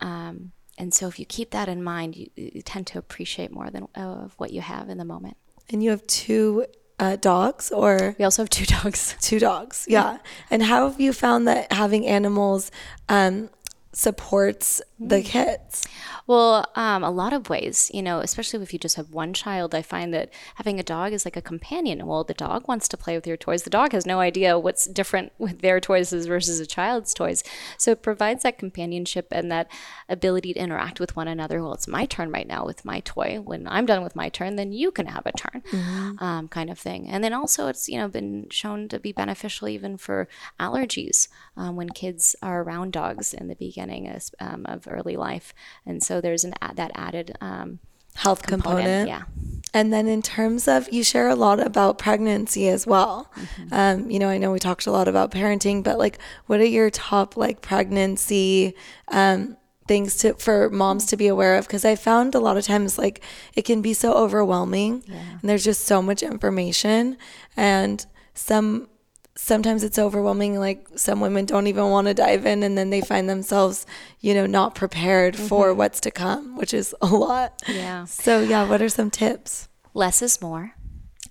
Um, 0.00 0.52
and 0.78 0.92
so 0.92 1.06
if 1.06 1.18
you 1.18 1.24
keep 1.24 1.50
that 1.50 1.68
in 1.68 1.82
mind 1.84 2.16
you, 2.16 2.28
you 2.34 2.62
tend 2.62 2.86
to 2.88 2.98
appreciate 2.98 3.52
more 3.52 3.70
than 3.70 3.86
of 3.94 4.34
what 4.38 4.52
you 4.52 4.60
have 4.60 4.88
in 4.88 4.98
the 4.98 5.04
moment. 5.04 5.36
And 5.70 5.82
you 5.82 5.90
have 5.90 6.04
two 6.06 6.66
uh, 6.98 7.16
dogs 7.16 7.70
or? 7.70 8.16
We 8.18 8.24
also 8.24 8.42
have 8.42 8.50
two 8.50 8.66
dogs. 8.66 9.16
Two 9.20 9.38
dogs 9.38 9.86
yeah. 9.88 10.18
and 10.50 10.62
how 10.62 10.88
have 10.88 11.00
you 11.00 11.12
found 11.12 11.46
that 11.48 11.72
having 11.72 12.06
animals 12.06 12.70
um, 13.08 13.50
supports 13.92 14.80
the 14.98 15.16
mm. 15.16 15.24
kids 15.24 15.86
well, 16.26 16.70
um, 16.76 17.02
a 17.02 17.10
lot 17.10 17.32
of 17.32 17.50
ways, 17.50 17.90
you 17.92 18.02
know, 18.02 18.20
especially 18.20 18.62
if 18.62 18.72
you 18.72 18.78
just 18.78 18.96
have 18.96 19.10
one 19.10 19.32
child, 19.32 19.74
I 19.74 19.82
find 19.82 20.14
that 20.14 20.30
having 20.54 20.78
a 20.78 20.84
dog 20.84 21.12
is 21.12 21.24
like 21.24 21.36
a 21.36 21.42
companion. 21.42 22.06
Well, 22.06 22.24
the 22.24 22.34
dog 22.34 22.68
wants 22.68 22.86
to 22.88 22.96
play 22.96 23.16
with 23.16 23.26
your 23.26 23.36
toys. 23.36 23.64
The 23.64 23.70
dog 23.70 23.92
has 23.92 24.06
no 24.06 24.20
idea 24.20 24.58
what's 24.58 24.86
different 24.86 25.32
with 25.38 25.60
their 25.60 25.80
toys 25.80 26.12
versus 26.12 26.60
a 26.60 26.66
child's 26.66 27.12
toys. 27.12 27.42
So 27.76 27.90
it 27.90 28.02
provides 28.02 28.44
that 28.44 28.58
companionship 28.58 29.28
and 29.32 29.50
that 29.50 29.70
ability 30.08 30.54
to 30.54 30.60
interact 30.60 31.00
with 31.00 31.16
one 31.16 31.28
another. 31.28 31.60
Well, 31.60 31.74
it's 31.74 31.88
my 31.88 32.06
turn 32.06 32.30
right 32.30 32.46
now 32.46 32.64
with 32.64 32.84
my 32.84 33.00
toy. 33.00 33.40
When 33.40 33.66
I'm 33.66 33.86
done 33.86 34.04
with 34.04 34.14
my 34.14 34.28
turn, 34.28 34.56
then 34.56 34.72
you 34.72 34.92
can 34.92 35.06
have 35.06 35.26
a 35.26 35.32
turn, 35.32 35.62
mm-hmm. 35.70 36.22
um, 36.22 36.48
kind 36.48 36.70
of 36.70 36.78
thing. 36.78 37.08
And 37.08 37.24
then 37.24 37.32
also, 37.32 37.66
it's, 37.66 37.88
you 37.88 37.98
know, 37.98 38.08
been 38.08 38.48
shown 38.50 38.88
to 38.88 39.00
be 39.00 39.12
beneficial 39.12 39.68
even 39.68 39.96
for 39.96 40.28
allergies 40.60 41.28
um, 41.56 41.74
when 41.74 41.90
kids 41.90 42.36
are 42.42 42.62
around 42.62 42.92
dogs 42.92 43.34
in 43.34 43.48
the 43.48 43.54
beginning 43.82 44.08
of, 44.14 44.22
um, 44.38 44.66
of 44.66 44.86
early 44.88 45.16
life. 45.16 45.52
And 45.84 46.00
so 46.00 46.12
so 46.12 46.20
there's 46.20 46.44
an 46.44 46.52
that 46.74 46.90
added 46.94 47.38
um, 47.40 47.78
health 48.16 48.42
component. 48.42 49.08
component. 49.08 49.08
Yeah. 49.08 49.22
And 49.72 49.90
then 49.94 50.06
in 50.06 50.20
terms 50.20 50.68
of, 50.68 50.92
you 50.92 51.02
share 51.02 51.30
a 51.30 51.34
lot 51.34 51.58
about 51.58 51.96
pregnancy 51.96 52.68
as 52.68 52.86
well. 52.86 53.30
Mm-hmm. 53.34 53.72
Um, 53.72 54.10
you 54.10 54.18
know, 54.18 54.28
I 54.28 54.36
know 54.36 54.52
we 54.52 54.58
talked 54.58 54.86
a 54.86 54.92
lot 54.92 55.08
about 55.08 55.30
parenting, 55.30 55.82
but 55.82 55.96
like, 55.96 56.18
what 56.48 56.60
are 56.60 56.66
your 56.66 56.90
top 56.90 57.38
like 57.38 57.62
pregnancy 57.62 58.74
um, 59.08 59.56
things 59.88 60.18
to 60.18 60.34
for 60.34 60.68
moms 60.68 61.06
to 61.06 61.16
be 61.16 61.28
aware 61.28 61.56
of? 61.56 61.66
Because 61.66 61.86
I 61.86 61.96
found 61.96 62.34
a 62.34 62.40
lot 62.40 62.58
of 62.58 62.64
times 62.66 62.98
like 62.98 63.24
it 63.54 63.64
can 63.64 63.80
be 63.80 63.94
so 63.94 64.12
overwhelming, 64.12 65.02
yeah. 65.06 65.38
and 65.40 65.48
there's 65.48 65.64
just 65.64 65.86
so 65.86 66.02
much 66.02 66.22
information, 66.22 67.16
and 67.56 68.04
some 68.34 68.88
sometimes 69.34 69.82
it's 69.82 69.98
overwhelming 69.98 70.58
like 70.58 70.86
some 70.94 71.20
women 71.20 71.46
don't 71.46 71.66
even 71.66 71.90
want 71.90 72.06
to 72.06 72.14
dive 72.14 72.44
in 72.44 72.62
and 72.62 72.76
then 72.76 72.90
they 72.90 73.00
find 73.00 73.30
themselves 73.30 73.86
you 74.20 74.34
know 74.34 74.46
not 74.46 74.74
prepared 74.74 75.34
mm-hmm. 75.34 75.46
for 75.46 75.72
what's 75.72 76.00
to 76.00 76.10
come 76.10 76.56
which 76.56 76.74
is 76.74 76.94
a 77.00 77.06
lot. 77.06 77.62
Yeah. 77.66 78.04
So 78.04 78.40
yeah 78.40 78.68
what 78.68 78.82
are 78.82 78.88
some 78.88 79.10
tips? 79.10 79.68
Less 79.94 80.22
is 80.22 80.40
more 80.40 80.74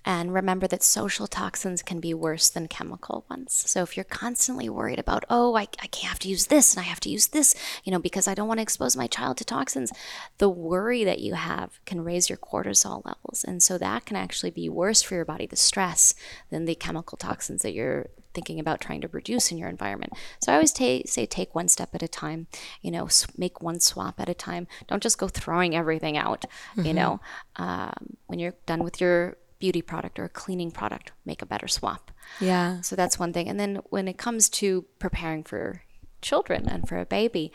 and 0.03 0.33
remember 0.33 0.67
that 0.67 0.83
social 0.83 1.27
toxins 1.27 1.83
can 1.83 1.99
be 1.99 2.13
worse 2.13 2.49
than 2.49 2.67
chemical 2.67 3.25
ones. 3.29 3.53
So 3.67 3.83
if 3.83 3.95
you're 3.95 4.03
constantly 4.03 4.69
worried 4.69 4.99
about, 4.99 5.25
oh, 5.29 5.55
I, 5.55 5.63
I 5.79 5.87
can't 5.87 6.09
have 6.09 6.19
to 6.19 6.29
use 6.29 6.47
this 6.47 6.73
and 6.73 6.83
I 6.83 6.87
have 6.87 6.99
to 7.01 7.09
use 7.09 7.27
this, 7.27 7.55
you 7.83 7.91
know, 7.91 7.99
because 7.99 8.27
I 8.27 8.33
don't 8.33 8.47
want 8.47 8.57
to 8.59 8.63
expose 8.63 8.97
my 8.97 9.07
child 9.07 9.37
to 9.37 9.45
toxins, 9.45 9.91
the 10.39 10.49
worry 10.49 11.03
that 11.03 11.19
you 11.19 11.35
have 11.35 11.79
can 11.85 12.01
raise 12.01 12.29
your 12.29 12.37
cortisol 12.37 13.05
levels. 13.05 13.43
And 13.47 13.61
so 13.61 13.77
that 13.77 14.05
can 14.05 14.17
actually 14.17 14.51
be 14.51 14.69
worse 14.69 15.01
for 15.01 15.15
your 15.15 15.25
body, 15.25 15.45
the 15.45 15.55
stress, 15.55 16.15
than 16.49 16.65
the 16.65 16.75
chemical 16.75 17.17
toxins 17.17 17.61
that 17.61 17.73
you're 17.73 18.09
thinking 18.33 18.59
about 18.59 18.79
trying 18.79 19.01
to 19.01 19.07
reduce 19.09 19.51
in 19.51 19.57
your 19.57 19.69
environment. 19.69 20.13
So 20.41 20.51
I 20.51 20.55
always 20.55 20.71
ta- 20.71 21.01
say 21.05 21.25
take 21.25 21.53
one 21.53 21.67
step 21.67 21.93
at 21.93 22.03
a 22.03 22.07
time, 22.07 22.47
you 22.81 22.91
know, 22.91 23.09
make 23.37 23.61
one 23.61 23.79
swap 23.79 24.19
at 24.19 24.29
a 24.29 24.33
time. 24.33 24.67
Don't 24.87 25.03
just 25.03 25.17
go 25.17 25.27
throwing 25.27 25.75
everything 25.75 26.17
out, 26.17 26.45
mm-hmm. 26.71 26.85
you 26.85 26.93
know. 26.93 27.19
Um, 27.57 28.17
when 28.27 28.39
you're 28.39 28.55
done 28.65 28.83
with 28.83 29.01
your 29.01 29.37
beauty 29.61 29.81
product 29.81 30.19
or 30.19 30.25
a 30.25 30.29
cleaning 30.29 30.71
product, 30.71 31.13
make 31.25 31.41
a 31.41 31.45
better 31.45 31.69
swap. 31.69 32.11
Yeah. 32.41 32.81
So 32.81 32.97
that's 32.97 33.17
one 33.17 33.31
thing. 33.31 33.47
And 33.47 33.59
then 33.59 33.79
when 33.89 34.07
it 34.07 34.17
comes 34.17 34.49
to 34.59 34.85
preparing 34.99 35.43
for 35.43 35.83
children 36.21 36.67
and 36.67 36.87
for 36.87 36.97
a 36.97 37.05
baby, 37.05 37.53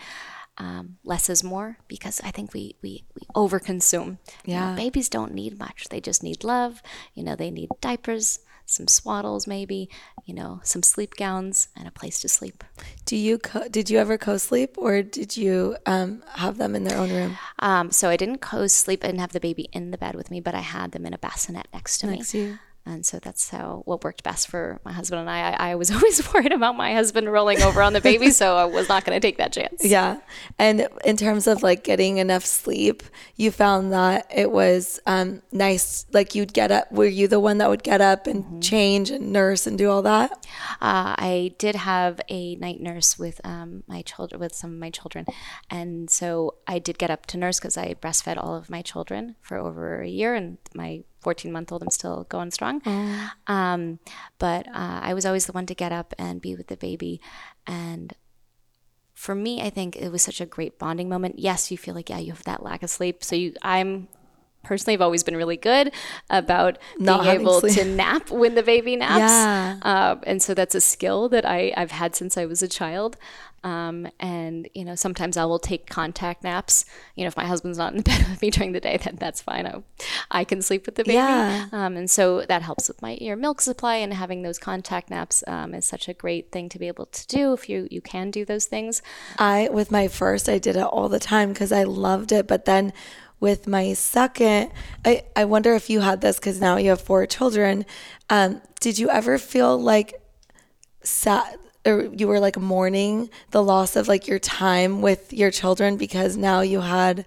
um, 0.59 0.97
less 1.05 1.29
is 1.29 1.45
more 1.45 1.79
because 1.87 2.21
I 2.25 2.31
think 2.31 2.55
we 2.55 2.77
we, 2.81 3.05
we 3.15 3.27
overconsume. 3.35 4.19
Yeah. 4.45 4.71
You 4.71 4.71
know, 4.71 4.83
babies 4.85 5.11
don't 5.11 5.35
need 5.35 5.59
much. 5.59 5.89
They 5.91 6.01
just 6.01 6.23
need 6.23 6.45
love. 6.45 6.83
You 7.15 7.25
know, 7.25 7.37
they 7.37 7.51
need 7.51 7.69
diapers 7.83 8.39
some 8.67 8.87
swaddles 8.87 9.47
maybe, 9.47 9.89
you 10.25 10.35
know, 10.35 10.61
some 10.63 10.83
sleep 10.83 11.15
gowns 11.15 11.69
and 11.77 11.87
a 11.87 11.91
place 11.91 12.19
to 12.21 12.29
sleep. 12.29 12.65
Do 13.05 13.17
you 13.17 13.39
co- 13.39 13.69
did 13.69 13.89
you 13.89 13.99
ever 13.99 14.19
co-sleep 14.19 14.77
or 14.77 15.03
did 15.03 15.37
you 15.37 15.77
um, 15.87 16.23
have 16.35 16.59
them 16.59 16.75
in 16.75 16.85
their 16.85 16.99
own 16.99 17.11
room? 17.11 17.39
Um, 17.61 17.91
so 17.91 18.11
I 18.11 18.17
didn't 18.17 18.39
co-sleep. 18.39 19.05
I 19.05 19.09
didn't 19.09 19.21
have 19.21 19.33
the 19.33 19.41
baby 19.41 19.69
in 19.73 19.93
the 19.93 19.99
bed 19.99 20.15
with 20.15 20.31
me, 20.31 20.41
but 20.41 20.55
I 20.55 20.61
had 20.61 20.93
them 20.93 21.07
in 21.07 21.15
a 21.15 21.19
bassinet 21.19 21.69
next 21.73 21.99
to 21.99 22.09
next 22.09 22.35
me. 22.35 22.59
And 22.87 23.05
so 23.05 23.19
that's 23.19 23.51
how 23.51 23.83
what 23.85 24.05
worked 24.05 24.23
best 24.23 24.47
for 24.47 24.81
my 24.85 24.93
husband 24.93 25.21
and 25.21 25.29
I. 25.29 25.51
I, 25.51 25.71
I 25.71 25.75
was 25.75 25.91
always 25.95 26.33
worried 26.33 26.53
about 26.53 26.77
my 26.77 26.95
husband 26.95 27.31
rolling 27.31 27.61
over 27.63 27.83
on 27.83 27.93
the 27.93 28.01
baby, 28.01 28.31
so 28.31 28.57
I 28.57 28.65
was 28.65 28.89
not 28.89 29.05
going 29.05 29.17
to 29.17 29.27
take 29.27 29.39
that 29.39 29.53
chance. 29.53 29.85
Yeah. 29.85 30.21
And 30.59 30.89
in 31.05 31.17
terms 31.17 31.49
of 31.49 31.63
like 31.65 31.83
getting 31.83 32.19
enough 32.19 32.45
sleep, 32.45 33.03
you 33.35 33.51
found 33.51 33.93
that 33.93 34.31
it 34.33 34.53
was 34.53 35.01
um, 35.07 35.43
nice. 35.51 36.07
Like 36.13 36.35
you'd 36.35 36.53
get 36.53 36.71
up, 36.71 36.91
were 36.93 37.07
you 37.07 37.27
the 37.27 37.41
one 37.41 37.59
that 37.59 37.69
would 37.69 37.83
get 37.83 38.01
up 38.01 38.29
and 38.29 38.45
mm-hmm. 38.45 38.61
change 38.61 39.11
and 39.11 39.33
nurse 39.33 39.67
and 39.67 39.77
do 39.77 39.91
all 39.91 40.03
that? 40.03 40.47
Uh, 40.81 41.19
I 41.19 41.55
did 41.59 41.75
have 41.75 42.21
a 42.29 42.55
night 42.57 42.81
nurse 42.81 43.19
with 43.19 43.41
um, 43.43 43.83
my 43.89 44.03
children, 44.03 44.41
with 44.41 44.55
some 44.55 44.73
of 44.73 44.79
my 44.79 44.91
children. 44.91 45.27
And 45.69 46.09
so 46.09 46.55
I 46.69 46.79
did 46.79 46.99
get 46.99 47.11
up 47.11 47.27
to 47.27 47.37
nurse 47.37 47.59
because 47.59 47.77
I 47.77 47.95
breastfed 47.95 48.37
all 48.37 48.55
of 48.55 48.71
my 48.71 48.83
children 48.83 49.35
for 49.43 49.57
over 49.57 50.01
a 50.01 50.09
year 50.09 50.35
and 50.35 50.59
my 50.75 51.03
14 51.21 51.51
month 51.51 51.73
old, 51.73 51.83
I'm 51.83 51.91
still 51.91 52.25
going 52.29 52.51
strong. 52.51 52.81
Mm. 52.83 53.31
Um, 53.47 53.99
but 54.39 54.69
uh, 54.69 55.01
I 55.03 55.15
was 55.15 55.27
always 55.27 55.47
the 55.47 55.53
one 55.53 55.67
to 55.67 55.75
get 55.75 55.93
up 55.93 56.15
and 56.19 56.41
be 56.41 56.55
with 56.55 56.69
the 56.69 56.77
baby. 56.77 57.21
And 57.67 58.15
for 59.15 59.35
me, 59.35 59.63
I 59.63 59.71
think 59.71 59.97
it 59.97 60.11
was 60.11 60.23
such 60.23 60.41
a 60.41 60.47
great 60.47 60.79
bonding 60.79 61.09
moment. 61.09 61.39
Yes, 61.39 61.71
you 61.71 61.79
feel 61.79 61.95
like, 61.95 62.11
yeah, 62.11 62.19
you 62.19 62.33
have 62.33 62.45
that 62.45 62.63
lack 62.63 62.83
of 62.83 62.91
sleep. 62.91 63.25
So 63.25 63.35
you, 63.35 63.55
I'm 63.63 64.09
personally 64.63 64.95
have 64.95 65.01
always 65.01 65.23
been 65.23 65.37
really 65.37 65.57
good 65.57 65.93
about 66.29 66.79
Not 66.99 67.23
being 67.23 67.41
able 67.41 67.61
sleep. 67.61 67.75
to 67.75 67.85
nap 68.03 68.31
when 68.31 68.55
the 68.55 68.63
baby 68.63 68.97
naps. 68.97 69.33
Yeah. 69.33 69.79
Uh, 69.83 70.17
and 70.25 70.43
so 70.43 70.55
that's 70.55 70.75
a 70.75 70.81
skill 70.81 71.29
that 71.31 71.47
I, 71.47 71.73
I've 71.77 71.93
had 71.93 72.15
since 72.15 72.37
I 72.37 72.47
was 72.47 72.63
a 72.63 72.69
child. 72.69 73.17
Um, 73.67 74.07
and 74.21 74.69
you 74.75 74.85
know, 74.85 74.95
sometimes 74.95 75.37
I 75.37 75.45
will 75.45 75.59
take 75.59 75.89
contact 75.91 76.45
naps. 76.45 76.85
You 77.17 77.25
know, 77.25 77.29
if 77.29 77.37
my 77.37 77.45
husband's 77.45 77.79
not 77.79 77.93
in 77.93 77.97
the 77.99 78.03
bed 78.11 78.25
with 78.31 78.41
me 78.41 78.51
during 78.51 78.71
the 78.71 78.81
day, 78.81 78.97
then 78.97 79.17
that's 79.17 79.43
fine. 79.43 79.67
I, 79.67 79.83
I 80.31 80.45
can 80.45 80.63
sleep 80.63 80.87
with 80.87 80.95
the 80.95 81.03
baby. 81.03 81.15
Yeah. 81.15 81.67
Um, 81.73 81.97
and 81.97 82.09
so 82.09 82.43
that 82.43 82.63
helps 82.63 82.87
with 82.87 83.03
my 83.03 83.19
your 83.21 83.35
milk 83.35 83.61
supply. 83.61 83.97
And 83.97 84.15
having 84.15 84.43
those 84.43 84.61
contact 84.61 85.11
naps 85.11 85.43
um, 85.49 85.75
is 85.75 85.85
such 85.85 86.09
a 86.09 86.15
great 86.15 86.53
thing 86.53 86.69
to 86.69 86.79
be 86.79 86.87
able 86.87 87.07
to 87.07 87.27
do 87.27 87.53
if 87.55 87.69
you 87.69 87.89
you 87.91 88.01
can 88.01 88.31
do 88.31 88.45
those 88.45 88.67
things. 88.67 89.03
I 89.37 89.69
with 89.73 89.91
my 89.91 90.07
first, 90.07 90.49
I 90.49 90.59
did 90.59 90.77
it 90.77 90.85
all 90.85 91.09
the 91.09 91.19
time 91.19 91.49
because 91.49 91.73
I 91.73 91.83
loved 91.83 92.31
it. 92.31 92.47
But 92.47 92.67
then 92.67 92.93
with 93.41 93.67
my 93.67 93.95
second, 93.95 94.71
I 95.05 95.25
I 95.35 95.45
wonder 95.45 95.75
if 95.75 95.91
you 95.91 96.03
had 96.03 96.21
this 96.21 96.39
because 96.39 96.61
now 96.61 96.77
you 96.77 96.91
have 96.91 97.01
four 97.01 97.27
children. 97.27 97.85
Um, 98.31 98.63
did 98.79 98.97
you 98.97 99.11
ever 99.11 99.39
feel 99.39 99.77
like 99.77 100.23
sad 101.03 101.59
or 101.87 102.05
you 102.15 102.27
were 102.27 102.41
like 102.41 102.59
mourning 102.59 103.31
the 103.53 103.63
loss 103.63 103.97
of 103.97 104.09
like 104.09 104.27
your 104.27 104.39
time 104.39 105.01
with 105.01 105.33
your 105.33 105.51
children 105.51 105.97
because 105.97 106.37
now 106.37 106.61
you 106.61 106.81
had 106.81 107.25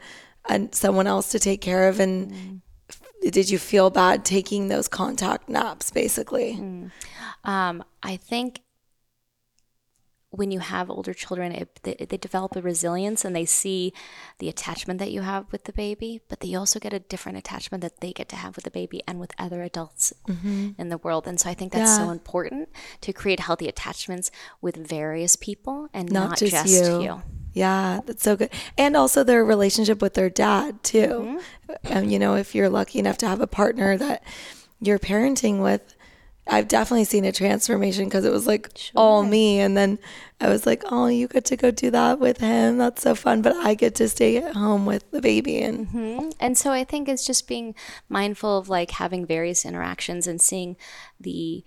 someone 0.72 1.08
else 1.08 1.32
to 1.32 1.40
take 1.40 1.62
care 1.62 1.88
of 1.88 2.00
and 2.00 2.32
mm. 2.32 3.32
did 3.32 3.50
you 3.50 3.58
feel 3.58 3.90
bad 3.90 4.26
taking 4.26 4.68
those 4.68 4.88
contact 4.88 5.48
naps 5.48 5.92
basically 5.92 6.54
mm. 6.54 6.92
um, 7.44 7.84
i 8.04 8.16
think 8.16 8.62
when 10.32 10.52
you 10.52 10.60
have 10.60 10.90
older 10.90 11.14
children, 11.14 11.52
it, 11.52 11.80
they, 11.84 11.96
they, 11.96 12.18
develop 12.18 12.56
a 12.56 12.62
resilience 12.62 13.26
and 13.26 13.36
they 13.36 13.46
see 13.46 13.92
the 14.38 14.48
attachment 14.48 15.00
that 15.00 15.12
you 15.12 15.22
have 15.22 15.52
with 15.52 15.64
the 15.64 15.74
baby, 15.74 16.22
but 16.30 16.40
they 16.40 16.54
also 16.54 16.80
get 16.80 16.94
a 16.94 17.00
different 17.00 17.38
attachment 17.38 17.82
that 17.82 18.00
they 18.00 18.14
get 18.14 18.30
to 18.30 18.36
have 18.36 18.56
with 18.56 18.64
the 18.64 18.72
baby 18.72 19.02
and 19.08 19.20
with 19.20 19.34
other 19.40 19.64
adults 19.64 20.14
mm-hmm. 20.28 20.70
in 20.78 20.90
the 20.90 21.00
world. 21.00 21.28
And 21.28 21.40
so 21.40 21.50
I 21.50 21.56
think 21.56 21.72
that's 21.72 21.98
yeah. 21.98 22.06
so 22.06 22.12
important 22.12 22.70
to 23.02 23.12
create 23.12 23.40
healthy 23.40 23.68
attachments 23.68 24.30
with 24.62 24.76
various 24.76 25.36
people 25.36 25.90
and 25.94 26.12
not, 26.12 26.30
not 26.30 26.38
just, 26.38 26.52
just 26.52 26.68
you. 26.68 27.02
you. 27.02 27.22
Yeah, 27.54 28.02
that's 28.06 28.24
so 28.24 28.36
good. 28.36 28.52
And 28.78 28.96
also 28.96 29.24
their 29.24 29.44
relationship 29.44 30.02
with 30.02 30.14
their 30.14 30.30
dad, 30.30 30.84
too. 30.84 31.40
Mm-hmm. 31.70 31.98
Um, 31.98 32.10
you 32.10 32.20
know, 32.20 32.36
if 32.36 32.54
you're 32.54 32.70
lucky 32.70 33.00
enough 33.00 33.18
to 33.20 33.28
have 33.28 33.42
a 33.42 33.48
partner 33.48 33.98
that 33.98 34.24
you're 34.80 35.00
parenting 35.00 35.62
with, 35.62 35.96
I've 36.50 36.68
definitely 36.68 37.06
seen 37.06 37.26
a 37.26 37.32
transformation 37.32 38.06
because 38.06 38.26
it 38.26 38.32
was 38.32 38.48
like 38.48 38.70
sure. 38.76 38.92
all 38.96 39.24
me. 39.24 39.60
And 39.60 39.78
then 39.78 40.00
I 40.42 40.50
was 40.50 40.66
like, 40.66 40.84
oh, 40.88 41.08
you 41.08 41.28
get 41.28 41.46
to 41.46 41.58
go 41.58 41.72
do 41.72 41.92
that 41.92 42.20
with 42.20 42.40
him. 42.40 42.78
That's 42.78 43.04
so 43.04 43.16
fun. 43.16 43.42
But 43.42 43.56
I 43.58 43.76
get 43.76 43.96
to 43.96 44.10
stay 44.10 44.38
at 44.38 44.56
home 44.56 44.86
with 44.86 45.10
the 45.12 45.22
baby. 45.22 45.62
And, 45.62 45.88
mm-hmm. 45.88 46.30
and 46.40 46.58
so 46.58 46.72
I 46.72 46.84
think 46.84 47.08
it's 47.08 47.26
just 47.26 47.48
being 47.48 47.76
mindful 48.10 48.58
of 48.58 48.68
like 48.70 48.92
having 48.92 49.26
various 49.26 49.66
interactions 49.66 50.28
and 50.28 50.42
seeing 50.42 50.76
the, 51.20 51.64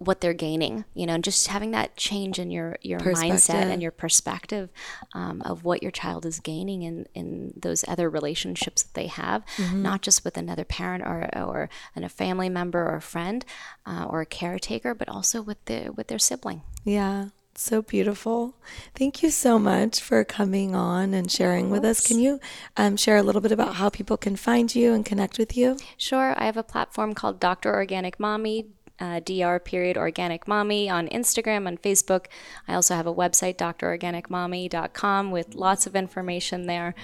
what 0.00 0.22
they're 0.22 0.32
gaining, 0.32 0.86
you 0.94 1.04
know, 1.04 1.12
and 1.12 1.22
just 1.22 1.46
having 1.48 1.72
that 1.72 1.94
change 1.94 2.38
in 2.38 2.50
your 2.50 2.78
your 2.80 2.98
mindset 3.00 3.66
and 3.70 3.82
your 3.82 3.90
perspective 3.90 4.70
um, 5.12 5.42
of 5.42 5.62
what 5.62 5.82
your 5.82 5.92
child 5.92 6.24
is 6.24 6.40
gaining 6.40 6.82
in 6.82 7.06
in 7.14 7.52
those 7.54 7.84
other 7.86 8.08
relationships 8.08 8.82
that 8.82 8.94
they 8.94 9.08
have, 9.08 9.44
mm-hmm. 9.56 9.82
not 9.82 10.00
just 10.00 10.24
with 10.24 10.38
another 10.38 10.64
parent 10.64 11.04
or 11.04 11.28
or 11.36 11.68
and 11.94 12.06
a 12.06 12.08
family 12.08 12.48
member 12.48 12.80
or 12.80 12.96
a 12.96 13.02
friend 13.02 13.44
uh, 13.84 14.06
or 14.08 14.22
a 14.22 14.26
caretaker, 14.26 14.94
but 14.94 15.06
also 15.06 15.42
with 15.42 15.62
the 15.66 15.92
with 15.94 16.06
their 16.06 16.18
sibling. 16.18 16.62
Yeah. 16.82 17.26
So 17.56 17.82
beautiful. 17.82 18.54
Thank 18.94 19.22
you 19.22 19.28
so 19.28 19.58
much 19.58 20.00
for 20.00 20.24
coming 20.24 20.74
on 20.74 21.12
and 21.12 21.30
sharing 21.30 21.68
with 21.68 21.84
us. 21.84 22.00
Can 22.06 22.18
you 22.18 22.40
um, 22.78 22.96
share 22.96 23.18
a 23.18 23.22
little 23.22 23.42
bit 23.42 23.52
about 23.52 23.74
how 23.74 23.90
people 23.90 24.16
can 24.16 24.36
find 24.36 24.74
you 24.74 24.94
and 24.94 25.04
connect 25.04 25.36
with 25.36 25.54
you? 25.58 25.76
Sure. 25.98 26.32
I 26.38 26.46
have 26.46 26.56
a 26.56 26.62
platform 26.62 27.12
called 27.12 27.38
Dr. 27.38 27.74
Organic 27.74 28.18
Mommy 28.18 28.68
uh, 29.00 29.20
dr 29.20 29.60
period 29.60 29.96
organic 29.96 30.46
mommy 30.46 30.88
on 30.88 31.08
Instagram 31.08 31.66
and 31.66 31.80
Facebook. 31.80 32.26
I 32.68 32.74
also 32.74 32.94
have 32.94 33.06
a 33.06 33.14
website, 33.14 33.56
drorganicmommy.com, 33.56 35.30
with 35.30 35.54
lots 35.54 35.86
of 35.86 35.96
information 35.96 36.66
there 36.66 36.94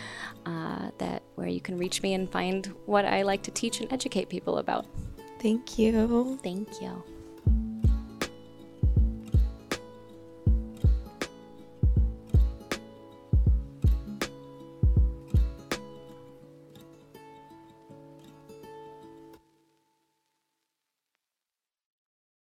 uh, 0.45 0.91
that 0.99 1.23
where 1.35 1.49
you 1.49 1.61
can 1.61 1.79
reach 1.79 2.03
me 2.03 2.15
and 2.15 2.31
find 2.31 2.67
what 2.87 3.05
I 3.05 3.23
like 3.23 3.43
to 3.45 3.51
teach 3.51 3.81
and 3.81 3.93
educate 3.93 4.29
people 4.29 4.59
about. 4.59 4.87
Thank 5.41 5.79
you. 5.79 6.39
Thank 6.43 6.81
you. 6.81 7.16